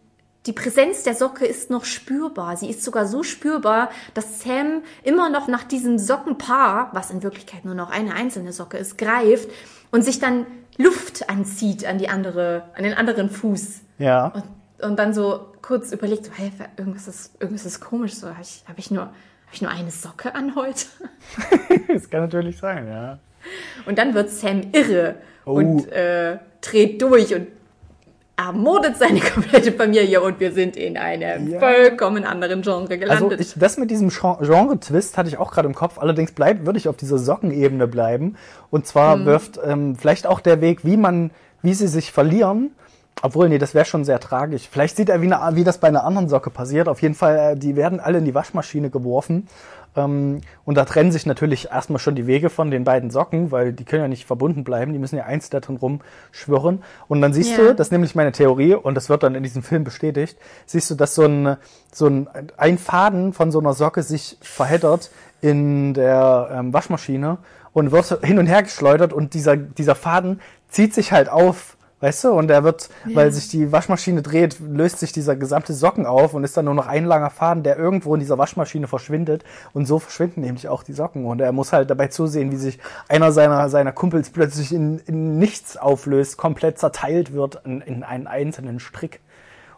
die 0.45 0.53
Präsenz 0.53 1.03
der 1.03 1.15
Socke 1.15 1.45
ist 1.45 1.69
noch 1.69 1.85
spürbar. 1.85 2.57
Sie 2.57 2.69
ist 2.69 2.83
sogar 2.83 3.05
so 3.07 3.23
spürbar, 3.23 3.89
dass 4.13 4.41
Sam 4.41 4.83
immer 5.03 5.29
noch 5.29 5.47
nach 5.47 5.63
diesem 5.63 5.97
Sockenpaar, 5.97 6.89
was 6.93 7.09
in 7.11 7.23
Wirklichkeit 7.23 7.65
nur 7.65 7.75
noch 7.75 7.89
eine 7.89 8.13
einzelne 8.13 8.53
Socke 8.53 8.77
ist, 8.77 8.97
greift 8.97 9.49
und 9.91 10.03
sich 10.03 10.19
dann 10.19 10.45
Luft 10.77 11.29
anzieht 11.29 11.85
an 11.85 11.97
die 11.97 12.09
andere, 12.09 12.63
an 12.75 12.83
den 12.83 12.93
anderen 12.93 13.29
Fuß. 13.29 13.81
Ja. 13.97 14.27
Und, 14.27 14.43
und 14.91 14.99
dann 14.99 15.13
so 15.13 15.53
kurz 15.61 15.91
überlegt, 15.91 16.25
so, 16.25 16.31
hey, 16.35 16.51
irgendwas 16.77 17.07
ist, 17.07 17.41
irgendwas 17.41 17.65
ist 17.65 17.79
komisch. 17.79 18.13
So, 18.13 18.27
habe 18.27 18.41
ich, 18.41 18.63
hab 18.67 18.77
ich, 18.77 18.91
nur, 18.91 19.03
hab 19.05 19.53
ich 19.53 19.61
nur 19.61 19.71
eine 19.71 19.91
Socke 19.91 20.35
an 20.35 20.55
heute? 20.55 20.85
Das 21.87 22.09
kann 22.09 22.21
natürlich 22.21 22.57
sein, 22.57 22.87
ja. 22.87 23.19
Und 23.85 23.97
dann 23.97 24.13
wird 24.13 24.29
Sam 24.29 24.61
irre 24.73 25.15
Oh. 25.45 25.53
und 25.53 25.91
äh, 25.91 26.39
dreht 26.61 27.01
durch 27.01 27.33
und 27.35 27.47
ermordet 28.37 28.97
seine 28.97 29.19
komplette 29.33 29.71
Familie 29.71 30.21
und 30.21 30.39
wir 30.39 30.51
sind 30.51 30.75
in 30.75 30.97
einem 30.97 31.47
Ja. 31.47 31.59
vollkommen 31.59 32.25
anderen 32.25 32.61
Genre 32.61 32.81
Also 32.83 32.97
gelandet. 32.99 33.39
ich, 33.41 33.53
das 33.55 33.77
mit 33.77 33.89
diesem 33.91 34.09
Gen- 34.09 34.37
Genre-Twist 34.41 35.17
hatte 35.17 35.29
ich 35.29 35.37
auch 35.37 35.51
gerade 35.51 35.67
im 35.67 35.75
Kopf. 35.75 35.97
Allerdings 35.99 36.31
bleibt, 36.33 36.65
würde 36.65 36.77
ich 36.77 36.87
auf 36.89 36.97
dieser 36.97 37.17
Sockenebene 37.17 37.87
bleiben. 37.87 38.35
Und 38.71 38.85
zwar 38.87 39.15
Mhm. 39.17 39.25
wirft 39.25 39.59
ähm, 39.65 39.95
vielleicht 39.95 40.27
auch 40.27 40.39
der 40.41 40.59
Weg, 40.61 40.83
wie 40.83 40.97
man, 40.97 41.31
wie 41.61 41.73
sie 41.73 41.87
sich 41.87 42.11
verlieren. 42.11 42.71
Obwohl, 43.21 43.49
nee, 43.49 43.57
das 43.57 43.73
wäre 43.73 43.85
schon 43.85 44.03
sehr 44.03 44.19
tragisch. 44.19 44.67
Vielleicht 44.69 44.97
sieht 44.97 45.09
er, 45.09 45.21
wie, 45.21 45.31
eine, 45.33 45.55
wie 45.55 45.63
das 45.63 45.77
bei 45.79 45.87
einer 45.87 46.03
anderen 46.03 46.29
Socke 46.29 46.49
passiert. 46.49 46.87
Auf 46.87 47.01
jeden 47.01 47.15
Fall, 47.15 47.53
äh, 47.53 47.55
die 47.57 47.75
werden 47.75 47.99
alle 47.99 48.17
in 48.19 48.25
die 48.25 48.35
Waschmaschine 48.35 48.89
geworfen. 48.89 49.47
Ähm, 49.95 50.41
und 50.65 50.75
da 50.75 50.83
trennen 50.83 51.11
sich 51.13 51.25
natürlich 51.25 51.71
erstmal 51.71 51.99
schon 51.99 52.15
die 52.15 52.27
Wege 52.27 52.49
von 52.49 52.69
den 52.69 52.83
beiden 52.83 53.09
Socken, 53.11 53.51
weil 53.51 53.71
die 53.71 53.85
können 53.85 54.01
ja 54.01 54.07
nicht 54.09 54.25
verbunden 54.25 54.63
bleiben. 54.65 54.91
Die 54.91 54.99
müssen 54.99 55.15
ja 55.15 55.23
eins 55.23 55.49
da 55.49 55.61
drin 55.61 55.77
rumschwirren. 55.77 56.83
Und 57.07 57.21
dann 57.21 57.33
siehst 57.33 57.51
Ja. 57.51 57.57
du, 57.57 57.75
das 57.75 57.87
ist 57.87 57.91
nämlich 57.91 58.15
meine 58.15 58.33
Theorie, 58.33 58.75
und 58.75 58.95
das 58.95 59.07
wird 59.09 59.23
dann 59.23 59.33
in 59.33 59.43
diesem 59.43 59.63
Film 59.63 59.85
bestätigt, 59.85 60.37
siehst 60.65 60.91
du, 60.91 60.95
dass 60.95 61.15
so 61.15 61.23
ein, 61.23 61.55
so 61.93 62.07
ein, 62.07 62.27
ein 62.57 62.77
Faden 62.77 63.31
von 63.31 63.49
so 63.51 63.59
einer 63.59 63.73
Socke 63.73 64.03
sich 64.03 64.37
verheddert 64.41 65.09
in 65.41 65.93
der 65.93 66.49
ähm, 66.51 66.73
Waschmaschine 66.73 67.37
und 67.71 67.91
wird 67.91 68.19
hin 68.25 68.39
und 68.39 68.47
her 68.47 68.61
geschleudert 68.63 69.13
und 69.13 69.33
dieser, 69.33 69.55
dieser 69.55 69.95
Faden 69.95 70.41
zieht 70.69 70.93
sich 70.93 71.13
halt 71.13 71.29
auf. 71.29 71.74
Weißt 72.01 72.25
du, 72.25 72.31
und 72.31 72.51
er 72.51 72.65
wird, 72.65 72.89
weil 73.05 73.31
sich 73.31 73.47
die 73.47 73.71
Waschmaschine 73.71 74.21
dreht, 74.21 74.59
löst 74.59 74.99
sich 74.99 75.13
dieser 75.13 75.37
gesamte 75.37 75.73
Socken 75.73 76.05
auf 76.05 76.33
und 76.33 76.43
ist 76.43 76.57
dann 76.57 76.65
nur 76.65 76.73
noch 76.73 76.87
ein 76.87 77.05
langer 77.05 77.29
Faden, 77.29 77.63
der 77.63 77.77
irgendwo 77.77 78.13
in 78.13 78.19
dieser 78.19 78.37
Waschmaschine 78.37 78.87
verschwindet. 78.87 79.45
Und 79.71 79.85
so 79.85 79.99
verschwinden 79.99 80.41
nämlich 80.41 80.67
auch 80.67 80.83
die 80.83 80.91
Socken. 80.91 81.25
Und 81.25 81.39
er 81.39 81.53
muss 81.53 81.71
halt 81.71 81.89
dabei 81.89 82.07
zusehen, 82.07 82.51
wie 82.51 82.57
sich 82.57 82.79
einer 83.07 83.31
seiner, 83.31 83.69
seiner 83.69 83.93
Kumpels 83.93 84.29
plötzlich 84.29 84.73
in, 84.73 84.99
in 85.05 85.39
nichts 85.39 85.77
auflöst, 85.77 86.35
komplett 86.37 86.79
zerteilt 86.79 87.31
wird 87.31 87.61
in, 87.65 87.79
in 87.79 88.03
einen 88.03 88.27
einzelnen 88.27 88.79
Strick. 88.79 89.21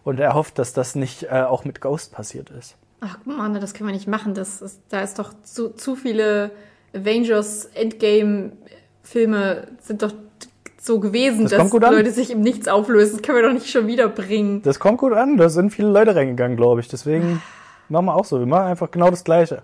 Und 0.03 0.19
er 0.19 0.33
hofft, 0.33 0.57
dass 0.57 0.73
das 0.73 0.95
nicht 0.95 1.23
äh, 1.23 1.43
auch 1.43 1.65
mit 1.65 1.81
Ghost 1.81 2.13
passiert 2.13 2.49
ist. 2.49 2.77
Ach 2.99 3.19
Mann, 3.25 3.53
das 3.53 3.75
können 3.75 3.89
wir 3.89 3.93
nicht 3.95 4.07
machen. 4.07 4.33
Das 4.33 4.61
ist, 4.63 4.81
da 4.89 5.01
ist 5.01 5.19
doch 5.19 5.33
zu, 5.43 5.69
zu 5.69 5.95
viele 5.95 6.49
Avengers 6.95 7.65
Endgame 7.65 8.53
Filme 9.03 9.67
sind 9.81 10.01
doch 10.01 10.11
so 10.87 10.99
gewesen, 10.99 11.47
Das 11.47 11.51
dass. 11.51 11.71
Leute 11.71 12.11
sich 12.11 12.31
im 12.31 12.41
Nichts 12.41 12.67
auflösen. 12.67 13.17
Das 13.17 13.21
können 13.21 13.37
wir 13.37 13.43
doch 13.43 13.53
nicht 13.53 13.69
schon 13.69 13.85
wieder 13.87 14.09
bringen. 14.09 14.61
Das 14.63 14.79
kommt 14.79 14.97
gut 14.97 15.13
an, 15.13 15.37
da 15.37 15.49
sind 15.49 15.71
viele 15.71 15.89
Leute 15.89 16.15
reingegangen, 16.15 16.57
glaube 16.57 16.81
ich. 16.81 16.87
Deswegen 16.87 17.41
machen 17.89 18.05
wir 18.05 18.15
auch 18.15 18.25
so. 18.25 18.39
Wir 18.39 18.47
machen 18.47 18.67
einfach 18.67 18.89
genau 18.89 19.09
das 19.11 19.23
Gleiche. 19.23 19.61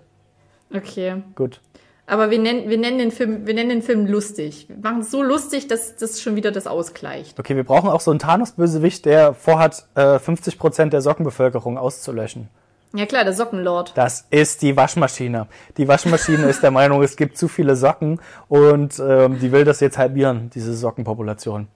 Okay. 0.72 1.22
Gut. 1.34 1.60
Aber 2.06 2.30
wir 2.30 2.38
nennen, 2.38 2.68
wir 2.68 2.76
nennen 2.76 2.98
den 2.98 3.10
Film, 3.10 3.46
wir 3.46 3.54
nennen 3.54 3.70
den 3.70 3.82
Film 3.82 4.06
lustig. 4.06 4.66
Wir 4.68 4.76
machen 4.76 5.00
es 5.00 5.10
so 5.10 5.22
lustig, 5.22 5.68
dass 5.68 5.96
das 5.96 6.20
schon 6.20 6.36
wieder 6.36 6.52
das 6.52 6.66
ausgleicht. 6.66 7.40
Okay, 7.40 7.56
wir 7.56 7.64
brauchen 7.64 7.88
auch 7.88 8.00
so 8.00 8.10
einen 8.10 8.20
Thanos-Bösewicht, 8.20 9.06
der 9.06 9.32
vorhat, 9.32 9.86
äh, 9.94 10.18
50% 10.18 10.92
der 10.92 11.00
Sockenbevölkerung 11.00 11.78
auszulöschen. 11.78 12.48
Ja 12.94 13.06
klar, 13.06 13.24
der 13.24 13.32
Sockenlord. 13.32 13.92
Das 13.96 14.26
ist 14.30 14.62
die 14.62 14.76
Waschmaschine. 14.76 15.48
Die 15.76 15.88
Waschmaschine 15.88 16.46
ist 16.46 16.62
der 16.62 16.70
Meinung, 16.80 17.02
es 17.02 17.16
gibt 17.16 17.36
zu 17.36 17.48
viele 17.48 17.74
Socken 17.76 18.20
und 18.48 18.98
ähm, 19.00 19.38
die 19.40 19.50
will 19.52 19.64
das 19.64 19.80
jetzt 19.80 19.98
halbieren, 19.98 20.50
diese 20.54 20.72
Sockenpopulation. 20.74 21.66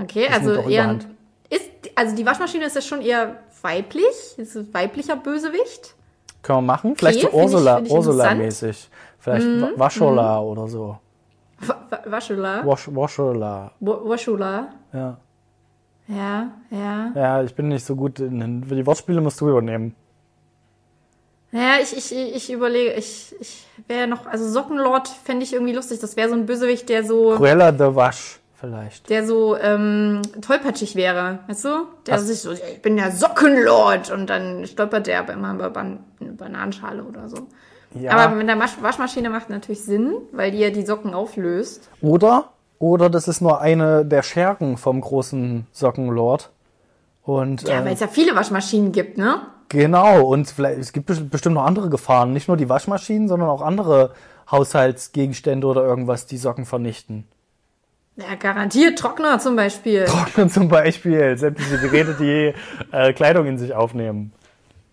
Okay, 0.00 0.26
Das 0.28 0.38
also 0.38 0.68
eher 0.68 0.98
ist 1.50 1.70
also 1.94 2.16
die 2.16 2.24
Waschmaschine 2.26 2.64
ist 2.66 2.74
ja 2.74 2.82
schon 2.82 3.00
eher 3.02 3.36
weiblich, 3.62 4.04
ist 4.38 4.56
es 4.56 4.72
weiblicher 4.74 5.16
Bösewicht. 5.16 5.94
Können 6.42 6.58
wir 6.58 6.62
machen? 6.62 6.96
Vielleicht 6.96 7.20
so 7.20 7.28
finde 7.28 7.44
ich- 7.44 7.52
Ursula, 7.52 7.74
finde 7.76 7.88
ich 7.88 7.94
interessant. 7.96 8.16
Mhm, 8.16 8.26
Ursula-mäßig. 8.44 8.90
Vielleicht 9.18 9.46
Wa- 9.62 9.70
Waschola 9.76 10.40
oder 10.40 10.68
so. 10.68 10.98
Wasch, 12.04 12.88
Waschola. 12.92 13.70
Wa- 13.80 14.00
Waschula. 14.04 14.68
Ja. 14.92 15.16
Ja, 16.08 16.50
ja. 16.70 17.10
ja, 17.14 17.42
ich 17.42 17.54
bin 17.54 17.68
nicht 17.68 17.84
so 17.84 17.96
gut 17.96 18.20
in 18.20 18.38
den. 18.38 18.62
Die 18.62 18.86
Wortspiele 18.86 19.20
musst 19.20 19.40
du 19.40 19.48
übernehmen. 19.50 19.94
Ja, 21.56 21.80
ich, 21.82 21.96
ich, 21.96 22.12
ich 22.34 22.52
überlege, 22.52 22.92
ich, 22.94 23.34
ich 23.40 23.66
wäre 23.88 24.06
noch, 24.06 24.26
also 24.26 24.48
Sockenlord 24.48 25.08
fände 25.08 25.42
ich 25.44 25.52
irgendwie 25.54 25.72
lustig. 25.72 26.00
Das 26.00 26.16
wäre 26.16 26.28
so 26.28 26.34
ein 26.34 26.44
Bösewicht, 26.46 26.88
der 26.88 27.04
so, 27.04 27.34
Cruella 27.36 27.72
de 27.72 27.94
Wasch, 27.94 28.40
vielleicht. 28.60 29.08
der 29.08 29.26
so 29.26 29.56
ähm, 29.56 30.20
tollpatschig 30.42 30.96
wäre, 30.96 31.38
weißt 31.48 31.64
du? 31.64 31.68
Der 32.06 32.14
Hast- 32.14 32.26
sich 32.26 32.40
so, 32.40 32.52
ich 32.52 32.82
bin 32.82 32.96
der 32.96 33.10
Sockenlord 33.12 34.10
und 34.10 34.28
dann 34.28 34.66
stolpert 34.66 35.06
der 35.06 35.20
aber 35.20 35.32
immer 35.32 35.54
über 35.54 35.70
Ban 35.70 36.00
eine 36.20 36.32
Bananenschale 36.32 37.02
oder 37.04 37.28
so. 37.28 37.46
Ja. 37.94 38.12
Aber 38.12 38.34
mit 38.34 38.46
der 38.48 38.58
Wasch 38.58 38.76
Waschmaschine 38.82 39.30
macht 39.30 39.48
natürlich 39.48 39.82
Sinn, 39.84 40.14
weil 40.32 40.50
die 40.50 40.58
ja 40.58 40.70
die 40.70 40.84
Socken 40.84 41.14
auflöst. 41.14 41.88
Oder, 42.02 42.50
oder 42.78 43.08
das 43.08 43.28
ist 43.28 43.40
nur 43.40 43.60
eine 43.62 44.04
der 44.04 44.22
Schergen 44.22 44.76
vom 44.76 45.00
großen 45.00 45.66
Sockenlord. 45.72 46.50
Und 47.22 47.62
Ja, 47.62 47.80
äh, 47.80 47.84
weil 47.84 47.94
es 47.94 48.00
ja 48.00 48.08
viele 48.08 48.34
Waschmaschinen 48.36 48.92
gibt, 48.92 49.16
ne? 49.16 49.40
Genau, 49.68 50.22
und 50.26 50.48
vielleicht, 50.50 50.78
es 50.78 50.92
gibt 50.92 51.06
best- 51.06 51.30
bestimmt 51.30 51.54
noch 51.56 51.64
andere 51.64 51.88
Gefahren. 51.88 52.32
Nicht 52.32 52.48
nur 52.48 52.56
die 52.56 52.68
Waschmaschinen, 52.68 53.28
sondern 53.28 53.48
auch 53.48 53.62
andere 53.62 54.12
Haushaltsgegenstände 54.50 55.66
oder 55.66 55.82
irgendwas, 55.82 56.26
die 56.26 56.36
Socken 56.36 56.64
vernichten. 56.66 57.24
Ja, 58.16 58.34
garantiert 58.38 58.98
Trockner 58.98 59.38
zum 59.38 59.56
Beispiel. 59.56 60.04
Trocknen 60.04 60.48
zum 60.50 60.68
Beispiel, 60.68 61.36
sämtliche 61.36 61.78
Geräte, 61.78 62.14
die 62.18 62.54
äh, 62.92 63.12
Kleidung 63.12 63.46
in 63.46 63.58
sich 63.58 63.74
aufnehmen. 63.74 64.32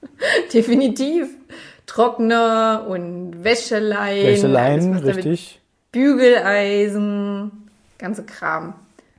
Definitiv. 0.53 1.27
Trockner 1.86 2.86
und 2.88 3.43
Wäscheleien. 3.43 4.25
Wäscheleien, 4.27 4.93
richtig. 4.97 5.62
Bügeleisen, 5.91 7.69
ganze 7.97 8.23
Kram. 8.25 8.73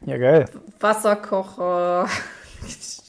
Ja, 0.05 0.19
geil. 0.19 0.47
Wasserkocher, 0.81 2.09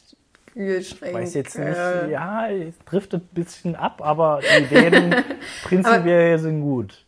Kühlschränke. 0.56 1.20
Weiß 1.20 1.34
jetzt 1.34 1.58
nicht, 1.58 1.76
ja, 1.76 2.50
es 2.50 2.78
driftet 2.86 3.24
ein 3.24 3.34
bisschen 3.34 3.76
ab, 3.76 4.02
aber 4.04 4.40
die 4.42 4.76
Ideen 4.76 5.16
prinzipiell 5.64 6.40
sind 6.40 6.62
gut. 6.62 7.06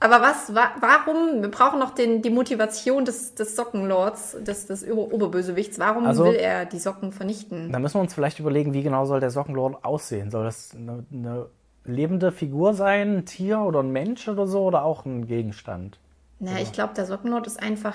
Aber 0.00 0.20
was, 0.20 0.54
wa 0.54 0.72
warum, 0.80 1.42
wir 1.42 1.50
brauchen 1.50 1.78
noch 1.78 1.90
den, 1.90 2.20
die 2.20 2.30
Motivation 2.30 3.04
des, 3.04 3.34
des 3.34 3.56
Sockenlords, 3.56 4.36
des, 4.42 4.66
des 4.66 4.90
Ober 4.90 5.12
Oberbösewichts. 5.12 5.78
Warum 5.78 6.06
Also- 6.06 6.24
will 6.24 6.34
er 6.34 6.66
die 6.66 6.78
Socken 6.78 7.12
vernichten? 7.12 7.72
Da 7.72 7.78
müssen 7.78 7.94
wir 7.94 8.00
uns 8.02 8.14
vielleicht 8.14 8.38
überlegen, 8.38 8.72
wie 8.74 8.82
genau 8.82 9.04
soll 9.06 9.20
der 9.20 9.30
Sockenlord 9.30 9.84
aussehen? 9.84 10.30
Soll 10.30 10.44
das 10.44 10.74
eine, 10.74 11.04
eine 11.12 11.46
lebende 11.84 12.30
Figur 12.32 12.74
sein, 12.74 13.18
ein 13.18 13.26
Tier 13.26 13.60
oder 13.60 13.80
ein 13.82 13.90
Mensch 13.90 14.28
oder 14.28 14.46
so 14.46 14.64
oder 14.64 14.84
auch 14.84 15.06
ein 15.06 15.26
Gegenstand? 15.26 15.98
Na, 16.38 16.60
ich 16.60 16.72
glaube, 16.72 16.92
der 16.94 17.06
Sockenlord 17.06 17.46
ist 17.46 17.62
einfach 17.62 17.94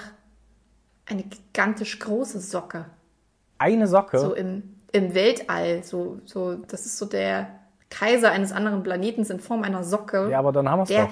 eine 1.05 1.23
gigantisch 1.23 1.99
große 1.99 2.39
Socke. 2.39 2.85
Eine 3.59 3.85
Socke? 3.87 4.17
So 4.17 4.33
im, 4.33 4.70
im 4.91 5.13
Weltall. 5.13 5.83
So, 5.83 6.19
so, 6.25 6.55
das 6.55 6.85
ist 6.85 6.97
so 6.97 7.05
der 7.05 7.47
Kaiser 7.89 8.31
eines 8.31 8.51
anderen 8.51 8.83
Planetens 8.83 9.29
in 9.29 9.39
Form 9.39 9.63
einer 9.63 9.83
Socke. 9.83 10.29
ja, 10.31 10.39
aber 10.39 10.51
dann 10.51 10.69
haben 10.69 10.79
wir 10.79 10.83
es 10.83 10.89
doch. 10.89 11.09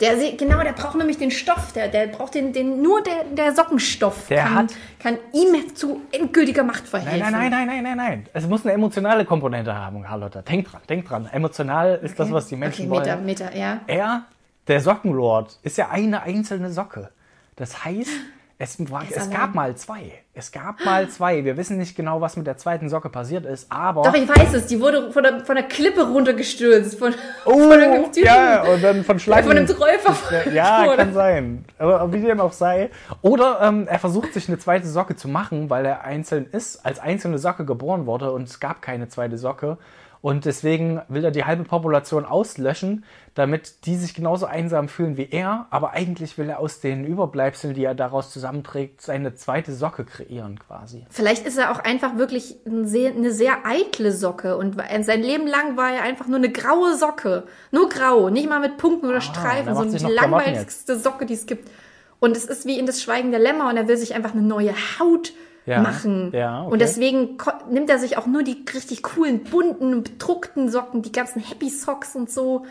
der, 0.00 0.14
genau, 0.36 0.62
der 0.62 0.72
braucht 0.72 0.96
nämlich 0.96 1.18
den 1.18 1.30
Stoff, 1.30 1.72
der, 1.74 1.88
der 1.88 2.06
braucht 2.06 2.34
den, 2.34 2.52
den, 2.52 2.80
nur 2.82 3.02
der, 3.02 3.24
der 3.24 3.54
Sockenstoff 3.54 4.28
Der 4.28 4.38
kann, 4.44 4.54
hat- 4.56 4.74
kann 5.00 5.18
ihm 5.34 5.74
zu 5.74 6.00
endgültiger 6.12 6.62
Macht 6.64 6.86
verhelfen. 6.88 7.18
nein, 7.18 7.32
nein, 7.32 7.50
nein, 7.50 7.66
nein, 7.66 7.82
nein, 7.82 7.96
nein. 7.96 8.26
Es 8.32 8.46
muss 8.46 8.64
eine 8.64 8.72
emotionale 8.74 9.24
Komponente 9.24 9.74
haben, 9.74 10.02
Carlotta. 10.02 10.40
Denk 10.42 10.70
dran, 10.70 10.80
denk 10.88 11.06
dran. 11.06 11.28
Emotional 11.32 11.98
ist 12.02 12.18
das, 12.18 12.30
was 12.30 12.46
die 12.46 12.56
Menschen 12.56 12.90
okay, 12.90 13.00
Meter, 13.00 13.14
wollen. 13.16 13.26
Meter, 13.26 13.54
ja. 13.56 13.80
Er, 13.86 14.24
der 14.66 14.80
Sockenlord, 14.80 15.58
ist 15.62 15.76
ja 15.76 15.88
eine 15.90 16.22
einzelne 16.22 16.70
Socke. 16.70 17.10
Das 17.56 17.84
heißt, 17.84 18.10
es, 18.60 18.90
war, 18.90 19.04
es 19.08 19.16
allein. 19.16 19.30
gab 19.30 19.54
mal 19.54 19.76
zwei. 19.76 20.12
Es 20.34 20.50
gab 20.50 20.84
mal 20.84 21.08
zwei. 21.08 21.44
Wir 21.44 21.56
wissen 21.56 21.78
nicht 21.78 21.94
genau, 21.96 22.20
was 22.20 22.36
mit 22.36 22.44
der 22.46 22.56
zweiten 22.56 22.88
Socke 22.88 23.08
passiert 23.08 23.46
ist, 23.46 23.70
aber. 23.70 24.02
Doch, 24.02 24.14
ich 24.14 24.28
weiß 24.28 24.52
es, 24.54 24.66
die 24.66 24.80
wurde 24.80 25.12
von 25.12 25.22
der, 25.22 25.44
von 25.44 25.54
der 25.54 25.64
Klippe 25.64 26.02
runtergestürzt. 26.02 26.98
Von, 26.98 27.14
oh, 27.44 27.52
von 27.52 27.70
irgendeinem 27.70 28.10
Typen. 28.12 28.24
ja, 28.26 28.62
und 28.64 28.82
dann 28.82 29.04
von 29.04 29.20
Schlangen. 29.20 29.44
von 29.46 29.56
einem 29.56 29.66
Troll 29.68 29.96
verfolgt 30.00 30.52
Ja, 30.52 30.84
wurde. 30.86 30.96
kann 30.96 31.14
sein. 31.14 31.64
Aber 31.78 32.12
wie 32.12 32.20
dem 32.20 32.40
auch 32.40 32.52
sei. 32.52 32.90
Oder 33.22 33.60
ähm, 33.62 33.86
er 33.86 34.00
versucht 34.00 34.34
sich 34.34 34.48
eine 34.48 34.58
zweite 34.58 34.88
Socke 34.88 35.14
zu 35.14 35.28
machen, 35.28 35.70
weil 35.70 35.86
er 35.86 36.02
einzeln 36.02 36.46
ist, 36.50 36.84
als 36.84 36.98
einzelne 36.98 37.38
Socke 37.38 37.64
geboren 37.64 38.06
wurde 38.06 38.32
und 38.32 38.48
es 38.48 38.58
gab 38.58 38.82
keine 38.82 39.08
zweite 39.08 39.38
Socke. 39.38 39.78
Und 40.20 40.44
deswegen 40.44 41.00
will 41.08 41.24
er 41.24 41.30
die 41.30 41.44
halbe 41.44 41.64
Population 41.64 42.24
auslöschen, 42.24 43.04
damit 43.34 43.86
die 43.86 43.96
sich 43.96 44.14
genauso 44.14 44.46
einsam 44.46 44.88
fühlen 44.88 45.16
wie 45.16 45.28
er. 45.30 45.66
Aber 45.70 45.92
eigentlich 45.92 46.36
will 46.38 46.48
er 46.48 46.58
aus 46.58 46.80
den 46.80 47.04
Überbleibseln, 47.04 47.74
die 47.74 47.84
er 47.84 47.94
daraus 47.94 48.30
zusammenträgt, 48.30 49.00
seine 49.00 49.34
zweite 49.34 49.72
Socke 49.72 50.04
kreieren 50.04 50.58
quasi. 50.58 51.06
Vielleicht 51.10 51.46
ist 51.46 51.56
er 51.56 51.70
auch 51.70 51.78
einfach 51.78 52.16
wirklich 52.16 52.56
ein 52.66 52.86
sehr, 52.86 53.12
eine 53.12 53.30
sehr 53.30 53.64
eitle 53.64 54.12
Socke 54.12 54.56
und 54.56 54.76
sein 55.02 55.22
Leben 55.22 55.46
lang 55.46 55.76
war 55.76 55.92
er 55.92 56.02
einfach 56.02 56.26
nur 56.26 56.38
eine 56.38 56.50
graue 56.50 56.96
Socke. 56.96 57.44
Nur 57.70 57.88
grau, 57.88 58.28
nicht 58.28 58.48
mal 58.48 58.60
mit 58.60 58.76
Punkten 58.76 59.06
oder 59.06 59.20
Streifen, 59.20 59.68
Ah, 59.68 59.72
der 59.72 59.74
so 59.74 59.80
macht 59.80 59.90
sich 59.92 60.04
die 60.04 60.12
langweiligste 60.12 60.98
Socke, 60.98 61.26
die 61.26 61.34
es 61.34 61.46
gibt. 61.46 61.70
Und 62.20 62.36
es 62.36 62.44
ist 62.44 62.66
wie 62.66 62.78
in 62.78 62.86
das 62.86 63.00
Schweigen 63.02 63.30
der 63.30 63.40
Lämmer 63.40 63.68
und 63.68 63.76
er 63.76 63.86
will 63.86 63.96
sich 63.96 64.14
einfach 64.14 64.32
eine 64.32 64.42
neue 64.42 64.74
Haut 64.98 65.32
Ja, 65.68 65.80
machen. 65.80 66.30
ja, 66.32 66.62
okay. 66.62 66.72
Und 66.72 66.78
deswegen 66.80 67.36
nimmt 67.70 67.90
er 67.90 67.98
sich 67.98 68.16
auch 68.16 68.26
nur 68.26 68.42
die 68.42 68.64
richtig 68.74 69.02
coolen, 69.02 69.44
bunten, 69.44 70.02
bedruckten 70.02 70.70
Socken, 70.70 71.02
die 71.02 71.12
ganzen 71.12 71.40
Happy 71.42 71.68
Socks 71.70 72.16
und 72.16 72.30
so. 72.30 72.64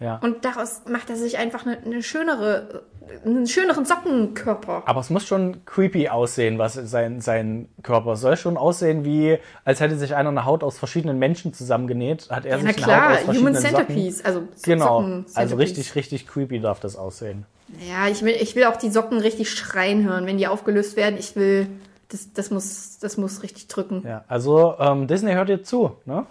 Ja. 0.00 0.18
Und 0.22 0.44
daraus 0.44 0.82
macht 0.88 1.08
er 1.10 1.16
sich 1.16 1.38
einfach 1.38 1.66
eine, 1.66 1.78
eine 1.84 2.02
schönere 2.02 2.82
einen 3.24 3.46
schöneren 3.46 3.84
Sockenkörper. 3.84 4.82
Aber 4.86 5.00
es 5.00 5.10
muss 5.10 5.26
schon 5.26 5.64
creepy 5.66 6.08
aussehen, 6.08 6.58
was 6.58 6.72
sein, 6.74 7.20
sein 7.20 7.68
Körper 7.82 8.16
soll 8.16 8.36
schon 8.36 8.56
aussehen 8.56 9.04
wie, 9.04 9.38
als 9.64 9.80
hätte 9.80 9.96
sich 9.98 10.14
einer 10.14 10.30
eine 10.30 10.46
Haut 10.46 10.64
aus 10.64 10.78
verschiedenen 10.78 11.18
Menschen 11.18 11.52
zusammengenäht, 11.52 12.28
hat 12.30 12.46
er 12.46 12.56
Ja, 12.58 12.62
na 12.64 12.72
sich 12.72 12.82
eine 12.84 12.86
Haut 12.86 13.00
klar, 13.02 13.12
aus 13.12 13.18
verschiedenen 13.24 13.56
Human 13.56 13.62
Centipede. 13.62 14.10
Socken. 14.12 14.26
Also 14.26 14.40
so- 14.40 14.62
Genau, 14.62 14.84
Socken 15.00 15.12
also 15.12 15.32
Centipede. 15.34 15.60
richtig, 15.62 15.94
richtig 15.96 16.26
creepy 16.26 16.60
darf 16.60 16.80
das 16.80 16.96
aussehen. 16.96 17.44
Ja, 17.88 18.08
ich 18.08 18.22
will, 18.22 18.34
ich 18.40 18.56
will 18.56 18.64
auch 18.64 18.76
die 18.76 18.90
Socken 18.90 19.18
richtig 19.18 19.50
schreien 19.50 20.04
hören, 20.04 20.26
wenn 20.26 20.38
die 20.38 20.46
aufgelöst 20.46 20.96
werden. 20.96 21.16
Ich 21.18 21.36
will, 21.36 21.66
das, 22.08 22.32
das, 22.32 22.50
muss, 22.50 22.98
das 23.00 23.16
muss 23.16 23.42
richtig 23.42 23.68
drücken. 23.68 24.02
Ja, 24.06 24.24
also 24.28 24.74
ähm, 24.78 25.06
Disney 25.06 25.32
hört 25.32 25.48
dir 25.48 25.62
zu, 25.62 25.96
ne? 26.04 26.26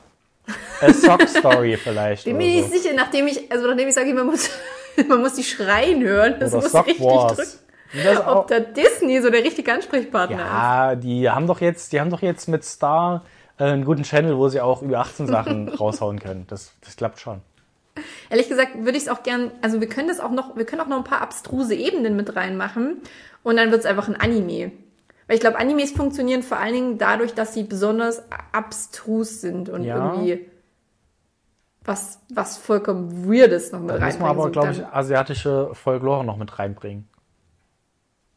A 0.82 0.92
Sock 0.94 1.22
Story 1.28 1.78
vielleicht. 1.78 2.26
Bin 2.26 2.38
mir 2.38 2.48
nicht 2.48 2.72
so. 2.72 2.78
sicher, 2.78 2.94
nachdem 2.96 3.28
ich, 3.28 3.52
also 3.52 3.68
nachdem 3.68 3.88
ich 3.88 3.94
sage, 3.94 4.14
man 4.14 4.26
muss, 4.28 4.50
man 5.08 5.22
muss 5.22 5.34
die 5.36 5.44
schreien 5.44 6.04
hören, 6.04 6.36
das 6.40 6.54
Oder 6.54 6.64
muss 6.64 6.72
Sock 6.72 6.88
richtig 6.88 7.06
Wars. 7.06 7.38
drücken. 7.38 7.52
Das 8.04 8.22
auch, 8.22 8.36
Ob 8.38 8.48
da 8.48 8.60
Disney 8.60 9.22
so 9.22 9.30
der 9.30 9.44
richtige 9.44 9.72
Ansprechpartner 9.72 10.38
ist. 10.38 10.44
ja, 10.44 10.96
die 10.96 11.30
haben 11.30 11.46
doch 11.46 11.62
jetzt, 11.62 11.94
die 11.94 12.00
haben 12.02 12.10
doch 12.10 12.24
jetzt 12.24 12.48
mit 12.50 12.64
Star 12.64 13.24
äh, 13.60 13.66
einen 13.66 13.86
guten 13.86 14.04
Channel, 14.04 14.36
wo 14.38 14.50
sie 14.50 14.62
auch 14.62 14.82
über 14.82 15.00
18 15.00 15.28
Sachen 15.28 15.70
raushauen 15.80 16.20
können. 16.20 16.46
Das, 16.48 16.74
das 16.82 16.96
klappt 16.96 17.20
schon. 17.20 17.42
Ehrlich 18.32 18.50
gesagt 18.50 18.72
würde 18.80 18.98
ich 18.98 19.04
es 19.04 19.10
auch 19.10 19.22
gern, 19.22 19.52
also 19.62 19.80
wir 19.80 19.88
können 19.88 20.08
das 20.08 20.20
auch 20.20 20.32
noch, 20.32 20.56
wir 20.58 20.66
können 20.66 20.82
auch 20.82 20.88
noch 20.88 20.98
ein 20.98 21.04
paar 21.04 21.22
abstruse 21.22 21.76
Ebenen 21.76 22.16
mit 22.16 22.36
reinmachen 22.36 22.98
und 23.44 23.58
dann 23.58 23.70
wird 23.70 23.82
es 23.82 23.86
einfach 23.86 24.08
ein 24.08 24.16
Anime. 24.16 24.72
Weil 25.28 25.36
ich 25.36 25.42
glaube, 25.42 25.58
Animes 25.60 25.92
funktionieren 25.92 26.44
vor 26.44 26.58
allen 26.58 26.74
Dingen 26.74 26.98
dadurch, 26.98 27.34
dass 27.34 27.54
sie 27.54 27.64
besonders 27.64 28.24
abstrus 28.52 29.42
sind 29.42 29.70
und 29.70 29.84
Ja. 29.84 30.14
irgendwie 30.14 30.50
was, 31.86 32.20
was 32.30 32.58
vollkommen 32.58 33.28
Weirdes 33.30 33.72
noch 33.72 33.80
mit 33.82 33.90
Da 33.90 33.94
müssen 34.00 34.20
wir 34.20 34.26
reinbringen. 34.28 34.42
aber, 34.42 34.52
glaube 34.52 34.72
ich, 34.72 34.86
asiatische 34.86 35.70
Folklore 35.74 36.24
noch 36.24 36.38
mit 36.38 36.58
reinbringen. 36.60 37.08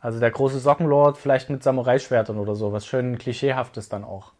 Also 0.01 0.21
der 0.21 0.31
große 0.31 0.59
Sockenlord 0.61 1.17
vielleicht 1.19 1.51
mit 1.51 1.63
Samurai-Schwertern 1.65 2.39
oder 2.39 2.55
so, 2.55 2.73
was 2.73 2.87
schön 2.87 3.19
klischeehaftes 3.19 3.89
dann 3.89 4.05
auch. 4.05 4.33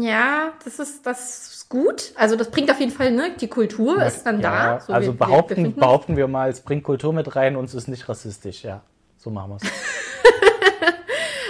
Ja, 0.00 0.52
das 0.64 0.78
ist, 0.80 1.06
das 1.06 1.52
ist 1.54 1.68
gut. 1.68 2.12
Also 2.16 2.34
das 2.34 2.50
bringt 2.50 2.70
auf 2.70 2.80
jeden 2.80 2.90
Fall, 2.90 3.12
ne, 3.12 3.30
die 3.40 3.46
Kultur 3.48 4.02
ist 4.02 4.24
dann 4.24 4.40
Ja, 4.40 4.74
da. 4.78 4.80
So, 4.80 4.92
also 4.92 5.12
wir- 5.12 5.14
wir 5.20 5.26
behaupten, 5.26 5.66
uns- 5.66 5.76
behaupten 5.76 6.16
wir 6.16 6.26
mal, 6.28 6.48
es 6.50 6.60
bringt 6.60 6.82
Kultur 6.82 7.12
mit 7.12 7.36
rein 7.36 7.54
und 7.56 7.66
es 7.66 7.74
ist 7.74 7.86
nicht 7.88 8.08
rassistisch, 8.08 8.64
ja. 8.64 8.80
So 9.16 9.30
machen 9.30 9.50
wir 9.52 9.56
es. 9.56 9.62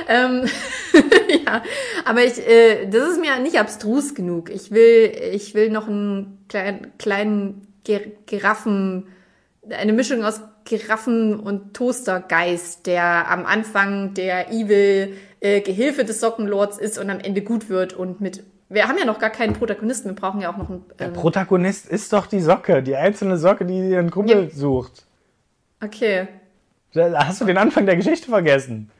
Ähm, 0.08 0.46
ja, 1.46 1.62
aber 2.04 2.24
ich, 2.24 2.38
äh, 2.46 2.86
das 2.88 3.10
ist 3.10 3.20
mir 3.20 3.38
nicht 3.40 3.58
abstrus 3.58 4.14
genug. 4.14 4.50
Ich 4.50 4.70
will, 4.70 5.12
ich 5.32 5.54
will 5.54 5.70
noch 5.70 5.88
einen 5.88 6.44
kleinen, 6.48 6.92
kleinen 6.98 7.66
Giraffen, 8.26 9.08
eine 9.70 9.92
Mischung 9.92 10.24
aus 10.24 10.40
Giraffen 10.64 11.40
und 11.40 11.74
Toastergeist, 11.74 12.86
der 12.86 13.30
am 13.30 13.46
Anfang 13.46 14.14
der 14.14 14.50
Evil 14.52 15.16
äh, 15.40 15.60
Gehilfe 15.60 16.04
des 16.04 16.20
Sockenlords 16.20 16.78
ist 16.78 16.98
und 16.98 17.10
am 17.10 17.18
Ende 17.20 17.42
gut 17.42 17.68
wird 17.68 17.92
und 17.92 18.20
mit. 18.20 18.44
Wir 18.68 18.88
haben 18.88 18.96
ja 18.98 19.04
noch 19.04 19.18
gar 19.18 19.30
keinen 19.30 19.52
Protagonisten, 19.52 20.08
wir 20.10 20.14
brauchen 20.14 20.40
ja 20.40 20.50
auch 20.52 20.56
noch 20.56 20.70
einen. 20.70 20.84
Der 20.98 21.08
Ähm, 21.08 21.12
Protagonist 21.12 21.86
ist 21.88 22.12
doch 22.12 22.26
die 22.26 22.40
Socke, 22.40 22.82
die 22.82 22.96
einzelne 22.96 23.36
Socke, 23.36 23.66
die 23.66 23.90
ihren 23.90 24.10
Kumpel 24.10 24.44
Ja. 24.44 24.50
sucht. 24.50 25.04
okay. 25.84 26.28
Da 26.94 27.26
Hast 27.26 27.40
du 27.40 27.44
den 27.46 27.56
Anfang 27.58 27.86
der 27.86 27.96
Geschichte 27.96 28.28
vergessen? 28.28 28.90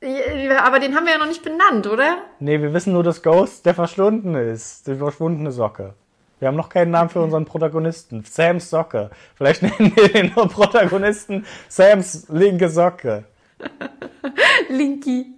Aber 0.00 0.78
den 0.78 0.94
haben 0.94 1.06
wir 1.06 1.12
ja 1.12 1.18
noch 1.18 1.26
nicht 1.26 1.42
benannt, 1.42 1.86
oder? 1.86 2.18
Nee, 2.38 2.60
wir 2.60 2.72
wissen 2.72 2.92
nur, 2.92 3.02
dass 3.02 3.22
Ghost 3.22 3.66
der 3.66 3.74
Verschwundene 3.74 4.42
ist. 4.42 4.86
Die 4.86 4.94
verschwundene 4.94 5.50
Socke. 5.50 5.94
Wir 6.38 6.48
haben 6.48 6.56
noch 6.56 6.68
keinen 6.68 6.92
Namen 6.92 7.10
für 7.10 7.20
unseren 7.20 7.44
Protagonisten. 7.44 8.22
Sams 8.24 8.70
Socke. 8.70 9.10
Vielleicht 9.34 9.62
nennen 9.80 9.92
wir 9.96 10.08
den 10.08 10.30
Protagonisten 10.30 11.44
Sams 11.68 12.28
linke 12.28 12.68
Socke. 12.68 13.24
Linky. 14.68 15.34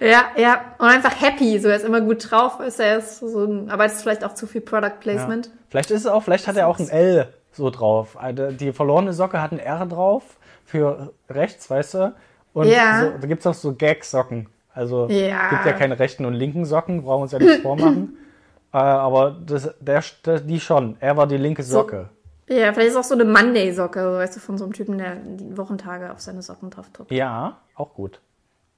Ja, 0.00 0.30
ja. 0.36 0.74
Und 0.78 0.86
einfach 0.86 1.20
happy. 1.20 1.58
So, 1.58 1.68
er 1.68 1.76
ist 1.76 1.84
immer 1.84 2.00
gut 2.00 2.30
drauf. 2.30 2.60
Ist 2.60 2.80
er 2.80 2.98
ist 2.98 3.18
so 3.18 3.44
ein, 3.44 3.70
aber 3.70 3.84
es 3.84 3.94
ist 3.94 4.02
vielleicht 4.02 4.24
auch 4.24 4.34
zu 4.34 4.46
viel 4.46 4.62
Product 4.62 4.98
Placement. 5.00 5.46
Ja. 5.46 5.52
Vielleicht 5.68 5.90
ist 5.90 6.00
es 6.00 6.06
auch, 6.06 6.22
vielleicht 6.22 6.48
hat 6.48 6.56
er 6.56 6.68
auch 6.68 6.78
ein 6.78 6.88
L 6.88 7.28
so 7.52 7.68
drauf. 7.68 8.16
Die 8.32 8.72
verlorene 8.72 9.12
Socke 9.12 9.42
hat 9.42 9.52
ein 9.52 9.58
R 9.58 9.84
drauf 9.86 10.22
für 10.64 11.12
rechts, 11.28 11.68
weißt 11.68 11.94
du? 11.94 12.14
Und 12.52 12.68
Ja. 12.68 13.00
so, 13.00 13.18
da 13.18 13.26
gibt's 13.26 13.46
auch 13.46 13.54
so 13.54 13.74
Gag-Socken. 13.74 14.48
Also 14.72 15.08
Ja. 15.08 15.48
gibt 15.50 15.64
ja 15.64 15.72
keine 15.72 15.98
rechten 15.98 16.24
und 16.24 16.34
linken 16.34 16.64
Socken, 16.64 17.02
brauchen 17.02 17.20
wir 17.20 17.22
uns 17.22 17.32
ja 17.32 17.38
nichts 17.38 17.62
vormachen. 17.62 18.16
Äh, 18.72 18.76
aber 18.76 19.32
das, 19.32 19.74
der, 19.80 20.00
der, 20.24 20.38
die 20.38 20.60
schon. 20.60 20.96
Er 21.00 21.16
war 21.16 21.26
die 21.26 21.36
linke 21.36 21.60
Socke. 21.64 22.08
Ja, 22.48 22.72
vielleicht 22.72 22.90
ist 22.90 22.96
auch 22.96 23.02
so 23.02 23.14
eine 23.14 23.24
Monday-Socke, 23.24 24.00
so, 24.00 24.12
weißt 24.12 24.36
du, 24.36 24.40
von 24.40 24.58
so 24.58 24.64
einem 24.64 24.72
Typen, 24.72 24.96
der 24.98 25.16
die 25.16 25.56
Wochentage 25.56 26.12
auf 26.12 26.20
seine 26.20 26.40
Socken 26.40 26.70
drauf. 26.70 26.86
Ja, 27.08 27.58
auch 27.74 27.94
gut. 27.94 28.20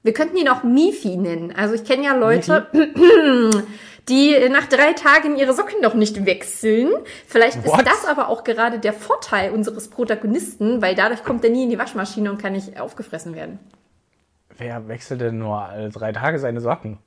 Wir 0.03 0.13
könnten 0.13 0.35
ihn 0.37 0.49
auch 0.49 0.63
Mifi 0.63 1.15
nennen. 1.15 1.53
Also 1.55 1.75
ich 1.75 1.85
kenne 1.85 2.03
ja 2.03 2.13
Leute, 2.15 2.67
die 4.09 4.35
nach 4.49 4.65
drei 4.67 4.91
Tagen 4.93 5.37
ihre 5.37 5.53
Socken 5.53 5.79
noch 5.81 5.93
nicht 5.93 6.25
wechseln. 6.25 6.89
Vielleicht 7.25 7.65
What? 7.65 7.79
ist 7.79 7.87
das 7.87 8.05
aber 8.05 8.27
auch 8.27 8.43
gerade 8.43 8.79
der 8.79 8.91
Vorteil 8.93 9.51
unseres 9.51 9.87
Protagonisten, 9.89 10.81
weil 10.81 10.93
dadurch 10.95 11.23
kommt 11.23 11.43
er 11.45 11.51
nie 11.51 11.63
in 11.63 11.69
die 11.69 11.79
Waschmaschine 11.79 12.29
und 12.29 12.41
kann 12.41 12.51
nicht 12.53 12.79
aufgefressen 12.79 13.33
werden. 13.33 13.59
Wer 14.57 14.87
wechselt 14.89 15.21
denn 15.21 15.37
nur 15.39 15.57
alle 15.61 15.89
drei 15.89 16.11
Tage 16.11 16.37
seine 16.37 16.59
Socken? 16.59 16.97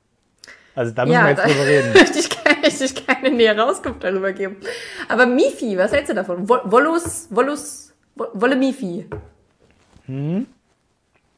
Also 0.75 0.91
da 0.93 1.05
müssen 1.05 1.13
Ja, 1.13 1.23
wir 1.25 1.29
jetzt 1.31 1.45
drüber 1.45 1.65
reden. 1.67 1.93
möchte 1.93 2.19
ich, 2.19 2.29
möchte 2.63 2.83
ich 2.85 3.07
keine 3.07 3.29
nähere 3.31 3.63
Auskunft 3.65 4.03
darüber 4.03 4.31
geben. 4.33 4.57
Aber 5.07 5.25
Mifi, 5.27 5.77
was 5.77 5.91
hältst 5.91 6.09
du 6.09 6.15
davon? 6.15 6.49
Wo- 6.49 6.59
Wollus, 6.65 7.27
Wollus, 7.29 7.93
Wo- 8.15 8.27
Wolle 8.33 8.55
Mifi. 8.55 9.07
Hm? 10.07 10.47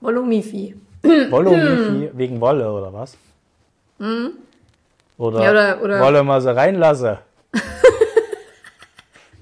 Wollo 0.02 0.24
Mifi. 0.24 0.76
Wolle 1.32 1.50
und 1.50 2.00
Mifi 2.00 2.10
wegen 2.18 2.40
Wolle 2.42 2.72
oder 2.72 2.94
was? 2.94 3.18
Oder, 4.00 4.06
Hm. 4.08 4.32
Ja, 5.18 5.52
oder- 5.52 5.82
oder- 5.82 6.00
Wolle 6.02 6.24
mal 6.24 6.42
sie 6.42 6.56
reinlasse. 6.56 7.20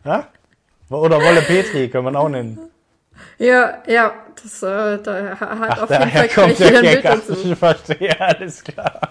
ja? 0.06 0.28
Oder 0.90 1.18
Wolle 1.22 1.42
Petri 1.42 1.90
können 1.90 2.12
wir 2.14 2.20
auch 2.20 2.30
nennen. 2.30 2.60
Ja, 3.40 3.84
ja, 3.88 4.14
das 4.42 4.64
äh, 4.64 4.98
da 5.04 5.38
ha- 5.40 5.60
hat 5.60 5.70
Ach, 5.72 5.82
auf 5.84 5.90
jeden 5.90 6.02
daher 6.02 6.30
Fall 6.30 6.48
kommt 6.48 6.60
der 6.60 6.82
Gag. 7.02 7.22
Ich 7.30 7.56
verstehe, 7.56 8.22
alles 8.22 8.64
klar. 8.64 9.02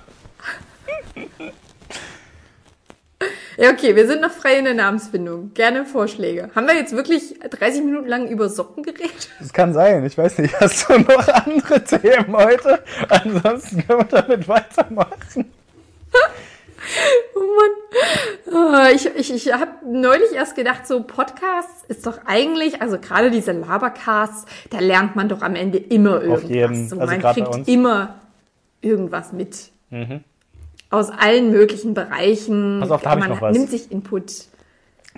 Ja, 3.57 3.71
okay, 3.71 3.97
wir 3.97 4.07
sind 4.07 4.21
noch 4.21 4.31
frei 4.31 4.59
in 4.59 4.65
der 4.67 4.75
Namensfindung. 4.75 5.53
Gerne 5.55 5.87
Vorschläge. 5.87 6.51
Haben 6.55 6.67
wir 6.67 6.75
jetzt 6.75 6.93
wirklich 6.95 7.39
30 7.41 7.83
Minuten 7.85 8.07
lang 8.07 8.29
über 8.29 8.51
Socken 8.51 8.83
geredet? 8.83 9.31
Das 9.39 9.53
kann 9.53 9.73
sein. 9.73 10.05
Ich 10.05 10.19
weiß 10.19 10.39
nicht, 10.39 10.61
hast 10.61 10.89
du 10.91 10.99
noch 10.99 11.27
andere 11.29 11.83
Themen 11.83 12.37
heute? 12.37 12.83
Ansonsten 13.09 13.87
können 13.87 14.01
wir 14.01 14.23
damit 14.23 14.49
weitermachen. 14.49 15.51
Oh 17.35 17.41
Mann. 17.41 18.93
Oh, 18.93 18.95
ich 18.95 19.07
ich, 19.17 19.35
ich 19.35 19.53
habe 19.53 19.73
neulich 19.85 20.33
erst 20.33 20.55
gedacht, 20.55 20.87
so 20.87 21.03
Podcasts 21.03 21.85
ist 21.89 22.07
doch 22.07 22.21
eigentlich, 22.27 22.81
also 22.81 22.99
gerade 22.99 23.31
diese 23.33 23.51
Labercasts, 23.53 24.45
da 24.71 24.79
lernt 24.79 25.17
man 25.17 25.29
doch 25.29 25.43
am 25.43 25.57
Ende 25.57 25.79
immer 25.79 26.23
irgendwas. 26.23 26.49
jeden, 26.49 26.89
so, 26.89 27.01
also 27.01 27.13
man 27.13 27.23
kriegt 27.23 27.67
immer 27.67 28.21
irgendwas 28.83 29.33
mit. 29.33 29.71
Aus 30.91 31.11
allen 31.11 31.51
möglichen 31.51 31.95
Bereichen. 31.95 32.79
Pass 32.81 32.91
auf, 32.91 33.03
da 33.03 33.11
hab 33.11 33.19
ich 33.19 33.25
man 33.25 33.31
noch 33.31 33.43
was. 33.43 33.57
nimmt 33.57 33.71
sich 33.71 33.91
Input. 33.91 34.47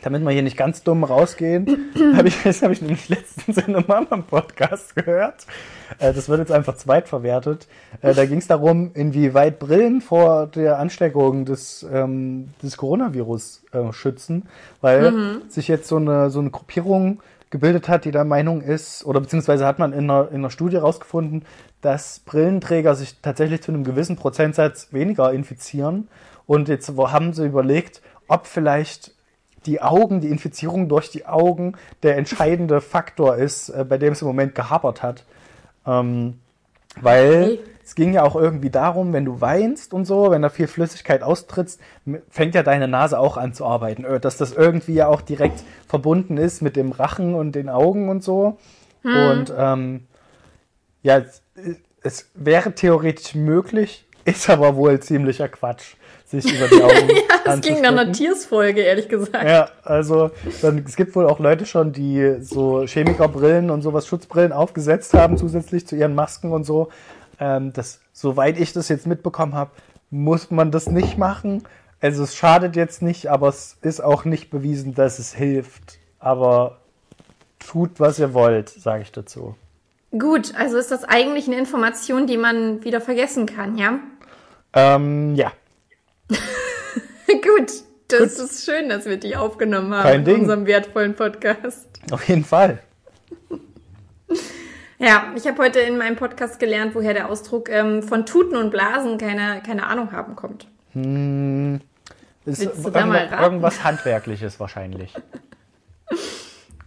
Damit 0.03 0.23
wir 0.23 0.31
hier 0.31 0.43
nicht 0.43 0.57
ganz 0.57 0.85
dumm 0.85 1.03
rausgehen, 1.03 1.91
habe 2.15 2.29
ich, 2.29 2.43
das 2.45 2.63
habe 2.63 2.73
ich 2.73 2.81
nämlich 2.81 3.09
letztens 3.09 3.59
in 3.59 3.75
einem 3.75 3.91
anderen 3.91 4.23
Podcast 4.25 4.95
gehört. 4.95 5.47
Äh, 5.99 6.13
das 6.13 6.29
wird 6.29 6.39
jetzt 6.39 6.53
einfach 6.53 6.77
zweitverwertet. 6.77 7.67
Äh, 8.01 8.15
da 8.15 8.25
ging 8.25 8.39
es 8.39 8.47
darum, 8.47 8.93
inwieweit 8.95 9.59
Brillen 9.59 10.01
vor 10.01 10.47
der 10.47 10.79
Ansteckung 10.79 11.45
des, 11.45 11.87
ähm, 11.93 12.49
des 12.63 12.77
Coronavirus 12.77 13.65
äh, 13.73 13.93
schützen, 13.93 14.49
weil 14.81 15.41
sich 15.49 15.69
jetzt 15.69 15.89
so 15.89 15.97
eine, 15.97 16.31
so 16.31 16.41
eine 16.41 16.51
Gruppierung 16.51 17.21
gebildet 17.51 17.89
hat, 17.89 18.05
die 18.05 18.11
der 18.11 18.25
Meinung 18.25 18.61
ist, 18.61 19.05
oder 19.05 19.21
beziehungsweise 19.21 19.67
hat 19.67 19.79
man 19.79 19.93
in 19.93 20.11
einer, 20.11 20.29
in 20.29 20.37
einer 20.37 20.51
Studie 20.51 20.77
herausgefunden, 20.77 21.45
dass 21.81 22.21
Brillenträger 22.21 22.95
sich 22.95 23.21
tatsächlich 23.21 23.63
zu 23.63 23.73
einem 23.73 23.85
gewissen 23.85 24.17
Prozentsatz 24.17 24.93
weniger 24.93 25.33
infizieren. 25.33 26.09
Und 26.47 26.69
jetzt 26.69 26.91
haben 26.97 27.33
sie 27.33 27.47
überlegt, 27.47 28.03
ob 28.27 28.47
vielleicht 28.47 29.13
die 29.67 29.81
Augen, 29.83 30.21
die 30.21 30.29
Infizierung 30.29 30.89
durch 30.89 31.11
die 31.11 31.27
Augen 31.27 31.75
der 32.03 32.17
entscheidende 32.17 32.81
Faktor 32.81 33.37
ist, 33.37 33.69
äh, 33.71 33.85
bei 33.85 33.99
dem 33.99 34.13
es 34.13 34.23
im 34.23 34.29
Moment 34.29 34.55
gehapert 34.55 35.03
hat. 35.03 35.25
Ähm, 35.87 36.39
weil 37.01 37.53
Okay. 37.53 37.61
Es 37.89 37.95
ging 37.95 38.13
ja 38.13 38.23
auch 38.23 38.37
irgendwie 38.37 38.69
darum, 38.69 39.15
wenn 39.15 39.25
du 39.25 39.41
weinst 39.41 39.95
und 39.95 40.05
so, 40.05 40.31
wenn 40.31 40.43
da 40.43 40.51
viel 40.51 40.67
Flüssigkeit 40.67 41.23
austrittst, 41.23 41.81
fängt 42.29 42.55
ja 42.55 42.63
deine 42.63 42.87
Nase 42.87 43.19
auch 43.19 43.39
an 43.39 43.55
zu 43.55 43.65
arbeiten. 43.65 44.05
Äh, 44.05 44.21
Dass 44.21 44.37
das 44.37 44.53
irgendwie 44.53 44.93
ja 44.93 45.09
auch 45.09 45.23
direkt 45.23 45.63
verbunden 45.87 46.37
ist 46.37 46.61
mit 46.61 46.77
dem 46.77 46.93
Rachen 46.93 47.35
und 47.35 47.53
den 47.53 47.71
Augen 47.71 48.11
und 48.11 48.23
so. 48.23 48.59
Und 49.03 49.51
ähm, 49.57 50.07
ja, 51.03 51.19
es, 51.19 51.43
es 52.03 52.31
wäre 52.35 52.75
theoretisch 52.75 53.35
möglich, 53.35 54.07
ist 54.27 54.51
aber 54.51 54.77
wohl 54.77 55.01
ziemlicher 55.01 55.49
Quatsch, 55.49 55.95
sich 56.27 56.45
über 56.45 56.69
die 56.69 56.83
Augen 56.83 57.09
Das 57.43 57.63
ging 57.63 57.81
nach 57.81 57.93
einer 57.93 58.13
Tiersfolge, 58.13 58.83
ehrlich 58.83 59.09
gesagt. 59.09 59.49
Ja, 59.49 59.71
also 59.83 60.31
dann, 60.61 60.85
es 60.87 60.95
gibt 60.95 61.17
wohl 61.17 61.25
auch 61.25 61.39
Leute 61.39 61.65
schon, 61.65 61.93
die 61.93 62.37
so 62.43 62.85
Chemikerbrillen 62.85 63.71
und 63.71 63.81
sowas, 63.81 64.07
Schutzbrillen 64.07 64.53
aufgesetzt 64.53 65.15
haben, 65.15 65.39
zusätzlich 65.39 65.87
zu 65.87 65.97
ihren 65.97 66.15
Masken 66.15 66.53
und 66.53 66.65
so. 66.65 66.91
Ähm, 67.41 67.73
das, 67.73 68.01
soweit 68.13 68.59
ich 68.59 68.73
das 68.73 68.89
jetzt 68.89 69.07
mitbekommen 69.07 69.55
habe, 69.55 69.71
muss 70.11 70.51
man 70.51 70.71
das 70.71 70.89
nicht 70.89 71.19
machen. 71.19 71.63
Also 72.01 72.23
es 72.23 72.37
schadet 72.37 72.77
jetzt 72.77 73.03
nicht, 73.03 73.27
aber 73.27 73.49
es 73.49 73.77
ist 73.83 74.01
auch 74.01 74.25
nicht 74.25 74.51
bewiesen, 74.51 74.95
dass 74.95 75.19
es 75.19 75.35
hilft. 75.35 75.99
Aber 76.19 76.79
tut, 77.59 78.01
was 78.01 78.19
ihr 78.19 78.35
wollt, 78.35 78.69
sage 78.69 79.03
ich 79.03 79.13
dazu. 79.13 79.55
Gut, 80.17 80.55
also 80.55 80.79
ist 80.79 80.91
das 80.91 81.05
eigentlich 81.05 81.47
eine 81.49 81.59
Information, 81.59 82.27
die 82.27 82.39
man 82.39 82.83
wieder 82.85 83.01
vergessen 83.01 83.47
kann, 83.47 83.77
ja? 83.77 83.99
Ähm, 84.73 85.35
ja. 85.35 85.53
Gut, 87.27 87.73
das 88.09 88.37
Gut. 88.37 88.45
ist 88.45 88.65
schön, 88.65 88.89
dass 88.89 89.05
wir 89.05 89.19
die 89.19 89.37
aufgenommen 89.37 89.93
haben 89.93 90.03
Kein 90.03 90.25
Ding. 90.25 90.37
in 90.37 90.41
unserem 90.43 90.67
wertvollen 90.67 91.15
Podcast. 91.15 91.87
Auf 92.11 92.27
jeden 92.29 92.45
Fall. 92.45 92.79
Ja, 94.99 95.33
ich 95.37 95.47
habe 95.47 95.63
heute 95.63 95.79
in 95.79 95.97
meinem 95.97 96.17
Podcast 96.17 96.59
gelernt, 96.59 96.95
woher 96.95 97.15
der 97.15 97.31
Ausdruck 97.31 97.69
ähm, 97.71 98.03
von 98.03 98.27
Tuten 98.27 98.57
und 98.57 98.71
Blasen 98.71 99.17
keine, 99.17 99.63
keine 99.65 99.87
Ahnung 99.87 100.11
haben 100.13 100.35
kommt. 100.35 100.67
Hm, 100.93 101.81
ist 102.45 102.63
irgendwas, 102.63 103.41
irgendwas 103.41 103.85
Handwerkliches 103.85 104.59
wahrscheinlich. 104.59 105.15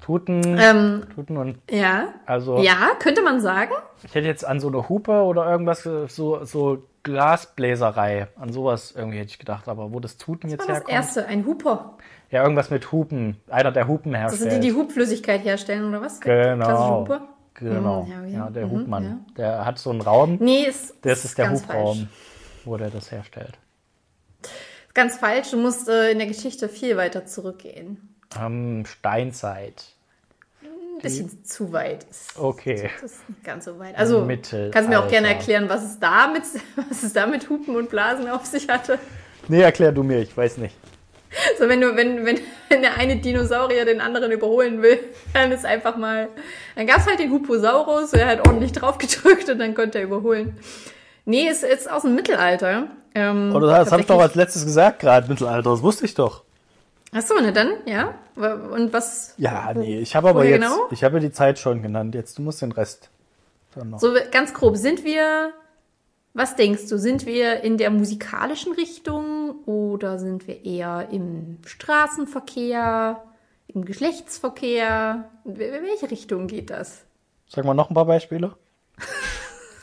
Tuten, 0.01 0.57
ähm, 0.59 1.03
Tuten 1.16 1.38
und. 1.38 1.57
Ja. 1.70 2.09
Also. 2.26 2.57
Ja, 2.57 2.91
könnte 2.99 3.22
man 3.22 3.39
sagen. 3.39 3.72
Ich 4.03 4.14
hätte 4.14 4.28
jetzt 4.28 4.45
an 4.45 4.59
so 4.59 4.68
eine 4.68 4.89
Hupe 4.89 5.24
oder 5.24 5.49
irgendwas, 5.49 5.84
so, 5.84 6.43
so 6.43 6.84
Glasbläserei, 7.03 8.28
an 8.38 8.51
sowas 8.51 8.93
irgendwie 8.95 9.20
hätte 9.20 9.30
ich 9.30 9.39
gedacht, 9.39 9.70
aber 9.70 9.93
wo 9.93 9.99
das 9.99 10.18
Tuten 10.18 10.49
das 10.49 10.51
jetzt 10.51 10.68
war 10.68 10.76
herkommt. 10.76 10.89
Das 10.89 11.16
erste, 11.16 11.28
ein 11.28 11.45
Huper. 11.45 11.97
Ja, 12.30 12.43
irgendwas 12.43 12.72
mit 12.72 12.91
Hupen. 12.91 13.38
Einer, 13.49 13.72
der 13.72 13.88
Hupen 13.88 14.14
herstellt. 14.14 14.41
Das 14.41 14.51
sind 14.51 14.64
die, 14.64 14.70
die 14.70 14.76
Hubflüssigkeit 14.76 15.43
herstellen, 15.43 15.88
oder 15.88 16.01
was? 16.01 16.20
Genau. 16.20 17.01
Huper? 17.01 17.22
Genau. 17.54 18.04
Mhm, 18.04 18.12
ja, 18.12 18.26
ja, 18.26 18.49
der 18.49 18.68
mhm, 18.68 18.72
Hubmann. 18.72 19.04
Ja. 19.04 19.34
Der 19.38 19.66
hat 19.66 19.80
so 19.80 19.89
einen 19.89 20.02
Raum. 20.02 20.38
Nee, 20.39 20.64
ist. 20.64 20.95
Das 21.02 21.26
ist 21.26 21.38
der 21.38 21.52
Hubraum, 21.52 21.97
falsch. 21.97 22.10
wo 22.66 22.78
der 22.78 22.89
das 22.89 23.12
herstellt. 23.12 23.58
Ganz 24.93 25.18
falsch. 25.18 25.52
Du 25.52 25.58
musst 25.58 25.88
äh, 25.88 26.12
in 26.12 26.18
der 26.18 26.28
Geschichte 26.28 26.70
viel 26.70 26.97
weiter 26.97 27.26
zurückgehen. 27.26 28.16
Ähm, 28.39 28.86
Steinzeit. 28.86 29.86
Ein 30.62 31.02
bisschen 31.02 31.43
zu 31.43 31.72
weit 31.72 32.06
ist. 32.10 32.38
Okay. 32.38 32.89
Das 33.02 33.14
ist 33.14 33.30
nicht 33.30 33.43
ganz 33.43 33.66
so 33.66 33.80
weit. 33.80 33.97
Also 33.97 34.24
Mittel, 34.24 34.70
kannst 34.72 34.88
du 34.88 34.93
mir 34.93 35.04
auch 35.04 35.10
gerne 35.10 35.30
erklären, 35.30 35.68
was 35.68 35.84
es 35.84 35.99
da 35.99 36.28
mit, 36.28 36.43
was 36.89 37.04
es 37.04 37.14
da 37.14 37.26
mit 37.26 37.49
Hupen 37.49 37.76
und 37.76 37.89
Blasen 37.89 38.28
auf 38.30 38.45
sich 38.45 38.70
hatte? 38.70 38.99
Nee, 39.47 39.62
erklär 39.62 39.91
du 39.91 40.04
mir, 40.04 40.20
ich 40.20 40.36
weiß 40.36 40.58
nicht. 40.58 40.76
So, 41.58 41.70
wenn 41.70 41.82
du, 41.82 41.96
wenn, 41.96 42.26
wenn, 42.26 42.40
wenn 42.70 42.82
der 42.82 42.98
eine 42.98 43.18
Dinosaurier 43.18 43.86
den 43.86 44.02
anderen 44.02 44.32
überholen 44.32 44.82
will, 44.82 45.00
dann 45.34 45.52
ist 45.52 45.66
einfach 45.66 45.96
mal, 45.96 46.30
dann 46.76 46.88
gab's 46.88 47.06
halt 47.06 47.20
den 47.20 47.32
Huposaurus, 47.32 48.12
der 48.12 48.28
hat 48.28 48.48
ordentlich 48.48 48.72
draufgedrückt 48.74 49.50
und 49.50 49.60
dann 49.60 49.74
konnte 49.74 50.00
er 50.00 50.06
überholen. 50.06 50.58
Nee, 51.26 51.48
es 51.48 51.64
ist 51.64 51.90
aus 51.90 52.02
dem 52.02 52.16
Mittelalter. 52.16 52.88
Ähm, 53.14 53.54
Oder 53.56 53.68
das 53.68 53.92
habe 53.92 54.02
ich 54.02 54.08
doch 54.08 54.20
als 54.20 54.36
letztes 54.36 54.66
gesagt 54.66 55.00
gerade, 55.00 55.28
Mittelalter, 55.28 55.70
das 55.70 55.82
wusste 55.82 56.06
ich 56.06 56.14
doch. 56.14 56.44
Ach 57.14 57.22
so, 57.22 57.36
ne, 57.36 57.52
dann, 57.52 57.74
ja. 57.86 58.14
Und 58.36 58.94
was? 58.94 59.34
Ja, 59.38 59.74
nee, 59.74 60.00
ich 60.00 60.16
habe 60.16 60.30
aber 60.30 60.46
jetzt, 60.46 60.62
genau? 60.62 60.88
ich 60.92 61.04
habe 61.04 61.20
die 61.20 61.32
Zeit 61.32 61.60
schon 61.60 61.82
genannt. 61.82 62.16
Jetzt, 62.16 62.38
du 62.38 62.42
musst 62.42 62.62
den 62.62 62.72
Rest 62.72 63.10
dann 63.76 63.90
noch. 63.90 64.00
So 64.00 64.16
ganz 64.32 64.54
grob, 64.54 64.78
sind 64.78 65.04
wir, 65.04 65.52
was 66.34 66.56
denkst 66.56 66.88
du, 66.88 66.98
sind 66.98 67.26
wir 67.26 67.62
in 67.62 67.78
der 67.78 67.90
musikalischen 67.90 68.74
Richtung 68.74 69.64
oder 69.66 70.18
sind 70.18 70.48
wir 70.48 70.64
eher 70.66 71.10
im 71.12 71.58
Straßenverkehr, 71.66 73.22
im 73.68 73.86
Geschlechtsverkehr? 73.86 75.30
In 75.46 75.58
welche 75.58 76.10
Richtung 76.10 76.48
geht 76.48 76.70
das? 76.70 77.04
Sag 77.48 77.66
mal 77.66 77.74
noch 77.74 77.90
ein 77.90 77.96
paar 77.96 78.06
Beispiele. 78.06 78.56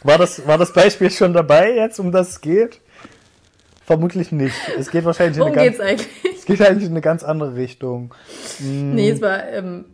war 0.03 0.17
das, 0.17 0.47
war 0.47 0.57
das 0.57 0.73
Beispiel 0.73 1.11
schon 1.11 1.35
dabei 1.35 1.75
jetzt, 1.75 2.01
um 2.01 2.13
das 2.13 2.31
es 2.31 2.41
geht? 2.41 2.81
Vermutlich 3.85 4.33
nicht. 4.33 4.57
Es 4.79 4.91
geht 4.91 5.05
wahrscheinlich 5.05 5.37
in 5.37 5.43
Worum 5.43 5.59
eine 5.59 5.71
geht's 5.71 5.81
eigentlich? 5.81 6.09
Es 6.35 6.45
geht 6.45 6.63
eigentlich 6.63 6.85
in 6.85 6.93
eine 6.93 7.01
ganz 7.03 7.23
andere 7.23 7.57
Richtung. 7.57 8.15
Hm. 8.59 8.95
Nee, 8.95 9.11
es 9.11 9.21
war 9.21 9.47
ähm, 9.49 9.85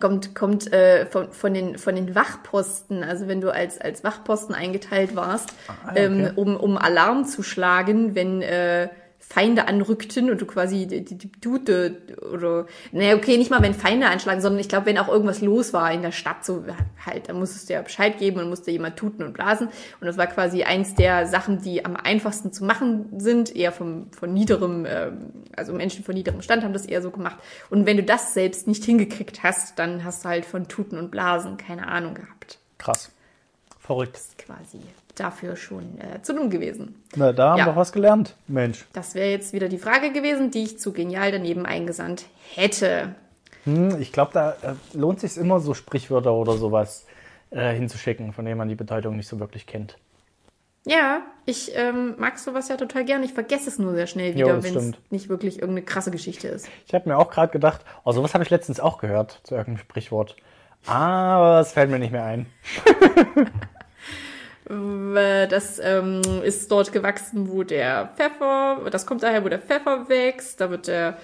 kommt 0.00 0.34
kommt 0.34 0.72
äh, 0.72 1.06
von, 1.06 1.30
von 1.32 1.54
den 1.54 1.78
von 1.78 1.94
den 1.94 2.14
Wachposten. 2.14 3.04
Also 3.04 3.28
wenn 3.28 3.40
du 3.40 3.52
als 3.52 3.80
als 3.80 4.04
Wachposten 4.04 4.54
eingeteilt 4.54 5.14
warst, 5.14 5.50
ah, 5.68 5.90
okay. 5.90 6.04
ähm, 6.04 6.30
um 6.36 6.56
um 6.56 6.78
Alarm 6.78 7.26
zu 7.26 7.42
schlagen, 7.42 8.14
wenn 8.14 8.42
äh, 8.42 8.88
Feinde 9.28 9.66
anrückten 9.66 10.30
und 10.30 10.40
du 10.40 10.46
quasi 10.46 10.86
die, 10.86 11.04
die, 11.04 11.16
die 11.16 11.32
Dute 11.40 11.96
oder, 12.32 12.66
naja, 12.92 13.16
okay, 13.16 13.36
nicht 13.36 13.50
mal 13.50 13.62
wenn 13.62 13.74
Feinde 13.74 14.06
anschlagen, 14.06 14.40
sondern 14.40 14.60
ich 14.60 14.68
glaube, 14.68 14.86
wenn 14.86 14.98
auch 14.98 15.08
irgendwas 15.08 15.40
los 15.40 15.72
war 15.72 15.90
in 15.92 16.02
der 16.02 16.12
Stadt, 16.12 16.44
so 16.44 16.64
halt, 17.04 17.28
dann 17.28 17.38
musstest 17.38 17.68
du 17.68 17.72
ja 17.72 17.82
Bescheid 17.82 18.18
geben 18.18 18.38
und 18.40 18.48
musste 18.48 18.70
jemand 18.70 18.96
tuten 18.96 19.24
und 19.24 19.32
blasen. 19.32 19.68
Und 20.00 20.06
das 20.06 20.16
war 20.16 20.26
quasi 20.26 20.62
eins 20.62 20.94
der 20.94 21.26
Sachen, 21.26 21.62
die 21.62 21.84
am 21.84 21.96
einfachsten 21.96 22.52
zu 22.52 22.64
machen 22.64 23.18
sind, 23.18 23.54
eher 23.54 23.72
vom, 23.72 24.10
von 24.12 24.32
niederem, 24.32 24.86
ähm, 24.86 25.32
also 25.56 25.72
Menschen 25.72 26.04
von 26.04 26.14
niederem 26.14 26.42
Stand 26.42 26.62
haben 26.62 26.72
das 26.72 26.86
eher 26.86 27.02
so 27.02 27.10
gemacht. 27.10 27.38
Und 27.70 27.86
wenn 27.86 27.96
du 27.96 28.04
das 28.04 28.34
selbst 28.34 28.68
nicht 28.68 28.84
hingekriegt 28.84 29.42
hast, 29.42 29.78
dann 29.78 30.04
hast 30.04 30.24
du 30.24 30.28
halt 30.28 30.44
von 30.44 30.68
Tuten 30.68 30.98
und 30.98 31.10
Blasen 31.10 31.56
keine 31.56 31.88
Ahnung 31.88 32.14
gehabt. 32.14 32.58
Krass. 32.78 33.10
Verrückt. 33.80 34.20
Quasi 34.38 34.80
dafür 35.14 35.56
schon 35.56 35.98
äh, 36.00 36.22
zu 36.22 36.34
dumm 36.34 36.50
gewesen. 36.50 37.02
Na, 37.14 37.32
da 37.32 37.50
haben 37.50 37.58
ja. 37.58 37.66
wir 37.66 37.76
was 37.76 37.92
gelernt, 37.92 38.36
Mensch. 38.46 38.86
Das 38.92 39.14
wäre 39.14 39.30
jetzt 39.30 39.52
wieder 39.52 39.68
die 39.68 39.78
Frage 39.78 40.12
gewesen, 40.12 40.50
die 40.50 40.64
ich 40.64 40.78
zu 40.78 40.92
genial 40.92 41.32
daneben 41.32 41.66
eingesandt 41.66 42.26
hätte. 42.54 43.14
Hm, 43.64 44.00
ich 44.00 44.12
glaube, 44.12 44.32
da 44.34 44.50
äh, 44.62 44.74
lohnt 44.92 45.20
sich 45.20 45.36
immer 45.36 45.60
so 45.60 45.74
Sprichwörter 45.74 46.32
oder 46.34 46.54
sowas 46.54 47.06
äh, 47.50 47.72
hinzuschicken, 47.72 48.32
von 48.32 48.44
denen 48.44 48.58
man 48.58 48.68
die 48.68 48.74
Bedeutung 48.74 49.16
nicht 49.16 49.28
so 49.28 49.40
wirklich 49.40 49.66
kennt. 49.66 49.96
Ja, 50.86 51.22
ich 51.46 51.72
ähm, 51.74 52.14
mag 52.18 52.38
sowas 52.38 52.68
ja 52.68 52.76
total 52.76 53.06
gern. 53.06 53.22
Ich 53.22 53.32
vergesse 53.32 53.70
es 53.70 53.78
nur 53.78 53.94
sehr 53.94 54.06
schnell 54.06 54.34
wieder, 54.34 54.62
wenn 54.62 54.76
es 54.76 54.92
nicht 55.08 55.30
wirklich 55.30 55.60
irgendeine 55.60 55.84
krasse 55.86 56.10
Geschichte 56.10 56.48
ist. 56.48 56.68
Ich 56.86 56.92
habe 56.92 57.08
mir 57.08 57.16
auch 57.16 57.30
gerade 57.30 57.50
gedacht, 57.50 57.80
oh, 58.04 58.12
sowas 58.12 58.34
habe 58.34 58.44
ich 58.44 58.50
letztens 58.50 58.80
auch 58.80 58.98
gehört 58.98 59.40
zu 59.44 59.54
irgendeinem 59.54 59.82
Sprichwort. 59.82 60.36
Aber 60.86 61.60
es 61.60 61.72
fällt 61.72 61.90
mir 61.90 61.98
nicht 61.98 62.12
mehr 62.12 62.24
ein. 62.24 62.46
Das 64.66 65.78
ähm, 65.78 66.22
ist 66.42 66.70
dort 66.70 66.90
gewachsen, 66.90 67.50
wo 67.50 67.64
der 67.64 68.10
Pfeffer, 68.16 68.88
das 68.90 69.04
kommt 69.04 69.22
daher, 69.22 69.44
wo 69.44 69.48
der 69.48 69.58
Pfeffer 69.58 70.08
wächst. 70.08 70.60
Da 70.60 70.70
wird 70.70 70.86
der 70.86 71.18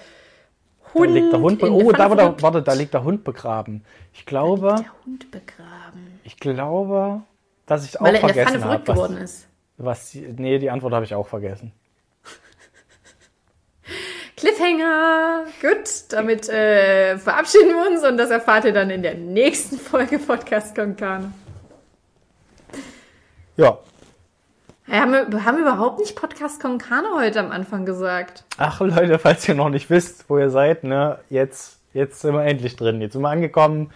Hund. 0.93 1.09
Da 1.09 1.13
liegt 1.13 1.33
der 1.33 1.39
Hund 1.39 1.63
oh, 1.63 1.91
da, 1.91 2.09
da, 2.09 2.41
warte, 2.41 2.61
da 2.61 2.73
liegt 2.73 2.93
der 2.93 3.03
Hund 3.03 3.23
begraben. 3.23 3.83
Ich 4.13 4.25
glaube. 4.25 4.67
Da 4.67 4.75
liegt 4.75 4.85
der 4.85 5.05
Hund 5.05 5.31
begraben. 5.31 6.19
Ich 6.23 6.37
glaube, 6.37 7.21
dass 7.65 7.85
ich 7.85 7.99
auch 7.99 8.05
Weil 8.05 8.15
er 8.15 8.19
vergessen 8.19 8.39
in 8.39 8.45
der 8.45 8.61
Pfanne 8.61 8.69
verrückt 8.71 8.89
hab, 8.89 8.95
geworden 8.95 9.17
ist. 9.17 9.47
Was, 9.77 10.13
nee, 10.13 10.59
die 10.59 10.69
Antwort 10.69 10.93
habe 10.93 11.05
ich 11.05 11.15
auch 11.15 11.27
vergessen. 11.27 11.71
Cliffhanger! 14.37 15.45
Gut, 15.61 15.89
damit 16.09 16.47
äh, 16.49 17.17
verabschieden 17.17 17.69
wir 17.69 17.89
uns 17.89 18.03
und 18.03 18.17
das 18.17 18.29
erfahrt 18.29 18.65
ihr 18.65 18.73
dann 18.73 18.91
in 18.91 19.01
der 19.01 19.15
nächsten 19.15 19.79
Folge 19.79 20.19
Podcast 20.19 20.75
Konkane. 20.75 21.31
Ja. 23.57 23.77
ja 24.87 25.01
haben, 25.01 25.11
wir, 25.11 25.45
haben 25.45 25.57
wir 25.57 25.63
überhaupt 25.63 25.99
nicht 25.99 26.15
Podcast 26.15 26.61
Konkane 26.61 27.07
heute 27.15 27.39
am 27.39 27.51
Anfang 27.51 27.85
gesagt? 27.85 28.45
Ach 28.57 28.79
Leute, 28.79 29.19
falls 29.19 29.47
ihr 29.47 29.55
noch 29.55 29.69
nicht 29.69 29.89
wisst, 29.89 30.29
wo 30.29 30.37
ihr 30.37 30.49
seid, 30.49 30.83
ne, 30.83 31.19
jetzt, 31.29 31.79
jetzt 31.93 32.21
sind 32.21 32.33
wir 32.33 32.43
endlich 32.43 32.75
drin. 32.75 33.01
Jetzt 33.01 33.13
sind 33.13 33.21
wir 33.21 33.29
angekommen. 33.29 33.91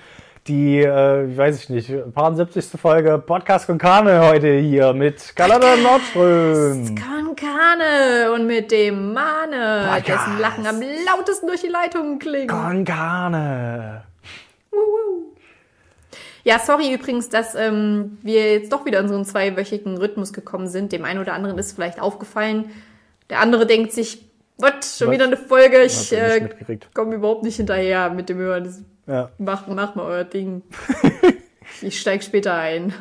Die, 0.47 0.79
äh, 0.79 1.37
weiß 1.37 1.63
ich 1.63 1.69
nicht, 1.69 2.13
paar 2.13 2.35
70. 2.35 2.79
Folge 2.79 3.17
Podcast 3.17 3.65
Konkane 3.65 4.21
heute 4.21 4.53
hier 4.57 4.93
mit 4.93 5.35
Galata 5.35 5.75
Nordström. 5.75 6.95
Konkane 6.95 8.31
und 8.31 8.45
mit 8.45 8.69
dem 8.69 9.13
Mane, 9.13 9.87
Podcast. 9.89 10.07
dessen 10.07 10.39
Lachen 10.39 10.67
am 10.67 10.81
lautesten 11.07 11.47
durch 11.47 11.61
die 11.61 11.67
Leitungen 11.69 12.19
klingt. 12.19 12.51
Konkane. 12.51 14.03
Ja, 16.45 16.59
sorry 16.59 16.93
übrigens, 16.93 17.27
dass 17.29 17.55
ähm, 17.55 18.19
wir 18.21 18.53
jetzt 18.53 18.71
doch 18.71 18.85
wieder 18.85 18.99
in 18.99 19.09
so 19.09 19.15
einen 19.15 19.25
zweiwöchigen 19.25 19.97
Rhythmus 19.97 20.31
gekommen 20.31 20.67
sind. 20.67 20.91
Dem 20.91 21.03
einen 21.03 21.19
oder 21.19 21.33
anderen 21.33 21.57
ist 21.57 21.73
vielleicht 21.73 21.99
aufgefallen. 21.99 22.69
Der 23.31 23.39
andere 23.39 23.65
denkt 23.65 23.91
sich, 23.91 24.29
was, 24.59 24.99
schon 24.99 25.07
was? 25.07 25.15
wieder 25.15 25.25
eine 25.25 25.37
Folge? 25.37 25.81
Ich 25.81 26.13
äh, 26.13 26.47
komme 26.93 27.15
überhaupt 27.15 27.41
nicht 27.41 27.55
hinterher 27.55 28.11
mit 28.11 28.29
dem 28.29 28.37
Hören. 28.37 28.85
Ja. 29.07 29.31
Macht 29.39 29.67
mach 29.69 29.95
mal 29.95 30.05
euer 30.05 30.23
Ding. 30.23 30.61
ich 31.81 31.99
steig 31.99 32.23
später 32.23 32.53
ein. 32.53 32.93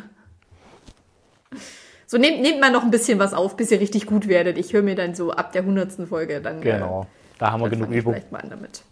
So, 2.07 2.17
nehmt, 2.17 2.41
nehmt 2.41 2.63
mal 2.63 2.73
noch 2.73 2.83
ein 2.83 2.91
bisschen 2.91 3.19
was 3.19 3.35
auf, 3.35 3.59
bis 3.59 3.71
ihr 3.71 3.79
richtig 3.79 4.07
gut 4.07 4.27
werdet. 4.27 4.57
Ich 4.57 4.73
höre 4.73 4.83
mir 4.83 4.95
dann 4.95 5.15
so 5.15 5.33
ab 5.33 5.53
der 5.53 5.67
hundertsten 5.67 6.07
Folge 6.07 6.41
dann. 6.41 6.63
Genau, 6.63 7.03
äh, 7.03 7.39
da 7.39 7.53
haben 7.53 7.61
wir 7.61 7.69
genug 7.69 7.91
Übung. 7.91 8.15
Vielleicht 8.15 8.33
mal 8.33 8.41
an 8.41 8.49
damit. 8.49 8.83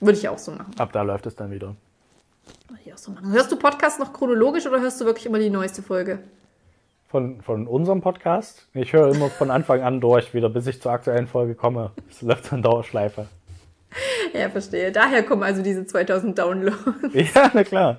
Würde 0.00 0.16
ich 0.18 0.26
auch 0.26 0.38
so 0.38 0.52
machen. 0.52 0.72
Ab 0.78 0.90
da 0.94 1.02
läuft 1.02 1.26
es 1.26 1.36
dann 1.36 1.50
wieder. 1.50 1.76
Ich 2.84 2.92
auch 2.92 2.98
so 2.98 3.12
machen. 3.12 3.32
Hörst 3.32 3.50
du 3.52 3.56
Podcast 3.56 3.98
noch 3.98 4.12
chronologisch 4.12 4.66
oder 4.66 4.80
hörst 4.80 5.00
du 5.00 5.04
wirklich 5.04 5.26
immer 5.26 5.38
die 5.38 5.50
neueste 5.50 5.82
Folge? 5.82 6.20
von, 7.10 7.40
von 7.42 7.66
unserem 7.66 8.00
Podcast. 8.00 8.66
Ich 8.72 8.92
höre 8.92 9.12
immer 9.12 9.28
von 9.30 9.50
Anfang 9.50 9.82
an 9.82 10.00
durch, 10.00 10.32
wieder 10.32 10.48
bis 10.48 10.68
ich 10.68 10.80
zur 10.80 10.92
aktuellen 10.92 11.26
Folge 11.26 11.56
komme. 11.56 11.90
Es 12.08 12.22
läuft 12.22 12.46
so 12.46 12.56
in 12.56 12.62
Dauerschleife. 12.62 13.26
Ja, 14.32 14.48
verstehe. 14.48 14.92
Daher 14.92 15.24
kommen 15.24 15.42
also 15.42 15.60
diese 15.60 15.84
2000 15.84 16.38
Downloads. 16.38 16.78
Ja, 17.12 17.50
na 17.52 17.64
klar. 17.64 17.98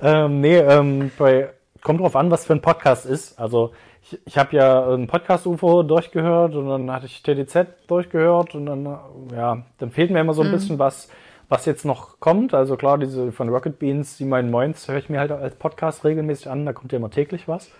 Ähm, 0.00 0.40
nee, 0.40 0.56
ähm, 0.56 1.12
bei, 1.16 1.50
kommt 1.80 2.00
drauf 2.00 2.16
an, 2.16 2.32
was 2.32 2.46
für 2.46 2.54
ein 2.54 2.60
Podcast 2.60 3.06
ist. 3.06 3.38
Also 3.38 3.72
ich, 4.02 4.18
ich 4.24 4.36
habe 4.36 4.56
ja 4.56 4.92
ein 4.92 5.06
Podcast-UFO 5.06 5.84
durchgehört 5.84 6.56
und 6.56 6.68
dann 6.68 6.90
hatte 6.90 7.06
ich 7.06 7.22
TDZ 7.22 7.68
durchgehört 7.86 8.56
und 8.56 8.66
dann, 8.66 8.98
ja, 9.32 9.62
dann 9.78 9.92
fehlt 9.92 10.10
mir 10.10 10.18
immer 10.18 10.34
so 10.34 10.42
ein 10.42 10.50
bisschen 10.50 10.80
was, 10.80 11.08
was 11.48 11.66
jetzt 11.66 11.84
noch 11.84 12.18
kommt. 12.20 12.54
Also 12.54 12.76
klar, 12.76 12.98
diese 12.98 13.32
von 13.32 13.48
Rocket 13.48 13.78
Beans, 13.78 14.16
die 14.16 14.24
meinen 14.24 14.50
Moins, 14.50 14.88
höre 14.88 14.98
ich 14.98 15.08
mir 15.08 15.20
halt 15.20 15.32
als 15.32 15.54
Podcast 15.56 16.04
regelmäßig 16.04 16.48
an, 16.48 16.64
da 16.66 16.72
kommt 16.72 16.92
ja 16.92 16.98
immer 16.98 17.10
täglich 17.10 17.48
was. 17.48 17.70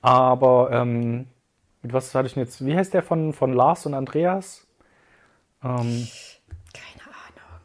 Aber 0.00 0.70
ähm, 0.72 1.26
mit 1.82 1.92
was 1.92 2.14
hatte 2.14 2.26
ich 2.28 2.34
denn 2.34 2.44
jetzt? 2.44 2.64
Wie 2.64 2.76
heißt 2.76 2.94
der 2.94 3.02
von, 3.02 3.32
von 3.32 3.52
Lars 3.52 3.86
und 3.86 3.94
Andreas? 3.94 4.66
Ähm, 5.62 6.06
Keine 6.72 7.02
Ahnung. 7.08 7.60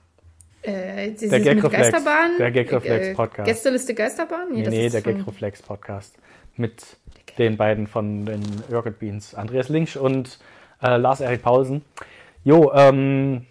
Äh, 0.64 1.12
Der 1.12 1.40
Gagreflex. 1.40 1.92
Geisterbahn? 1.92 2.32
Der 2.40 2.52
Gagreflex 2.52 3.08
Äh, 3.08 3.14
Podcast. 3.14 3.48
Gästeliste 3.48 3.94
Geisterbahn? 3.94 4.48
nee, 4.52 4.68
nee, 4.68 4.86
ist 4.88 4.94
der 4.94 5.02
Gagreflex 5.02 5.62
Podcast. 5.62 6.16
Mit 6.56 6.98
den 7.38 7.58
beiden 7.58 7.88
von 7.88 8.26
den 8.26 8.44
Rocket 8.72 9.00
Beans. 9.00 9.36
Andreas 9.36 9.70
Links 9.70 9.96
und 9.96 10.40
äh, 10.82 10.98
Lars 10.98 11.20
Erik 11.22 11.42
Paulsen. 11.44 11.84
Jo, 12.44 12.72
ähm, 12.74 13.46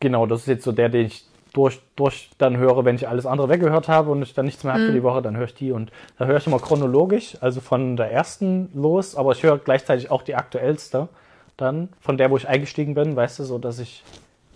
genau, 0.00 0.26
das 0.26 0.40
ist 0.40 0.46
jetzt 0.48 0.64
so 0.64 0.72
der, 0.72 0.88
den 0.88 1.06
ich 1.06 1.24
durch, 1.52 1.80
durch 1.96 2.30
dann 2.38 2.56
höre, 2.56 2.84
wenn 2.84 2.94
ich 2.94 3.08
alles 3.08 3.26
andere 3.26 3.48
weggehört 3.48 3.88
habe 3.88 4.10
und 4.10 4.22
ich 4.22 4.34
dann 4.34 4.44
nichts 4.46 4.62
mehr 4.64 4.72
habe 4.74 4.84
für 4.84 4.92
die 4.92 5.02
Woche, 5.02 5.20
dann 5.22 5.36
höre 5.36 5.46
ich 5.46 5.54
die 5.54 5.72
und 5.72 5.90
da 6.18 6.26
höre 6.26 6.36
ich 6.36 6.46
immer 6.46 6.60
chronologisch, 6.60 7.36
also 7.40 7.60
von 7.60 7.96
der 7.96 8.10
ersten 8.12 8.70
los, 8.74 9.16
aber 9.16 9.32
ich 9.32 9.42
höre 9.42 9.58
gleichzeitig 9.58 10.10
auch 10.10 10.22
die 10.22 10.36
aktuellste 10.36 11.08
dann, 11.56 11.88
von 12.00 12.16
der, 12.18 12.30
wo 12.30 12.36
ich 12.36 12.46
eingestiegen 12.48 12.94
bin, 12.94 13.16
weißt 13.16 13.40
du, 13.40 13.44
so 13.44 13.58
dass 13.58 13.78
ich 13.80 14.04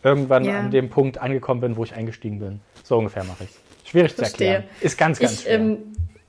irgendwann 0.05 0.45
Ja. 0.45 0.59
an 0.59 0.71
dem 0.71 0.89
Punkt 0.89 1.19
angekommen 1.19 1.61
bin, 1.61 1.77
wo 1.77 1.83
ich 1.85 1.95
eingestiegen 1.95 2.39
bin. 2.39 2.61
So 2.85 2.97
ungefähr 2.99 3.25
mache 3.25 3.45
ich 3.45 3.51
Schwierig 3.91 4.13
zu 4.13 4.19
Verstehe. 4.23 4.49
erklären. 4.49 4.71
Ist 4.81 4.97
ganz, 4.97 5.19
ganz 5.19 5.33
Ich 5.35 5.41
schwer. 5.43 5.55
ähm, 5.61 5.79